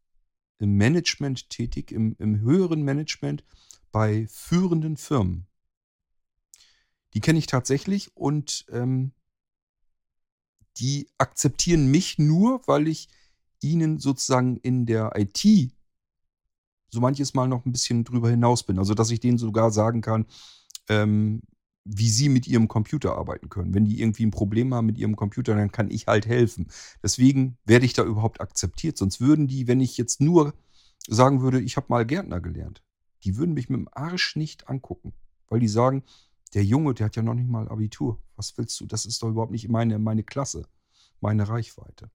[0.62, 3.44] im Management tätig, im, im höheren Management
[3.90, 5.46] bei führenden Firmen.
[7.14, 9.12] Die kenne ich tatsächlich und ähm,
[10.78, 13.08] die akzeptieren mich nur, weil ich
[13.60, 15.72] ihnen sozusagen in der IT
[16.88, 18.78] so manches Mal noch ein bisschen drüber hinaus bin.
[18.78, 20.26] Also dass ich denen sogar sagen kann,
[20.88, 21.42] ähm,
[21.84, 23.74] wie sie mit ihrem Computer arbeiten können.
[23.74, 26.68] Wenn die irgendwie ein Problem haben mit ihrem Computer, dann kann ich halt helfen.
[27.02, 28.96] Deswegen werde ich da überhaupt akzeptiert.
[28.96, 30.54] Sonst würden die, wenn ich jetzt nur
[31.08, 32.82] sagen würde, ich habe mal Gärtner gelernt,
[33.24, 35.12] die würden mich mit dem Arsch nicht angucken.
[35.48, 36.04] Weil die sagen,
[36.54, 38.22] der Junge, der hat ja noch nicht mal Abitur.
[38.36, 38.86] Was willst du?
[38.86, 40.66] Das ist doch überhaupt nicht meine, meine Klasse,
[41.20, 42.10] meine Reichweite.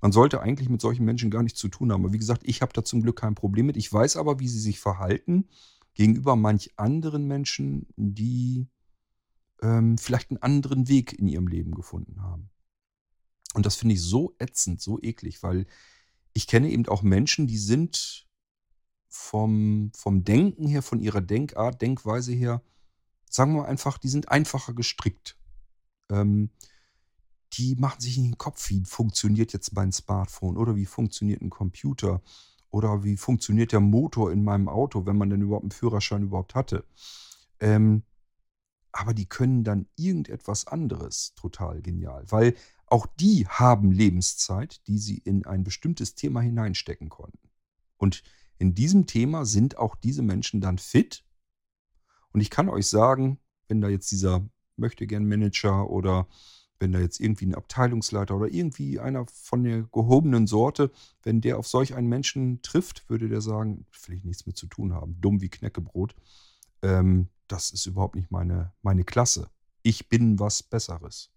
[0.00, 2.04] Man sollte eigentlich mit solchen Menschen gar nichts zu tun haben.
[2.04, 3.76] Aber wie gesagt, ich habe da zum Glück kein Problem mit.
[3.76, 5.48] Ich weiß aber, wie sie sich verhalten
[5.98, 8.68] gegenüber manch anderen Menschen, die
[9.60, 12.50] ähm, vielleicht einen anderen Weg in ihrem Leben gefunden haben.
[13.54, 15.66] Und das finde ich so ätzend, so eklig, weil
[16.34, 18.28] ich kenne eben auch Menschen, die sind
[19.08, 22.62] vom, vom Denken her, von ihrer Denkart, Denkweise her,
[23.28, 25.36] sagen wir einfach, die sind einfacher gestrickt.
[26.12, 26.50] Ähm,
[27.54, 31.50] die machen sich in den Kopf, wie funktioniert jetzt mein Smartphone oder wie funktioniert ein
[31.50, 32.22] Computer
[32.70, 36.54] oder wie funktioniert der Motor in meinem Auto, wenn man denn überhaupt einen Führerschein überhaupt
[36.54, 36.84] hatte.
[37.60, 38.02] Ähm,
[38.92, 42.54] aber die können dann irgendetwas anderes total genial, weil
[42.86, 47.50] auch die haben Lebenszeit, die sie in ein bestimmtes Thema hineinstecken konnten.
[47.96, 48.22] Und
[48.58, 51.24] in diesem Thema sind auch diese Menschen dann fit
[52.32, 53.38] und ich kann euch sagen,
[53.68, 56.28] wenn da jetzt dieser Möchtegern-Manager oder
[56.78, 60.90] wenn da jetzt irgendwie ein Abteilungsleiter oder irgendwie einer von der gehobenen Sorte,
[61.22, 64.66] wenn der auf solch einen Menschen trifft, würde der sagen, will ich nichts mit zu
[64.66, 66.14] tun haben, dumm wie Knäckebrot.
[66.82, 69.50] Ähm, das ist überhaupt nicht meine, meine Klasse.
[69.82, 71.30] Ich bin was Besseres.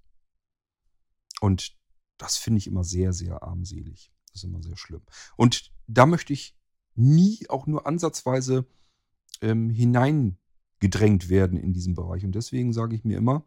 [1.39, 1.75] Und
[2.17, 4.11] das finde ich immer sehr, sehr armselig.
[4.27, 5.01] Das ist immer sehr schlimm.
[5.37, 6.55] Und da möchte ich
[6.95, 8.67] nie auch nur ansatzweise
[9.41, 10.37] ähm, hinein
[10.79, 12.23] gedrängt werden in diesem Bereich.
[12.25, 13.45] Und deswegen sage ich mir immer,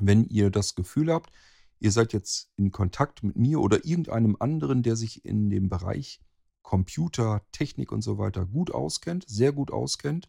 [0.00, 1.30] wenn ihr das Gefühl habt,
[1.80, 6.20] ihr seid jetzt in Kontakt mit mir oder irgendeinem anderen, der sich in dem Bereich
[6.62, 10.28] Computer, Technik und so weiter gut auskennt, sehr gut auskennt,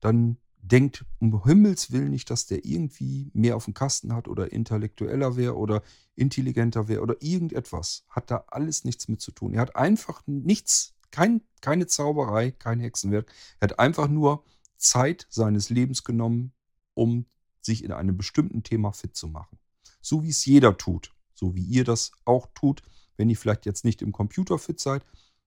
[0.00, 4.52] dann denkt um Himmels Willen nicht, dass der irgendwie mehr auf dem Kasten hat oder
[4.52, 5.82] intellektueller wäre oder
[6.14, 8.04] intelligenter wäre oder irgendetwas.
[8.08, 9.54] Hat da alles nichts mit zu tun.
[9.54, 13.30] Er hat einfach nichts, kein, keine Zauberei, kein Hexenwerk.
[13.58, 14.44] Er hat einfach nur
[14.76, 16.52] Zeit seines Lebens genommen,
[16.94, 17.26] um
[17.64, 19.58] sich in einem bestimmten Thema fit zu machen.
[20.00, 22.82] So wie es jeder tut, so wie ihr das auch tut.
[23.16, 25.04] Wenn ihr vielleicht jetzt nicht im Computer fit seid,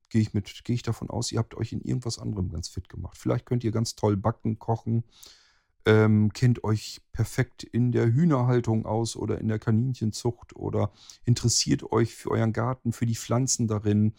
[0.09, 3.17] gehe ich, mit, ich davon aus, ihr habt euch in irgendwas anderem ganz fit gemacht.
[3.17, 5.03] Vielleicht könnt ihr ganz toll backen, kochen,
[5.85, 10.91] ähm, kennt euch perfekt in der Hühnerhaltung aus oder in der Kaninchenzucht oder
[11.25, 14.13] interessiert euch für euren Garten, für die Pflanzen darin,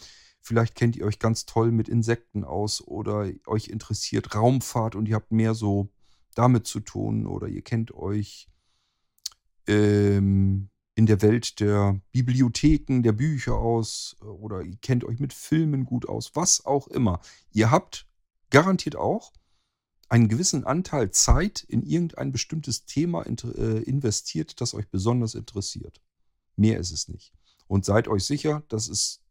[0.46, 5.16] Vielleicht kennt ihr euch ganz toll mit Insekten aus oder euch interessiert Raumfahrt und ihr
[5.16, 5.88] habt mehr so
[6.36, 8.48] damit zu tun oder ihr kennt euch
[9.66, 15.84] ähm, in der Welt der Bibliotheken, der Bücher aus oder ihr kennt euch mit Filmen
[15.84, 17.20] gut aus, was auch immer.
[17.52, 18.06] Ihr habt
[18.50, 19.32] garantiert auch
[20.08, 26.00] einen gewissen Anteil Zeit in irgendein bestimmtes Thema äh, investiert, das euch besonders interessiert.
[26.54, 27.32] Mehr ist es nicht.
[27.66, 29.22] Und seid euch sicher, dass es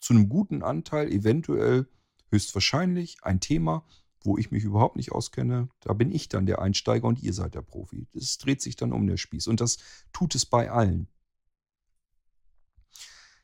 [0.00, 1.86] zu einem guten Anteil eventuell
[2.30, 3.84] höchstwahrscheinlich ein Thema,
[4.24, 5.68] wo ich mich überhaupt nicht auskenne.
[5.80, 8.08] Da bin ich dann der Einsteiger und ihr seid der Profi.
[8.14, 9.78] Es dreht sich dann um den Spieß und das
[10.12, 11.06] tut es bei allen.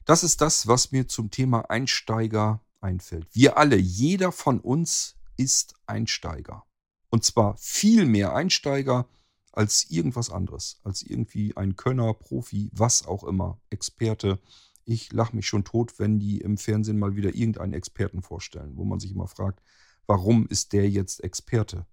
[0.06, 3.28] Das ist das, was mir zum Thema Einsteiger einfällt.
[3.32, 6.64] Wir alle, jeder von uns ist Einsteiger.
[7.10, 9.08] Und zwar viel mehr Einsteiger
[9.52, 14.40] als irgendwas anderes, als irgendwie ein Könner, Profi, was auch immer, Experte.
[14.84, 18.84] Ich lache mich schon tot, wenn die im Fernsehen mal wieder irgendeinen Experten vorstellen, wo
[18.84, 19.62] man sich immer fragt,
[20.10, 21.86] warum ist der jetzt Experte?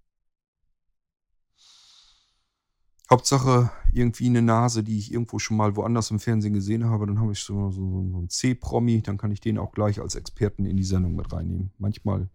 [3.11, 7.05] Hauptsache irgendwie eine Nase, die ich irgendwo schon mal woanders im Fernsehen gesehen habe.
[7.05, 10.15] Dann habe ich so, so, so einen C-Promi, dann kann ich den auch gleich als
[10.15, 11.71] Experten in die Sendung mit reinnehmen.
[11.77, 12.27] Manchmal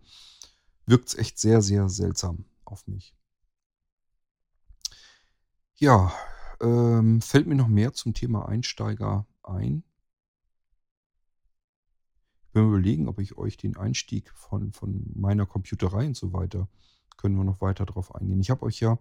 [0.86, 3.12] wirkt es echt sehr, sehr seltsam auf mich.
[5.74, 6.12] Ja,
[6.60, 9.82] ähm, fällt mir noch mehr zum Thema Einsteiger ein?
[12.52, 16.68] Bin überlegen, ob ich euch den Einstieg von, von meiner Computerei und so weiter,
[17.16, 18.40] können wir noch weiter drauf eingehen.
[18.40, 18.98] Ich habe euch ja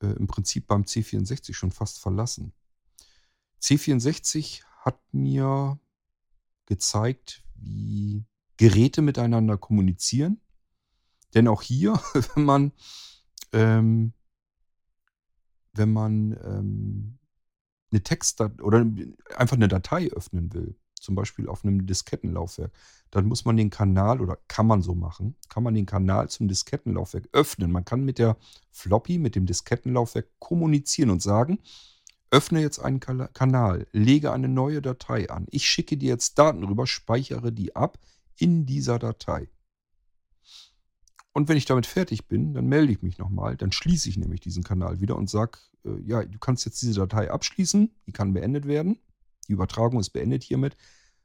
[0.00, 2.52] äh, im Prinzip beim C64 schon fast verlassen.
[3.60, 5.78] C64 hat mir
[6.66, 8.24] gezeigt, wie
[8.56, 10.40] Geräte miteinander kommunizieren.
[11.34, 11.94] Denn auch hier,
[12.34, 12.72] wenn man,
[13.52, 14.12] ähm,
[15.72, 17.18] wenn man ähm,
[17.90, 18.86] eine Textdatei oder
[19.36, 22.72] einfach eine Datei öffnen will, zum Beispiel auf einem Diskettenlaufwerk,
[23.10, 26.48] dann muss man den Kanal oder kann man so machen, kann man den Kanal zum
[26.48, 27.70] Diskettenlaufwerk öffnen.
[27.70, 28.36] Man kann mit der
[28.70, 31.58] Floppy, mit dem Diskettenlaufwerk kommunizieren und sagen,
[32.30, 35.46] öffne jetzt einen Kanal, lege eine neue Datei an.
[35.50, 37.98] Ich schicke dir jetzt Daten rüber, speichere die ab
[38.36, 39.48] in dieser Datei.
[41.32, 43.56] Und wenn ich damit fertig bin, dann melde ich mich nochmal.
[43.56, 47.00] Dann schließe ich nämlich diesen Kanal wieder und sage, äh, ja, du kannst jetzt diese
[47.00, 47.90] Datei abschließen.
[48.06, 48.98] Die kann beendet werden.
[49.46, 50.76] Die Übertragung ist beendet hiermit.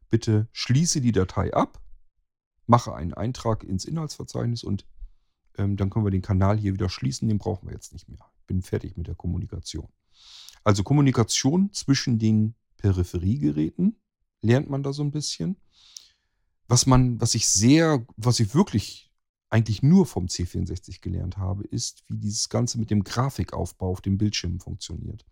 [0.10, 1.82] Bitte schließe die Datei ab,
[2.66, 4.86] mache einen Eintrag ins Inhaltsverzeichnis und
[5.58, 7.28] ähm, dann können wir den Kanal hier wieder schließen.
[7.28, 8.20] Den brauchen wir jetzt nicht mehr.
[8.48, 9.90] Bin fertig mit der Kommunikation.
[10.64, 14.00] Also Kommunikation zwischen den Peripheriegeräten
[14.42, 15.58] lernt man da so ein bisschen.
[16.68, 19.12] Was man, was ich sehr, was ich wirklich
[19.50, 24.18] eigentlich nur vom C64 gelernt habe, ist, wie dieses Ganze mit dem Grafikaufbau auf dem
[24.18, 25.26] Bildschirm funktioniert.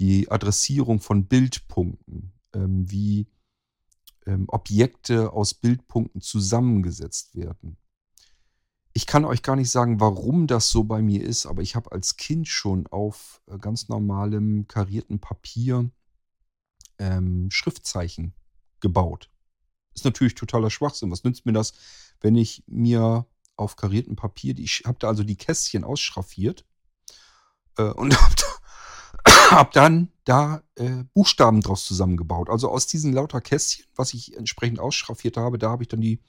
[0.00, 3.28] Die Adressierung von Bildpunkten, ähm, wie
[4.26, 7.76] ähm, Objekte aus Bildpunkten zusammengesetzt werden.
[8.92, 11.92] Ich kann euch gar nicht sagen, warum das so bei mir ist, aber ich habe
[11.92, 15.90] als Kind schon auf äh, ganz normalem karierten Papier
[16.98, 18.34] ähm, Schriftzeichen
[18.80, 19.30] gebaut.
[19.94, 21.10] Ist natürlich totaler Schwachsinn.
[21.10, 21.72] Was nützt mir das,
[22.20, 23.26] wenn ich mir
[23.60, 24.58] auf kariertem Papier.
[24.58, 26.64] Ich habe da also die Kästchen ausschraffiert
[27.76, 28.46] äh, und habe da,
[29.50, 32.48] hab dann da äh, Buchstaben draus zusammengebaut.
[32.50, 36.20] Also aus diesen lauter Kästchen, was ich entsprechend ausschraffiert habe, da habe ich dann die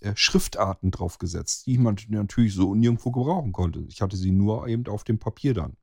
[0.00, 3.84] äh, Schriftarten drauf gesetzt, die man natürlich so nirgendwo gebrauchen konnte.
[3.88, 5.76] Ich hatte sie nur eben auf dem Papier dann.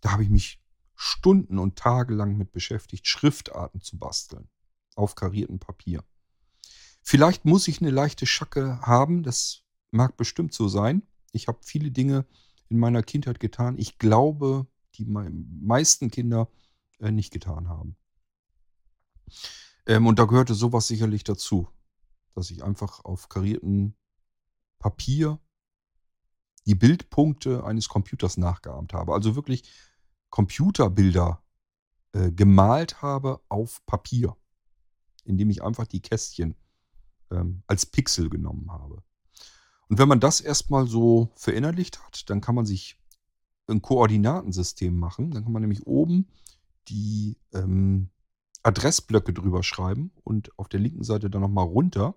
[0.00, 0.60] Da habe ich mich
[0.94, 4.48] Stunden und Tage lang mit beschäftigt, Schriftarten zu basteln
[4.94, 6.04] auf kariertem Papier.
[7.02, 9.62] Vielleicht muss ich eine leichte Schacke haben, das
[9.92, 11.02] Mag bestimmt so sein.
[11.32, 12.24] Ich habe viele Dinge
[12.70, 13.76] in meiner Kindheit getan.
[13.78, 16.48] Ich glaube, die meisten Kinder
[16.98, 17.96] äh, nicht getan haben.
[19.86, 21.68] Ähm, und da gehörte sowas sicherlich dazu,
[22.34, 23.94] dass ich einfach auf kariertem
[24.78, 25.38] Papier
[26.66, 29.12] die Bildpunkte eines Computers nachgeahmt habe.
[29.14, 29.64] Also wirklich
[30.30, 31.42] Computerbilder
[32.12, 34.36] äh, gemalt habe auf Papier,
[35.24, 36.54] indem ich einfach die Kästchen
[37.30, 39.02] ähm, als Pixel genommen habe.
[39.88, 42.98] Und wenn man das erstmal so verinnerlicht hat, dann kann man sich
[43.68, 45.30] ein Koordinatensystem machen.
[45.30, 46.28] Dann kann man nämlich oben
[46.88, 48.10] die ähm,
[48.62, 52.14] Adressblöcke drüber schreiben und auf der linken Seite dann nochmal runter.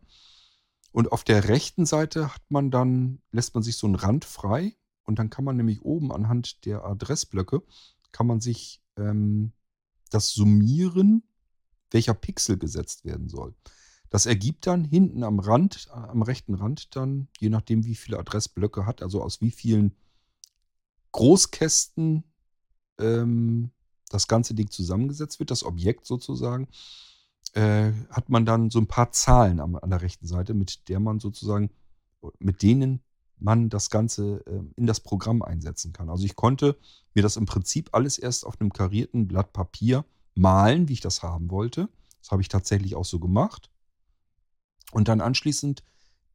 [0.92, 4.76] Und auf der rechten Seite hat man dann, lässt man sich so einen Rand frei
[5.04, 7.62] und dann kann man nämlich oben anhand der Adressblöcke,
[8.12, 9.52] kann man sich ähm,
[10.10, 11.24] das summieren,
[11.92, 13.54] welcher Pixel gesetzt werden soll.
[14.10, 18.20] Das ergibt dann hinten am Rand, äh, am rechten Rand dann, je nachdem wie viele
[18.20, 19.96] Adressblöcke hat, also aus wie vielen
[21.16, 22.26] Großkästen
[23.00, 23.72] ähm,
[24.10, 26.68] das ganze Ding zusammengesetzt wird, das Objekt sozusagen,
[27.54, 31.00] äh, hat man dann so ein paar Zahlen am, an der rechten Seite, mit der
[31.00, 31.70] man sozusagen,
[32.40, 33.00] mit denen
[33.38, 36.10] man das Ganze äh, in das Programm einsetzen kann.
[36.10, 36.78] Also ich konnte
[37.14, 41.24] mir das im Prinzip alles erst auf einem karierten Blatt Papier malen, wie ich das
[41.24, 41.88] haben wollte.
[42.22, 43.70] Das habe ich tatsächlich auch so gemacht
[44.92, 45.82] und dann anschließend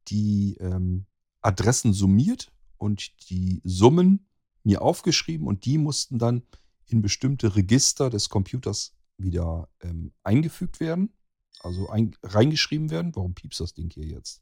[0.07, 1.05] die ähm,
[1.41, 4.25] Adressen summiert und die Summen
[4.63, 6.43] mir aufgeschrieben und die mussten dann
[6.85, 11.13] in bestimmte Register des Computers wieder ähm, eingefügt werden,
[11.61, 13.15] also ein, reingeschrieben werden.
[13.15, 14.41] Warum piepst das Ding hier jetzt?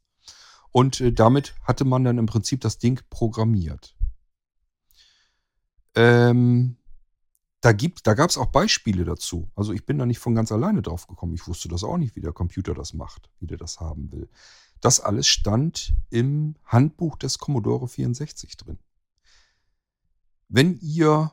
[0.72, 3.96] Und äh, damit hatte man dann im Prinzip das Ding programmiert.
[5.94, 6.76] Ähm,
[7.60, 9.50] da, da gab es auch Beispiele dazu.
[9.54, 11.34] Also ich bin da nicht von ganz alleine drauf gekommen.
[11.34, 14.28] Ich wusste das auch nicht, wie der Computer das macht, wie der das haben will.
[14.80, 18.78] Das alles stand im Handbuch des Commodore 64 drin.
[20.52, 21.30] Wenn ihr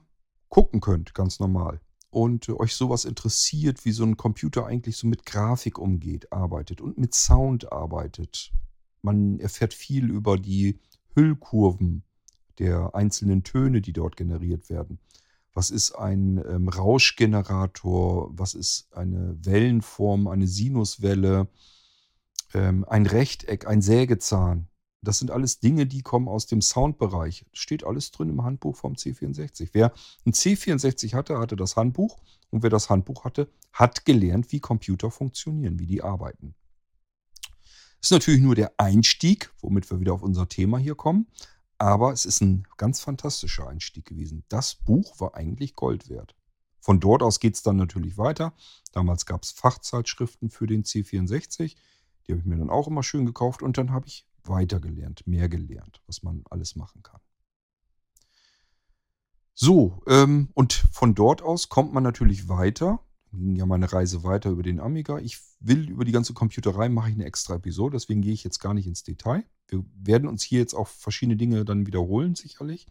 [0.48, 1.81] gucken könnt, ganz normal,
[2.11, 6.99] und euch sowas interessiert, wie so ein Computer eigentlich so mit Grafik umgeht, arbeitet und
[6.99, 8.52] mit Sound arbeitet,
[9.02, 10.80] man erfährt viel über die
[11.15, 12.03] Hüllkurven
[12.60, 14.99] der einzelnen Töne, die dort generiert werden.
[15.56, 21.48] Was ist ein ähm, Rauschgenerator, was ist eine Wellenform, eine Sinuswelle,
[22.53, 24.68] ähm, ein Rechteck, ein Sägezahn.
[25.07, 27.45] Das sind alles Dinge, die kommen aus dem Soundbereich.
[27.53, 29.69] Steht alles drin im Handbuch vom C64.
[29.71, 29.93] Wer
[30.25, 32.17] ein C64 hatte, hatte das Handbuch.
[32.49, 36.55] Und wer das Handbuch hatte, hat gelernt, wie Computer funktionieren, wie die arbeiten.
[38.01, 41.27] Das ist natürlich nur der Einstieg, womit wir wieder auf unser Thema hier kommen.
[41.77, 44.43] Aber es ist ein ganz fantastischer Einstieg gewesen.
[44.49, 46.35] Das Buch war eigentlich Gold wert.
[46.81, 48.53] Von dort aus geht es dann natürlich weiter.
[48.91, 51.77] Damals gab es Fachzeitschriften für den C64.
[52.27, 53.63] Die habe ich mir dann auch immer schön gekauft.
[53.63, 57.22] Und dann habe ich weiter gelernt, mehr gelernt, was man alles machen kann.
[59.53, 62.99] So, ähm, und von dort aus kommt man natürlich weiter.
[63.34, 65.18] Ging ja meine Reise weiter über den Amiga.
[65.19, 68.60] Ich will über die ganze Computerei mache ich eine extra Episode, deswegen gehe ich jetzt
[68.60, 69.44] gar nicht ins Detail.
[69.68, 72.88] Wir werden uns hier jetzt auch verschiedene Dinge dann wiederholen, sicherlich.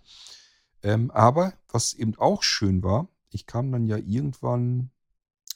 [0.83, 4.91] Ähm, aber was eben auch schön war, ich kam dann ja irgendwann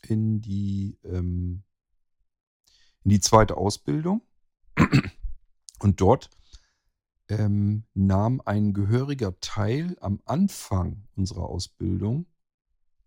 [0.07, 1.63] in die, ähm,
[3.05, 4.23] in die zweite Ausbildung.
[5.81, 6.31] Und dort
[7.29, 12.27] ähm, nahm ein gehöriger Teil am Anfang unserer Ausbildung,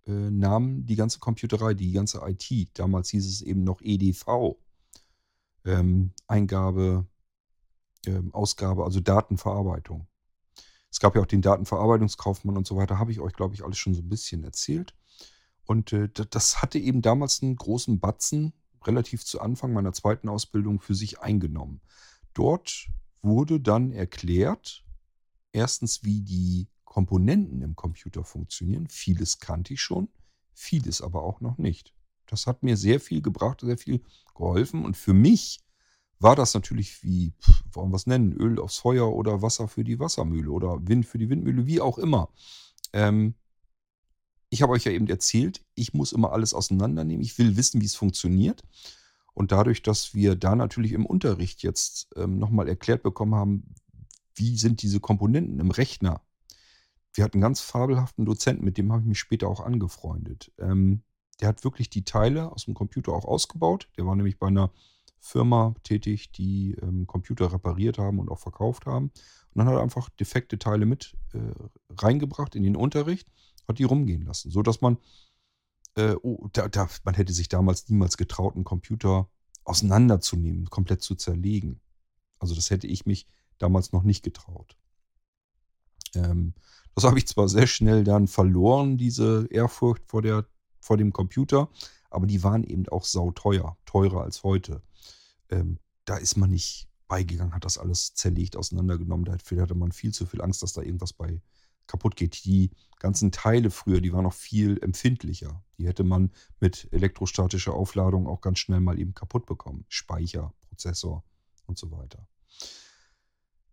[0.06, 4.58] äh, nahm die ganze Computerei, die ganze IT, damals hieß es eben noch EDV,
[5.66, 7.06] ähm, Eingabe,
[8.06, 10.08] ähm, Ausgabe, also Datenverarbeitung.
[10.90, 13.78] Es gab ja auch den Datenverarbeitungskaufmann und so weiter, habe ich euch, glaube ich, alles
[13.78, 14.96] schon so ein bisschen erzählt.
[15.66, 18.54] Und äh, das hatte eben damals einen großen Batzen,
[18.86, 21.82] relativ zu Anfang meiner zweiten Ausbildung, für sich eingenommen.
[22.34, 22.88] Dort
[23.22, 24.84] wurde dann erklärt,
[25.52, 28.88] erstens, wie die Komponenten im Computer funktionieren.
[28.88, 30.10] Vieles kannte ich schon,
[30.54, 31.94] vieles aber auch noch nicht.
[32.28, 34.04] Das hat mir sehr viel gebracht, sehr viel
[34.36, 34.86] geholfen.
[34.86, 35.60] Und für mich
[36.20, 37.34] war das natürlich wie,
[37.72, 41.18] wollen wir es nennen, Öl aufs Feuer oder Wasser für die Wassermühle oder Wind für
[41.18, 42.30] die Windmühle, wie auch immer.
[42.94, 43.36] Ähm,
[44.50, 47.24] ich habe euch ja eben erzählt, ich muss immer alles auseinandernehmen.
[47.24, 48.64] Ich will wissen, wie es funktioniert.
[49.34, 53.76] Und dadurch, dass wir da natürlich im Unterricht jetzt ähm, nochmal erklärt bekommen haben,
[54.36, 56.22] wie sind diese Komponenten im Rechner.
[57.14, 60.52] Wir hatten einen ganz fabelhaften Dozenten, mit dem habe ich mich später auch angefreundet.
[60.60, 61.02] Ähm,
[61.42, 63.90] der hat wirklich die Teile aus dem Computer auch ausgebaut.
[63.98, 64.72] Der war nämlich bei einer
[65.20, 69.06] Firma tätig, die ähm, Computer repariert haben und auch verkauft haben.
[69.06, 71.40] Und dann hat er einfach defekte Teile mit äh,
[71.98, 73.30] reingebracht in den Unterricht
[73.68, 74.98] hat die rumgehen lassen, so dass man,
[75.96, 79.30] äh, oh, da, da, man hätte sich damals niemals getraut, einen Computer
[79.64, 81.80] auseinanderzunehmen, komplett zu zerlegen.
[82.40, 84.78] Also das hätte ich mich damals noch nicht getraut.
[86.16, 86.54] Ähm,
[86.96, 90.46] das habe ich zwar sehr schnell dann verloren, diese Ehrfurcht vor, der,
[90.80, 91.70] vor dem Computer,
[92.10, 94.82] aber die waren eben auch sauteuer, teurer als heute.
[95.50, 99.26] Ähm, da ist man nicht beigegangen, hat das alles zerlegt, auseinandergenommen.
[99.26, 101.42] Dafür hatte man viel zu viel Angst, dass da irgendwas bei
[101.88, 102.46] kaputt geht.
[102.46, 105.64] Die ganzen Teile früher, die waren noch viel empfindlicher.
[105.78, 109.86] Die hätte man mit elektrostatischer Aufladung auch ganz schnell mal eben kaputt bekommen.
[109.90, 111.24] Speicher, Prozessor
[111.66, 112.28] und so weiter.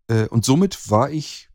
[0.09, 1.51] Äh, und somit war ich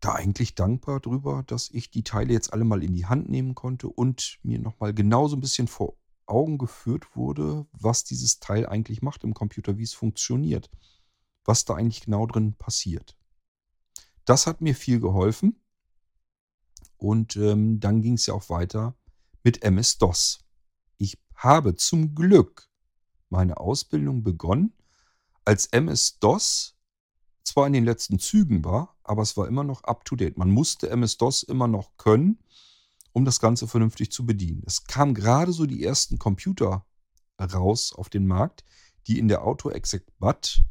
[0.00, 3.54] da eigentlich dankbar drüber, dass ich die Teile jetzt alle mal in die Hand nehmen
[3.54, 5.94] konnte und mir nochmal genau so ein bisschen vor
[6.26, 10.70] Augen geführt wurde, was dieses Teil eigentlich macht im Computer, wie es funktioniert,
[11.44, 13.16] was da eigentlich genau drin passiert.
[14.24, 15.60] Das hat mir viel geholfen.
[16.96, 18.94] Und ähm, dann ging es ja auch weiter
[19.42, 20.38] mit MS-DOS.
[20.98, 22.68] Ich habe zum Glück
[23.28, 24.72] meine Ausbildung begonnen,
[25.44, 26.76] als MS-DOS
[27.42, 30.38] zwar in den letzten Zügen war, aber es war immer noch up-to-date.
[30.38, 32.38] Man musste MS-DOS immer noch können,
[33.12, 34.62] um das Ganze vernünftig zu bedienen.
[34.66, 36.86] Es kamen gerade so die ersten Computer
[37.40, 38.64] raus auf den Markt,
[39.08, 40.62] die in der Auto-Exec-BAT,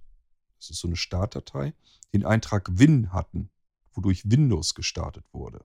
[0.58, 1.74] das ist so eine Startdatei,
[2.14, 3.50] den Eintrag Win hatten,
[3.94, 5.64] wodurch Windows gestartet wurde.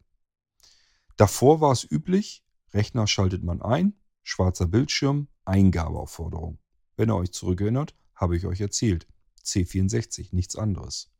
[1.16, 6.59] Davor war es üblich, Rechner schaltet man ein, schwarzer Bildschirm, Eingabeaufforderung.
[6.97, 9.06] Wenn ihr euch zurückerinnert, habe ich euch erzählt.
[9.44, 11.10] C64, nichts anderes.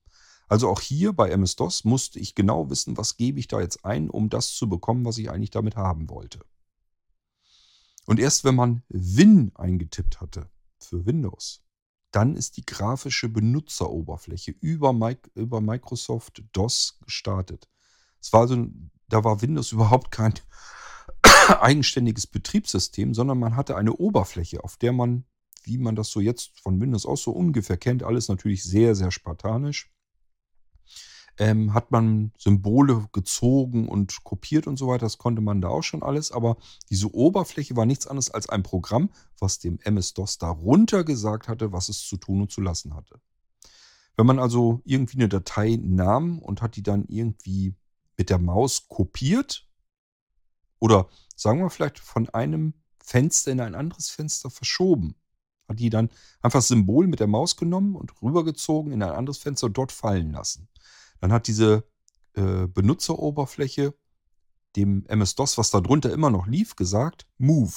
[0.49, 4.11] Also auch hier bei MS-DOS musste ich genau wissen, was gebe ich da jetzt ein,
[4.11, 6.45] um das zu bekommen, was ich eigentlich damit haben wollte.
[8.07, 10.49] Und erst wenn man Win eingetippt hatte
[10.79, 11.65] für Windows,
[12.17, 14.95] dann ist die grafische Benutzeroberfläche über,
[15.35, 17.69] über Microsoft DOS gestartet.
[18.23, 18.69] Es war also,
[19.09, 20.33] da war Windows überhaupt kein
[21.61, 25.27] eigenständiges Betriebssystem, sondern man hatte eine Oberfläche, auf der man,
[25.65, 29.11] wie man das so jetzt von Windows auch so ungefähr kennt, alles natürlich sehr, sehr
[29.11, 29.93] spartanisch,
[31.39, 35.07] ähm, hat man Symbole gezogen und kopiert und so weiter.
[35.07, 36.33] Das konnte man da auch schon alles.
[36.33, 36.57] Aber
[36.91, 41.89] diese Oberfläche war nichts anderes als ein Programm, was dem MS-DOS darunter gesagt hatte, was
[41.89, 43.21] es zu tun und zu lassen hatte.
[44.17, 47.75] Wenn man also irgendwie eine Datei nahm und hat die dann irgendwie
[48.17, 49.69] mit der Maus kopiert
[50.79, 55.17] oder sagen wir vielleicht von einem Fenster in ein anderes Fenster verschoben,
[55.69, 56.09] hat die dann
[56.41, 60.33] einfach Symbol mit der Maus genommen und rübergezogen in ein anderes Fenster und dort fallen
[60.33, 60.69] lassen.
[61.21, 61.85] Dann hat diese
[62.35, 63.95] äh, Benutzeroberfläche
[64.77, 67.73] dem MS-DOS, was da drunter immer noch lief, gesagt, Move.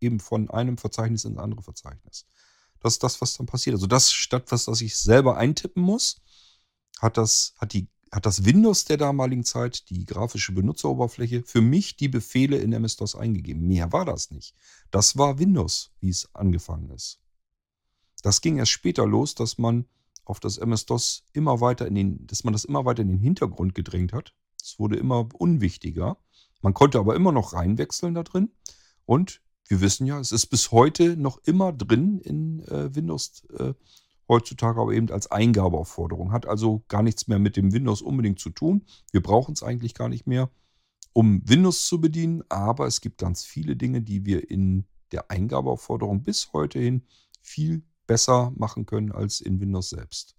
[0.00, 2.26] Eben von einem Verzeichnis ins andere Verzeichnis.
[2.80, 3.74] Das ist das, was dann passiert.
[3.74, 6.20] Also das statt was, das ich selber eintippen muss,
[7.00, 11.96] hat das, hat die, hat das Windows der damaligen Zeit, die grafische Benutzeroberfläche, für mich
[11.96, 13.66] die Befehle in MS-DOS eingegeben.
[13.66, 14.54] Mehr war das nicht.
[14.92, 17.18] Das war Windows, wie es angefangen ist.
[18.22, 19.86] Das ging erst später los, dass man
[20.28, 23.74] auf das MS-DOS immer weiter in den, dass man das immer weiter in den Hintergrund
[23.74, 24.34] gedrängt hat.
[24.62, 26.18] Es wurde immer unwichtiger.
[26.60, 28.50] Man konnte aber immer noch reinwechseln da drin.
[29.06, 33.74] Und wir wissen ja, es ist bis heute noch immer drin in äh, Windows äh,
[34.28, 36.32] heutzutage aber eben als Eingabeaufforderung.
[36.32, 38.84] Hat also gar nichts mehr mit dem Windows unbedingt zu tun.
[39.10, 40.50] Wir brauchen es eigentlich gar nicht mehr,
[41.12, 42.42] um Windows zu bedienen.
[42.48, 47.02] Aber es gibt ganz viele Dinge, die wir in der Eingabeaufforderung bis heute hin
[47.40, 50.34] viel besser machen können als in Windows selbst.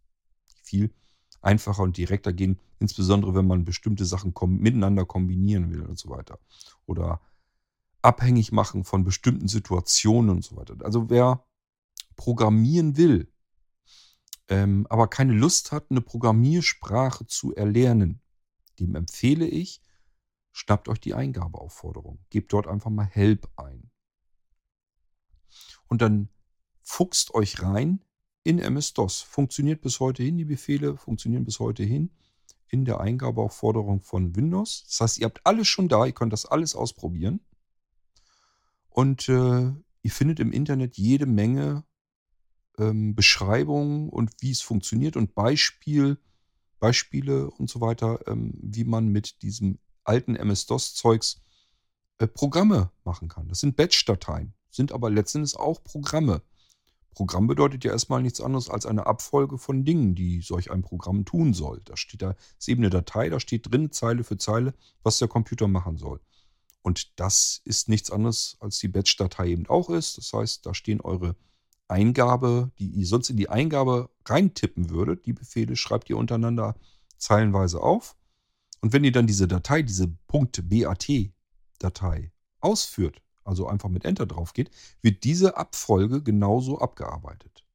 [0.62, 0.94] Viel
[1.42, 6.10] einfacher und direkter gehen, insbesondere wenn man bestimmte Sachen kom miteinander kombinieren will und so
[6.10, 6.40] weiter.
[6.86, 7.22] Oder
[8.02, 10.76] abhängig machen von bestimmten Situationen und so weiter.
[10.84, 11.46] Also wer
[12.18, 13.32] programmieren will,
[14.50, 18.22] ähm, aber keine Lust hat, eine Programmiersprache zu erlernen,
[18.80, 19.82] dem empfehle ich,
[20.52, 22.20] schnappt euch die Eingabeaufforderung.
[22.30, 23.92] Gebt dort einfach mal Help ein.
[25.88, 26.30] Und dann
[26.90, 28.02] fuchst euch rein
[28.44, 29.22] in MS-DOS.
[29.22, 32.10] Funktioniert bis heute hin, die Befehle funktionieren bis heute hin
[32.68, 34.86] in der Eingabeaufforderung von Windows.
[34.88, 37.42] Das heißt, ihr habt alles schon da, ihr könnt das alles ausprobieren.
[38.90, 39.72] Und äh,
[40.02, 41.84] ihr findet im Internet jede Menge
[42.80, 46.18] ähm, Beschreibungen und wie es funktioniert und Beispiel,
[46.80, 51.40] Beispiele und so weiter, ähm, wie man mit diesem alten MS-DOS-Zeugs
[52.18, 53.48] äh, Programme machen kann.
[53.48, 56.42] Das sind Batch-Dateien, sind aber letztendlich auch Programme.
[57.12, 61.26] Programm bedeutet ja erstmal nichts anderes als eine Abfolge von Dingen, die solch ein Programm
[61.26, 61.82] tun soll.
[61.86, 64.74] Da steht da, ist eben eine Datei, da steht drin Zeile für Zeile,
[65.04, 66.22] was der Computer machen soll.
[66.82, 70.18] Und das ist nichts anderes, als die Batch-Datei eben auch ist.
[70.18, 71.36] Das heißt, da stehen eure
[71.88, 76.76] Eingabe, die ihr sonst in die Eingabe reintippen würdet, die Befehle schreibt ihr untereinander
[77.18, 78.16] zeilenweise auf.
[78.82, 81.34] Und wenn ihr dann diese Datei, diese .bat-Datei
[82.62, 84.70] ausführt, also einfach mit Enter drauf geht,
[85.02, 87.66] wird diese Abfolge genauso abgearbeitet.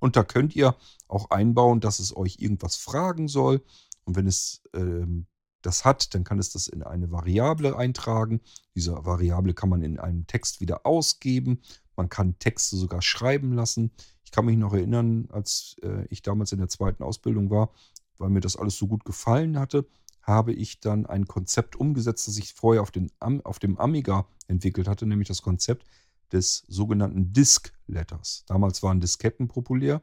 [0.00, 0.74] Und da könnt ihr
[1.06, 3.62] auch einbauen, dass es euch irgendwas fragen soll.
[4.04, 5.26] Und wenn es ähm,
[5.60, 8.40] das hat, dann kann es das in eine Variable eintragen.
[8.74, 11.60] Diese Variable kann man in einem Text wieder ausgeben.
[11.94, 13.92] Man kann Texte sogar schreiben lassen.
[14.24, 17.70] Ich kann mich noch erinnern, als äh, ich damals in der zweiten Ausbildung war,
[18.18, 19.86] weil mir das alles so gut gefallen hatte,
[20.22, 24.88] habe ich dann ein Konzept umgesetzt, das ich vorher auf, den, auf dem Amiga entwickelt
[24.88, 25.86] hatte, nämlich das Konzept
[26.32, 28.44] des sogenannten Disk Letters.
[28.46, 30.02] Damals waren Disketten populär.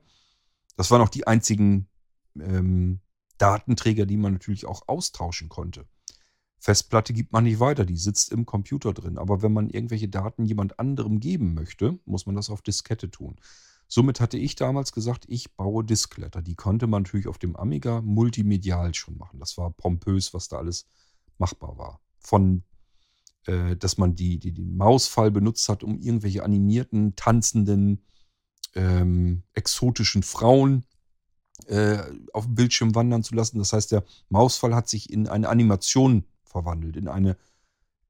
[0.75, 1.87] Das waren auch die einzigen
[2.39, 2.99] ähm,
[3.37, 5.85] Datenträger, die man natürlich auch austauschen konnte.
[6.59, 9.17] Festplatte gibt man nicht weiter, die sitzt im Computer drin.
[9.17, 13.37] Aber wenn man irgendwelche Daten jemand anderem geben möchte, muss man das auf Diskette tun.
[13.91, 16.43] Somit hatte ich damals gesagt, ich baue Diskletter.
[16.43, 19.39] Die konnte man natürlich auf dem Amiga multimedial schon machen.
[19.39, 20.85] Das war pompös, was da alles
[21.39, 21.99] machbar war.
[22.19, 22.63] Von,
[23.47, 28.05] äh, dass man die, die, den Mausfall benutzt hat, um irgendwelche animierten, tanzenden,
[28.75, 30.85] ähm, exotischen Frauen
[31.65, 31.97] äh,
[32.31, 33.57] auf dem Bildschirm wandern zu lassen.
[33.57, 37.37] Das heißt, der Mausfall hat sich in eine Animation verwandelt, in eine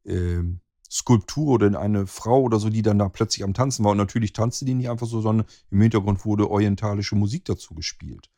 [0.04, 0.44] äh,
[0.90, 3.91] Skulptur oder in eine Frau oder so, die dann da plötzlich am Tanzen war.
[3.91, 8.30] Und natürlich tanzte die nicht einfach so, sondern im Hintergrund wurde orientalische Musik dazu gespielt.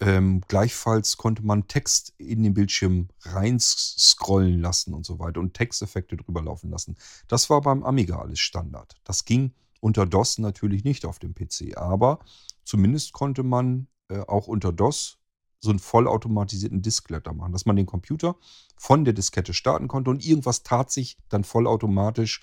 [0.00, 6.16] Ähm, gleichfalls konnte man Text in den Bildschirm reinscrollen lassen und so weiter und Texteffekte
[6.16, 6.96] drüber laufen lassen.
[7.28, 8.96] Das war beim Amiga alles Standard.
[9.04, 12.18] Das ging unter DOS natürlich nicht auf dem PC, aber
[12.64, 15.18] zumindest konnte man äh, auch unter DOS
[15.64, 18.36] so einen vollautomatisierten Diskletter machen, dass man den Computer
[18.76, 22.42] von der Diskette starten konnte und irgendwas tat sich dann vollautomatisch,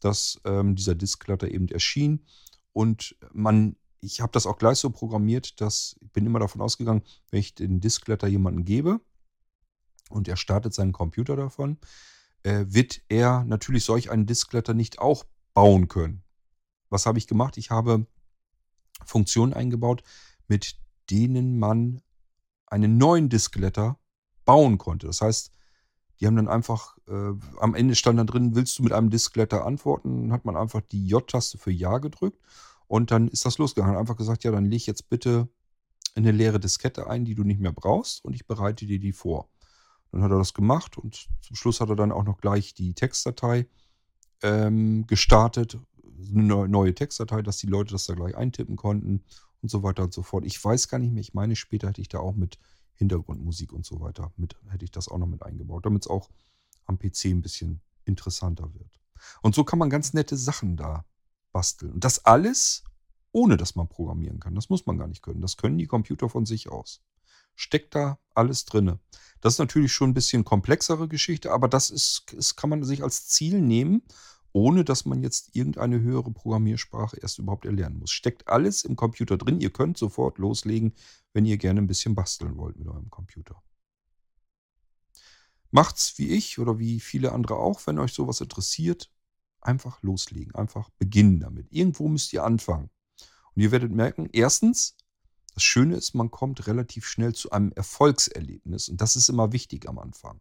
[0.00, 2.24] dass ähm, dieser Diskletter eben erschien
[2.72, 7.02] und man ich habe das auch gleich so programmiert, dass ich bin immer davon ausgegangen,
[7.30, 9.00] wenn ich den Diskletter jemandem gebe
[10.10, 11.78] und er startet seinen Computer davon,
[12.42, 15.24] äh, wird er natürlich solch einen Diskletter nicht auch
[15.54, 16.24] bauen können.
[16.90, 17.56] Was habe ich gemacht?
[17.56, 18.06] Ich habe
[19.06, 20.02] Funktionen eingebaut,
[20.48, 20.76] mit
[21.10, 22.02] denen man
[22.72, 23.98] einen neuen Diskletter
[24.44, 25.06] bauen konnte.
[25.06, 25.52] Das heißt,
[26.18, 29.66] die haben dann einfach, äh, am Ende stand dann drin, willst du mit einem Diskletter
[29.66, 30.22] antworten?
[30.22, 32.40] Dann hat man einfach die J-Taste für Ja gedrückt
[32.86, 33.96] und dann ist das losgegangen.
[33.96, 35.48] Einfach gesagt, ja, dann leg jetzt bitte
[36.14, 39.48] eine leere Diskette ein, die du nicht mehr brauchst und ich bereite dir die vor.
[40.10, 42.94] Dann hat er das gemacht und zum Schluss hat er dann auch noch gleich die
[42.94, 43.66] Textdatei
[44.42, 45.78] ähm, gestartet,
[46.34, 49.22] eine neue Textdatei, dass die Leute das da gleich eintippen konnten
[49.62, 50.44] und so weiter und so fort.
[50.44, 52.58] Ich weiß gar nicht mehr, ich meine, später hätte ich da auch mit
[52.94, 56.28] Hintergrundmusik und so weiter, mit, hätte ich das auch noch mit eingebaut, damit es auch
[56.84, 59.00] am PC ein bisschen interessanter wird.
[59.40, 61.04] Und so kann man ganz nette Sachen da
[61.52, 61.92] basteln.
[61.92, 62.84] Und das alles,
[63.30, 64.54] ohne dass man programmieren kann.
[64.54, 65.40] Das muss man gar nicht können.
[65.40, 67.02] Das können die Computer von sich aus.
[67.54, 68.98] Steckt da alles drin.
[69.40, 73.02] Das ist natürlich schon ein bisschen komplexere Geschichte, aber das ist, das kann man sich
[73.02, 74.02] als Ziel nehmen
[74.52, 78.10] ohne dass man jetzt irgendeine höhere Programmiersprache erst überhaupt erlernen muss.
[78.10, 79.60] Steckt alles im Computer drin.
[79.60, 80.92] Ihr könnt sofort loslegen,
[81.32, 83.62] wenn ihr gerne ein bisschen basteln wollt mit eurem Computer.
[85.70, 89.10] Macht's wie ich oder wie viele andere auch, wenn euch sowas interessiert.
[89.62, 91.72] Einfach loslegen, einfach beginnen damit.
[91.72, 92.90] Irgendwo müsst ihr anfangen.
[93.54, 94.96] Und ihr werdet merken, erstens,
[95.54, 98.88] das Schöne ist, man kommt relativ schnell zu einem Erfolgserlebnis.
[98.88, 100.40] Und das ist immer wichtig am Anfang.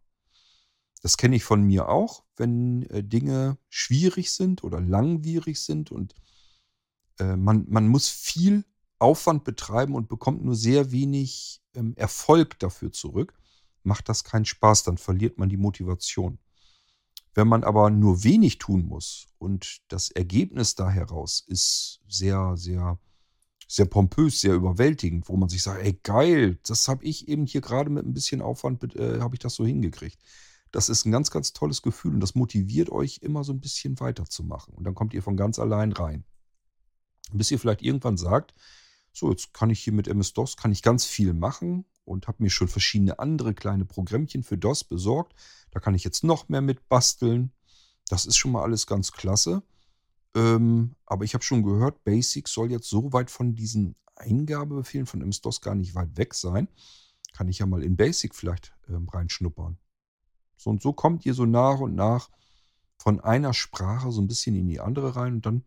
[1.02, 6.14] Das kenne ich von mir auch, wenn äh, Dinge schwierig sind oder langwierig sind und
[7.20, 8.66] äh, man, man muss viel
[9.00, 13.34] Aufwand betreiben und bekommt nur sehr wenig ähm, Erfolg dafür zurück,
[13.84, 16.38] macht das keinen Spaß, dann verliert man die Motivation.
[17.34, 23.00] Wenn man aber nur wenig tun muss und das Ergebnis da heraus ist sehr, sehr,
[23.68, 27.62] sehr pompös, sehr überwältigend, wo man sich sagt, ey geil, das habe ich eben hier
[27.62, 30.20] gerade mit ein bisschen Aufwand, äh, habe ich das so hingekriegt.
[30.72, 34.00] Das ist ein ganz, ganz tolles Gefühl und das motiviert euch immer so ein bisschen
[34.00, 34.74] weiterzumachen.
[34.74, 36.24] Und dann kommt ihr von ganz allein rein.
[37.34, 38.54] Bis ihr vielleicht irgendwann sagt,
[39.14, 42.50] so, jetzt kann ich hier mit MS-DOS, kann ich ganz viel machen und habe mir
[42.50, 45.34] schon verschiedene andere kleine Programmchen für DOS besorgt.
[45.72, 47.52] Da kann ich jetzt noch mehr mit basteln.
[48.08, 49.64] Das ist schon mal alles ganz klasse.
[50.34, 55.22] Ähm, aber ich habe schon gehört, Basic soll jetzt so weit von diesen Eingabebefehlen von
[55.22, 56.70] MS-DOS gar nicht weit weg sein.
[57.34, 59.78] Kann ich ja mal in Basic vielleicht ähm, reinschnuppern.
[60.62, 62.30] So und so kommt ihr so nach und nach
[63.00, 65.64] von einer Sprache so ein bisschen in die andere rein und dann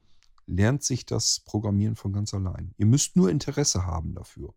[0.46, 2.72] lernt sich das Programmieren von ganz allein.
[2.78, 4.54] Ihr müsst nur Interesse haben dafür.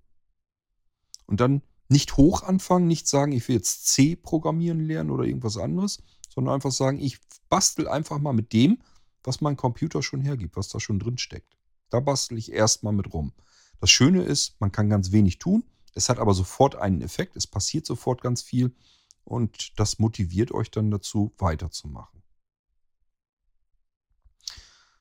[1.26, 5.58] Und dann nicht hoch anfangen, nicht sagen, ich will jetzt C programmieren lernen oder irgendwas
[5.58, 7.18] anderes, sondern einfach sagen, ich
[7.50, 8.78] bastel einfach mal mit dem,
[9.24, 11.58] was mein Computer schon hergibt, was da schon drin steckt.
[11.90, 13.34] Da bastel ich erstmal mit rum.
[13.80, 15.64] Das Schöne ist, man kann ganz wenig tun,
[15.96, 18.76] es hat aber sofort einen Effekt, es passiert sofort ganz viel
[19.28, 22.24] und das motiviert euch dann dazu, weiterzumachen.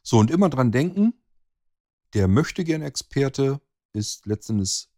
[0.03, 1.15] So, und immer dran denken,
[2.15, 3.61] der möchte gern Experte
[3.93, 4.89] ist letztendlich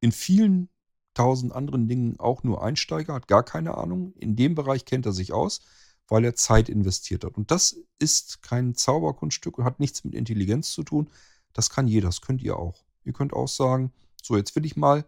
[0.00, 0.68] in vielen
[1.14, 4.14] tausend anderen Dingen auch nur Einsteiger, hat gar keine Ahnung.
[4.14, 5.60] In dem Bereich kennt er sich aus,
[6.06, 7.36] weil er Zeit investiert hat.
[7.36, 11.10] Und das ist kein Zauberkunststück und hat nichts mit Intelligenz zu tun.
[11.52, 12.84] Das kann jeder, das könnt ihr auch.
[13.04, 13.92] Ihr könnt auch sagen,
[14.22, 15.04] so jetzt will ich mal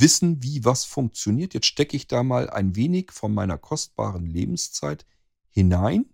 [0.00, 1.54] wissen, wie was funktioniert.
[1.54, 5.06] Jetzt stecke ich da mal ein wenig von meiner kostbaren Lebenszeit
[5.50, 6.06] hinein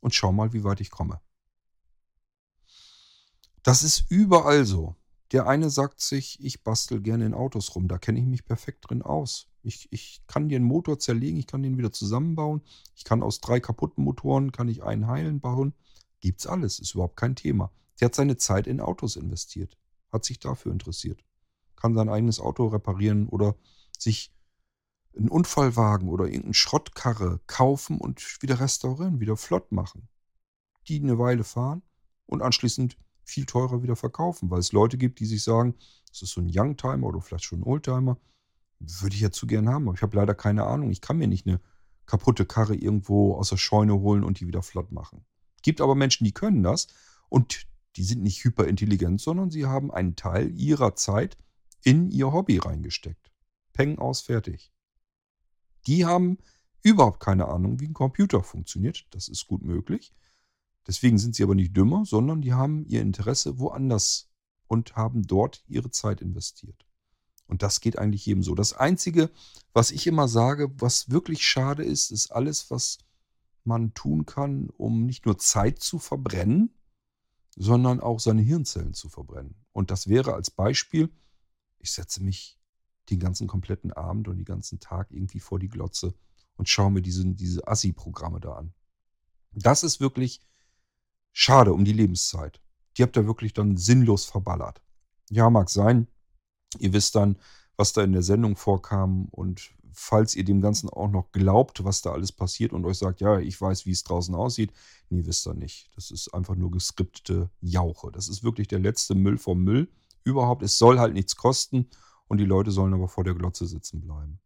[0.00, 1.20] und schau mal, wie weit ich komme.
[3.62, 4.94] Das ist überall so.
[5.32, 8.88] Der eine sagt sich, ich bastel gerne in Autos rum, da kenne ich mich perfekt
[8.88, 9.48] drin aus.
[9.62, 12.62] Ich, ich kann den Motor zerlegen, ich kann den wieder zusammenbauen.
[12.94, 15.74] Ich kann aus drei kaputten Motoren, kann ich einen heilen bauen.
[16.20, 17.72] Gibt's alles, ist überhaupt kein Thema.
[17.98, 19.76] Der hat seine Zeit in Autos investiert,
[20.12, 21.24] hat sich dafür interessiert
[21.86, 23.54] kann sein eigenes Auto reparieren oder
[23.96, 24.32] sich
[25.16, 30.08] einen Unfallwagen oder irgendeine Schrottkarre kaufen und wieder restaurieren, wieder flott machen.
[30.88, 31.82] Die eine Weile fahren
[32.26, 35.76] und anschließend viel teurer wieder verkaufen, weil es Leute gibt, die sich sagen,
[36.08, 38.18] das ist so ein Youngtimer oder vielleicht schon ein Oldtimer,
[38.80, 40.90] würde ich ja zu gern haben, aber ich habe leider keine Ahnung.
[40.90, 41.60] Ich kann mir nicht eine
[42.04, 45.24] kaputte Karre irgendwo aus der Scheune holen und die wieder flott machen.
[45.62, 46.88] Gibt aber Menschen, die können das
[47.28, 51.36] und die sind nicht hyperintelligent, sondern sie haben einen Teil ihrer Zeit
[51.86, 53.30] in ihr Hobby reingesteckt.
[53.72, 54.72] Peng aus, fertig.
[55.86, 56.38] Die haben
[56.82, 59.06] überhaupt keine Ahnung, wie ein Computer funktioniert.
[59.12, 60.12] Das ist gut möglich.
[60.88, 64.28] Deswegen sind sie aber nicht dümmer, sondern die haben ihr Interesse woanders
[64.66, 66.84] und haben dort ihre Zeit investiert.
[67.46, 68.56] Und das geht eigentlich jedem so.
[68.56, 69.30] Das Einzige,
[69.72, 72.98] was ich immer sage, was wirklich schade ist, ist alles, was
[73.62, 76.74] man tun kann, um nicht nur Zeit zu verbrennen,
[77.54, 79.54] sondern auch seine Hirnzellen zu verbrennen.
[79.70, 81.12] Und das wäre als Beispiel,
[81.86, 82.58] ich setze mich
[83.10, 86.14] den ganzen kompletten Abend und den ganzen Tag irgendwie vor die Glotze
[86.56, 88.74] und schaue mir diese, diese Assi-Programme da an.
[89.52, 90.40] Das ist wirklich
[91.32, 92.60] schade um die Lebenszeit.
[92.96, 94.82] Die habt ihr wirklich dann sinnlos verballert.
[95.30, 96.08] Ja, mag sein.
[96.80, 97.38] Ihr wisst dann,
[97.76, 102.02] was da in der Sendung vorkam und falls ihr dem Ganzen auch noch glaubt, was
[102.02, 104.72] da alles passiert und euch sagt, ja, ich weiß, wie es draußen aussieht,
[105.08, 105.90] nee, wisst ihr nicht.
[105.94, 108.10] Das ist einfach nur geskriptete Jauche.
[108.10, 109.88] Das ist wirklich der letzte Müll vom Müll
[110.26, 111.88] überhaupt, es soll halt nichts kosten
[112.28, 114.40] und die Leute sollen aber vor der Glotze sitzen bleiben.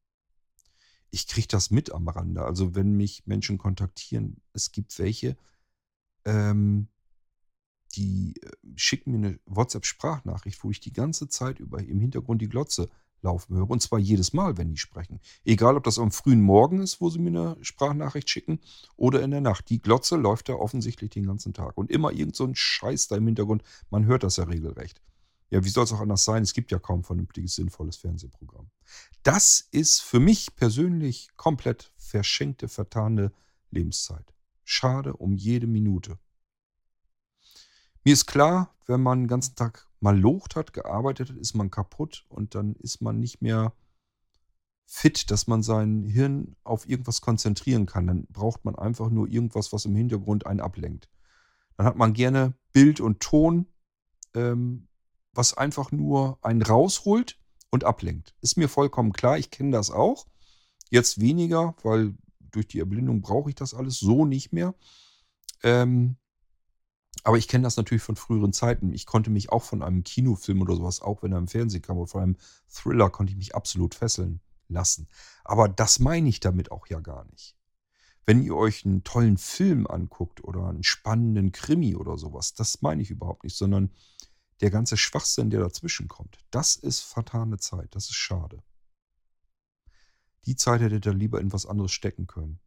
[1.10, 2.44] Ich kriege das mit am Rande.
[2.44, 5.36] Also wenn mich Menschen kontaktieren, es gibt welche,
[6.24, 6.88] ähm,
[7.96, 12.48] die äh, schicken mir eine WhatsApp-Sprachnachricht, wo ich die ganze Zeit über im Hintergrund die
[12.48, 12.88] Glotze
[13.22, 13.68] laufen höre.
[13.68, 15.20] Und zwar jedes Mal, wenn die sprechen.
[15.44, 18.60] Egal, ob das am frühen Morgen ist, wo sie mir eine Sprachnachricht schicken,
[18.96, 19.68] oder in der Nacht.
[19.70, 21.76] Die Glotze läuft da offensichtlich den ganzen Tag.
[21.76, 23.62] Und immer irgend so ein Scheiß da im Hintergrund.
[23.90, 25.00] Man hört das ja regelrecht.
[25.50, 26.42] Ja, wie soll es auch anders sein?
[26.42, 28.70] Es gibt ja kaum vernünftiges, sinnvolles Fernsehprogramm.
[29.24, 33.32] Das ist für mich persönlich komplett verschenkte, vertane
[33.70, 34.32] Lebenszeit.
[34.64, 36.18] Schade um jede Minute.
[38.04, 41.70] Mir ist klar, wenn man den ganzen Tag mal locht hat, gearbeitet hat, ist man
[41.70, 43.74] kaputt und dann ist man nicht mehr
[44.86, 48.06] fit, dass man sein Hirn auf irgendwas konzentrieren kann.
[48.06, 51.08] Dann braucht man einfach nur irgendwas, was im Hintergrund einen ablenkt.
[51.76, 53.66] Dann hat man gerne Bild und Ton,
[54.34, 54.88] ähm,
[55.32, 57.38] was einfach nur einen rausholt
[57.70, 58.34] und ablenkt.
[58.40, 60.26] Ist mir vollkommen klar, ich kenne das auch.
[60.90, 62.14] Jetzt weniger, weil
[62.50, 64.74] durch die Erblindung brauche ich das alles so nicht mehr.
[65.62, 66.16] Ähm,
[67.22, 68.92] aber ich kenne das natürlich von früheren Zeiten.
[68.92, 71.98] Ich konnte mich auch von einem Kinofilm oder sowas, auch wenn er im Fernsehen kam,
[71.98, 72.36] oder von einem
[72.68, 75.08] Thriller, konnte ich mich absolut fesseln lassen.
[75.44, 77.56] Aber das meine ich damit auch ja gar nicht.
[78.26, 83.02] Wenn ihr euch einen tollen Film anguckt oder einen spannenden Krimi oder sowas, das meine
[83.02, 83.90] ich überhaupt nicht, sondern
[84.60, 88.62] der ganze Schwachsinn, der dazwischen kommt, das ist vertane Zeit, das ist schade.
[90.46, 92.60] Die Zeit hättet ihr lieber in was anderes stecken können.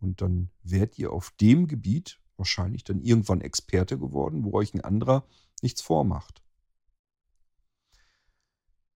[0.00, 4.80] Und dann wärt ihr auf dem Gebiet wahrscheinlich dann irgendwann Experte geworden, wo euch ein
[4.80, 5.26] anderer
[5.60, 6.42] nichts vormacht.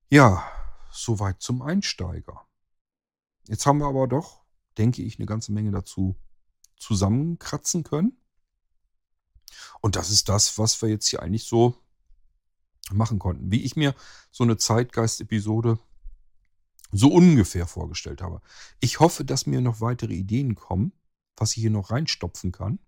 [0.09, 0.47] Ja,
[0.93, 2.47] soweit zum Einsteiger.
[3.49, 4.45] Jetzt haben wir aber doch,
[4.79, 6.17] denke ich, eine ganze Menge dazu
[6.77, 8.17] zusammenkratzen können.
[9.81, 11.82] Und das ist das, was wir jetzt hier eigentlich so
[12.91, 13.51] machen konnten.
[13.51, 13.95] Wie ich mir
[14.31, 15.79] so eine Zeitgeist-Episode
[16.91, 18.43] so ungefähr vorgestellt habe.
[18.81, 20.93] Ich hoffe, dass mir noch weitere Ideen kommen,
[21.37, 22.79] was ich hier noch reinstopfen kann.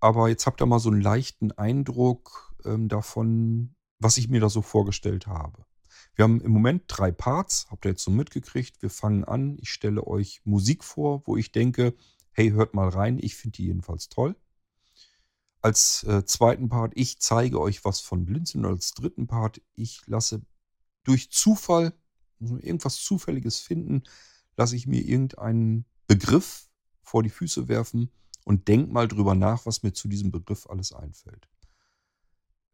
[0.00, 4.48] Aber jetzt habt ihr mal so einen leichten Eindruck ähm, davon, was ich mir da
[4.48, 5.64] so vorgestellt habe.
[6.14, 8.80] Wir haben im Moment drei Parts, habt ihr jetzt so mitgekriegt.
[8.82, 9.56] Wir fangen an.
[9.60, 11.94] Ich stelle euch Musik vor, wo ich denke,
[12.32, 13.18] hey, hört mal rein.
[13.20, 14.36] Ich finde die jedenfalls toll.
[15.64, 18.66] Als äh, zweiten Part, ich zeige euch was von Blinzeln.
[18.66, 20.42] Und als dritten Part, ich lasse
[21.04, 21.94] durch Zufall,
[22.38, 24.02] irgendwas Zufälliges finden,
[24.58, 26.68] lasse ich mir irgendeinen Begriff
[27.02, 28.10] vor die Füße werfen
[28.44, 31.48] und denk mal drüber nach, was mir zu diesem Begriff alles einfällt.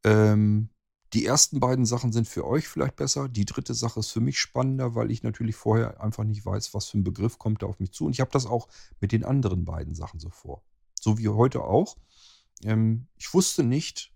[0.02, 0.70] Ähm,
[1.12, 3.28] die ersten beiden Sachen sind für euch vielleicht besser.
[3.28, 6.88] Die dritte Sache ist für mich spannender, weil ich natürlich vorher einfach nicht weiß, was
[6.88, 8.06] für ein Begriff kommt da auf mich zu.
[8.06, 8.66] Und ich habe das auch
[8.98, 10.64] mit den anderen beiden Sachen so vor.
[11.00, 11.96] So wie heute auch.
[12.64, 14.12] Ähm, ich wusste nicht,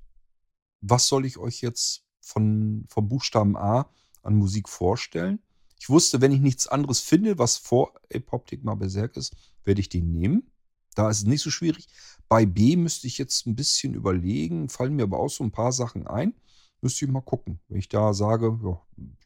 [0.81, 3.91] was soll ich euch jetzt von, vom Buchstaben A
[4.23, 5.41] an Musik vorstellen.
[5.79, 9.35] Ich wusste, wenn ich nichts anderes finde, was vor Epoptik mal Berserk ist,
[9.65, 10.51] werde ich den nehmen.
[10.95, 11.89] Da ist es nicht so schwierig.
[12.29, 15.73] Bei B müsste ich jetzt ein bisschen überlegen, fallen mir aber auch so ein paar
[15.73, 16.35] Sachen ein.
[16.81, 17.61] Müsste ich mal gucken.
[17.69, 18.81] Wenn ich da sage, ja,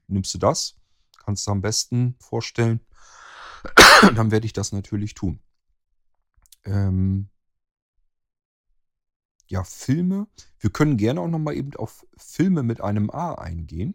[0.06, 0.76] nimmst du das,
[1.24, 2.80] kannst du am besten vorstellen,
[4.14, 5.40] dann werde ich das natürlich tun.
[6.64, 7.28] Ähm
[9.48, 10.28] ja, Filme.
[10.58, 13.94] Wir können gerne auch nochmal eben auf Filme mit einem A eingehen,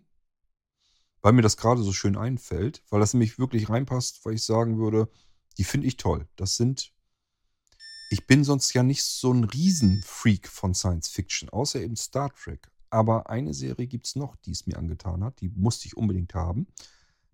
[1.21, 4.77] weil mir das gerade so schön einfällt, weil das nämlich wirklich reinpasst, weil ich sagen
[4.77, 5.09] würde,
[5.57, 6.27] die finde ich toll.
[6.35, 6.93] Das sind
[8.13, 12.69] ich bin sonst ja nicht so ein Riesenfreak von Science Fiction, außer eben Star Trek.
[12.91, 15.41] Aber eine Serie gibt es noch, die es mir angetan hat.
[15.41, 16.67] Die musste ich unbedingt haben.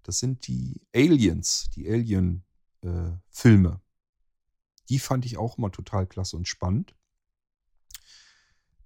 [0.03, 3.69] Das sind die Aliens, die Alien-Filme.
[3.69, 3.79] Äh,
[4.87, 6.95] die fand ich auch immer total klasse und spannend.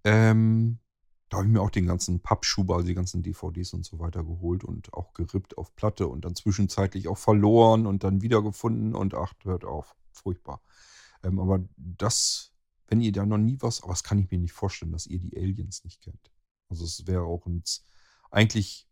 [0.03, 0.80] Ähm,
[1.30, 4.23] da habe ich mir auch den ganzen Pappschuber, also die ganzen DVDs und so weiter
[4.23, 9.15] geholt und auch gerippt auf Platte und dann zwischenzeitlich auch verloren und dann wiedergefunden und
[9.15, 9.95] ach, hört auf.
[10.11, 10.61] Furchtbar.
[11.23, 12.51] Ähm, aber das,
[12.88, 15.19] wenn ihr da noch nie was, aber das kann ich mir nicht vorstellen, dass ihr
[15.19, 16.31] die Aliens nicht kennt.
[16.69, 17.63] Also es wäre auch ein,
[18.30, 18.88] eigentlich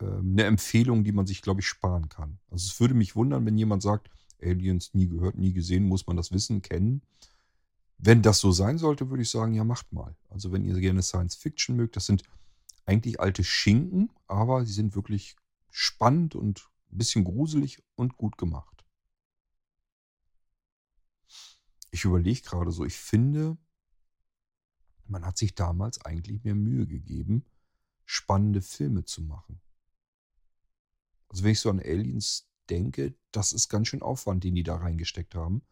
[0.00, 2.38] ähm, eine Empfehlung, die man sich, glaube ich, sparen kann.
[2.50, 4.10] Also es würde mich wundern, wenn jemand sagt,
[4.42, 7.02] Aliens nie gehört, nie gesehen, muss man das wissen, kennen.
[7.98, 10.16] Wenn das so sein sollte, würde ich sagen, ja, macht mal.
[10.28, 12.22] Also wenn ihr gerne Science Fiction mögt, das sind
[12.86, 15.36] eigentlich alte Schinken, aber sie sind wirklich
[15.70, 18.84] spannend und ein bisschen gruselig und gut gemacht.
[21.90, 23.58] Ich überlege gerade so, ich finde,
[25.06, 27.44] man hat sich damals eigentlich mehr Mühe gegeben,
[28.04, 29.60] spannende Filme zu machen.
[31.28, 34.76] Also wenn ich so an Aliens denke, das ist ganz schön Aufwand, den die da
[34.76, 35.62] reingesteckt haben.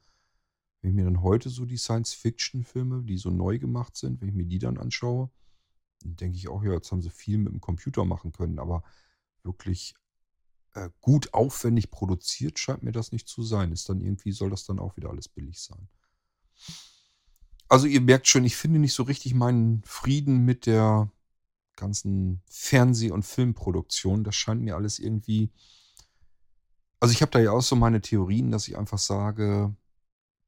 [0.87, 4.37] Wenn ich mir dann heute so die Science-Fiction-Filme, die so neu gemacht sind, wenn ich
[4.37, 5.33] mir die dann anschaue,
[6.01, 8.85] dann denke ich auch, ja, jetzt haben sie viel mit dem Computer machen können, aber
[9.43, 9.97] wirklich
[10.75, 13.73] äh, gut aufwendig produziert scheint mir das nicht zu sein.
[13.73, 15.89] Ist dann irgendwie, soll das dann auch wieder alles billig sein.
[17.69, 21.11] Also ihr merkt schon, ich finde nicht so richtig meinen Frieden mit der
[21.75, 24.23] ganzen Fernseh- und Filmproduktion.
[24.23, 25.51] Das scheint mir alles irgendwie...
[27.01, 29.75] Also ich habe da ja auch so meine Theorien, dass ich einfach sage,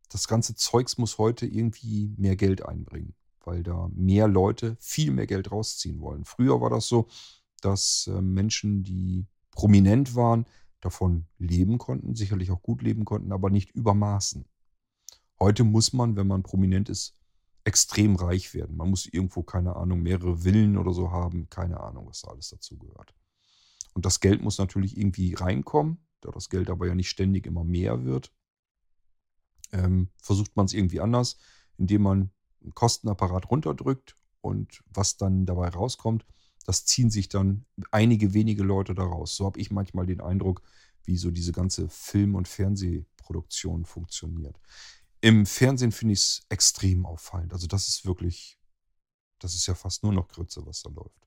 [0.08, 3.14] das ganze Zeugs muss heute irgendwie mehr Geld einbringen,
[3.44, 6.24] weil da mehr Leute viel mehr Geld rausziehen wollen.
[6.24, 7.08] Früher war das so,
[7.60, 10.46] dass äh, Menschen, die prominent waren,
[10.80, 14.44] davon leben konnten, sicherlich auch gut leben konnten, aber nicht übermaßen.
[15.40, 17.18] Heute muss man, wenn man prominent ist,
[17.64, 18.76] extrem reich werden.
[18.76, 21.48] Man muss irgendwo, keine Ahnung, mehrere Villen oder so haben.
[21.50, 23.14] Keine Ahnung, was da alles dazu gehört.
[23.94, 27.64] Und das Geld muss natürlich irgendwie reinkommen, da das Geld aber ja nicht ständig immer
[27.64, 28.32] mehr wird.
[29.72, 31.38] Ähm, versucht man es irgendwie anders,
[31.76, 32.30] indem man
[32.62, 36.26] einen Kostenapparat runterdrückt und was dann dabei rauskommt,
[36.64, 39.36] das ziehen sich dann einige wenige Leute daraus.
[39.36, 40.62] So habe ich manchmal den Eindruck,
[41.04, 44.60] wie so diese ganze Film- und Fernsehproduktion funktioniert.
[45.20, 47.52] Im Fernsehen finde ich es extrem auffallend.
[47.52, 48.60] Also das ist wirklich,
[49.38, 51.26] das ist ja fast nur noch Grütze, was da läuft.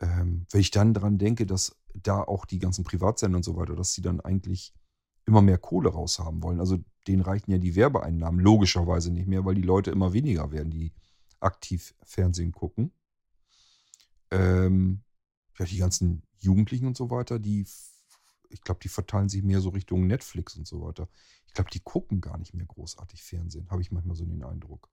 [0.00, 3.76] Ähm, wenn ich dann daran denke, dass da auch die ganzen Privatsender und so weiter,
[3.76, 4.74] dass sie dann eigentlich
[5.24, 6.60] immer mehr Kohle raushaben wollen.
[6.60, 10.70] Also denen reichen ja die Werbeeinnahmen logischerweise nicht mehr, weil die Leute immer weniger werden,
[10.70, 10.92] die
[11.40, 12.92] aktiv Fernsehen gucken.
[14.30, 15.02] Ähm,
[15.58, 17.66] ja, die ganzen Jugendlichen und so weiter, die,
[18.48, 21.08] ich glaube, die verteilen sich mehr so Richtung Netflix und so weiter.
[21.46, 24.88] Ich glaube, die gucken gar nicht mehr großartig Fernsehen, habe ich manchmal so den Eindruck.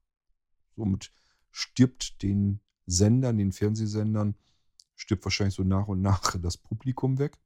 [0.76, 1.12] Somit
[1.52, 4.36] stirbt den Sendern, den Fernsehsendern,
[4.96, 7.38] stirbt wahrscheinlich so nach und nach das Publikum weg.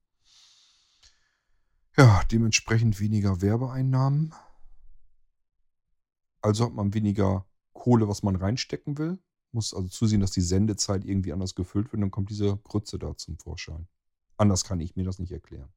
[1.98, 4.34] Ja, dementsprechend weniger Werbeeinnahmen.
[6.42, 9.20] Also hat man weniger Kohle, was man reinstecken will.
[9.52, 12.02] Muss also zusehen, dass die Sendezeit irgendwie anders gefüllt wird.
[12.02, 13.88] Dann kommt diese Grütze da zum Vorschein.
[14.38, 15.72] Anders kann ich mir das nicht erklären.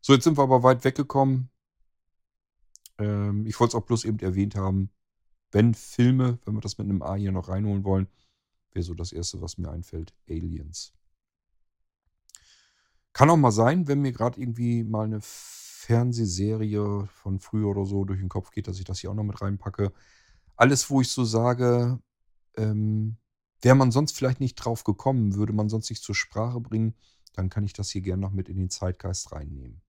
[0.00, 1.48] So, jetzt sind wir aber weit weggekommen.
[2.98, 4.90] Ähm, ich wollte es auch bloß eben erwähnt haben.
[5.52, 8.08] Wenn Filme, wenn wir das mit einem A hier noch reinholen wollen,
[8.72, 10.92] wäre so das Erste, was mir einfällt, Aliens.
[13.12, 15.20] Kann auch mal sein, wenn mir gerade irgendwie mal eine
[15.82, 19.24] Fernsehserie von früher oder so durch den Kopf geht, dass ich das hier auch noch
[19.24, 19.92] mit reinpacke.
[20.56, 21.98] Alles, wo ich so sage,
[22.56, 23.16] ähm,
[23.60, 26.94] wäre man sonst vielleicht nicht drauf gekommen, würde man sonst nicht zur Sprache bringen,
[27.32, 29.82] dann kann ich das hier gerne noch mit in den Zeitgeist reinnehmen.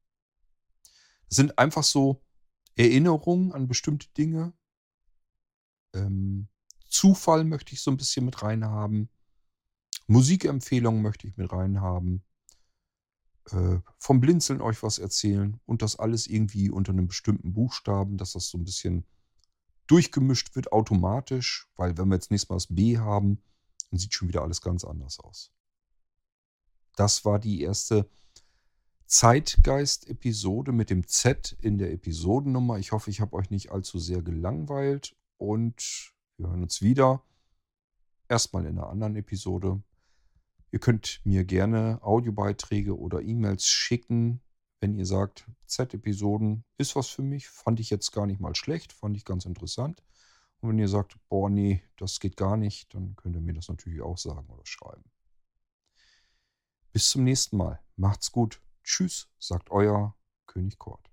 [1.29, 2.23] Das sind einfach so
[2.75, 4.53] Erinnerungen an bestimmte Dinge.
[5.93, 6.47] Ähm,
[6.87, 9.09] Zufall möchte ich so ein bisschen mit reinhaben.
[10.07, 12.23] Musikempfehlungen möchte ich mit reinhaben.
[13.51, 18.33] Äh, vom Blinzeln euch was erzählen und das alles irgendwie unter einem bestimmten Buchstaben, dass
[18.33, 19.05] das so ein bisschen
[19.87, 23.41] durchgemischt wird automatisch, weil wenn wir jetzt nächstes Mal das B haben,
[23.89, 25.51] dann sieht schon wieder alles ganz anders aus.
[26.95, 28.09] Das war die erste
[29.07, 32.79] Zeitgeist-Episode mit dem Z in der Episodennummer.
[32.79, 37.23] Ich hoffe, ich habe euch nicht allzu sehr gelangweilt und wir hören uns wieder.
[38.29, 39.83] Erstmal in einer anderen Episode.
[40.73, 44.41] Ihr könnt mir gerne Audiobeiträge oder E-Mails schicken,
[44.79, 48.91] wenn ihr sagt, Z-Episoden ist was für mich, fand ich jetzt gar nicht mal schlecht,
[48.91, 50.01] fand ich ganz interessant.
[50.61, 53.69] Und wenn ihr sagt, boah, nee, das geht gar nicht, dann könnt ihr mir das
[53.69, 55.03] natürlich auch sagen oder schreiben.
[56.91, 57.79] Bis zum nächsten Mal.
[57.95, 58.59] Macht's gut.
[58.83, 60.17] Tschüss, sagt euer
[60.47, 61.12] König Kort.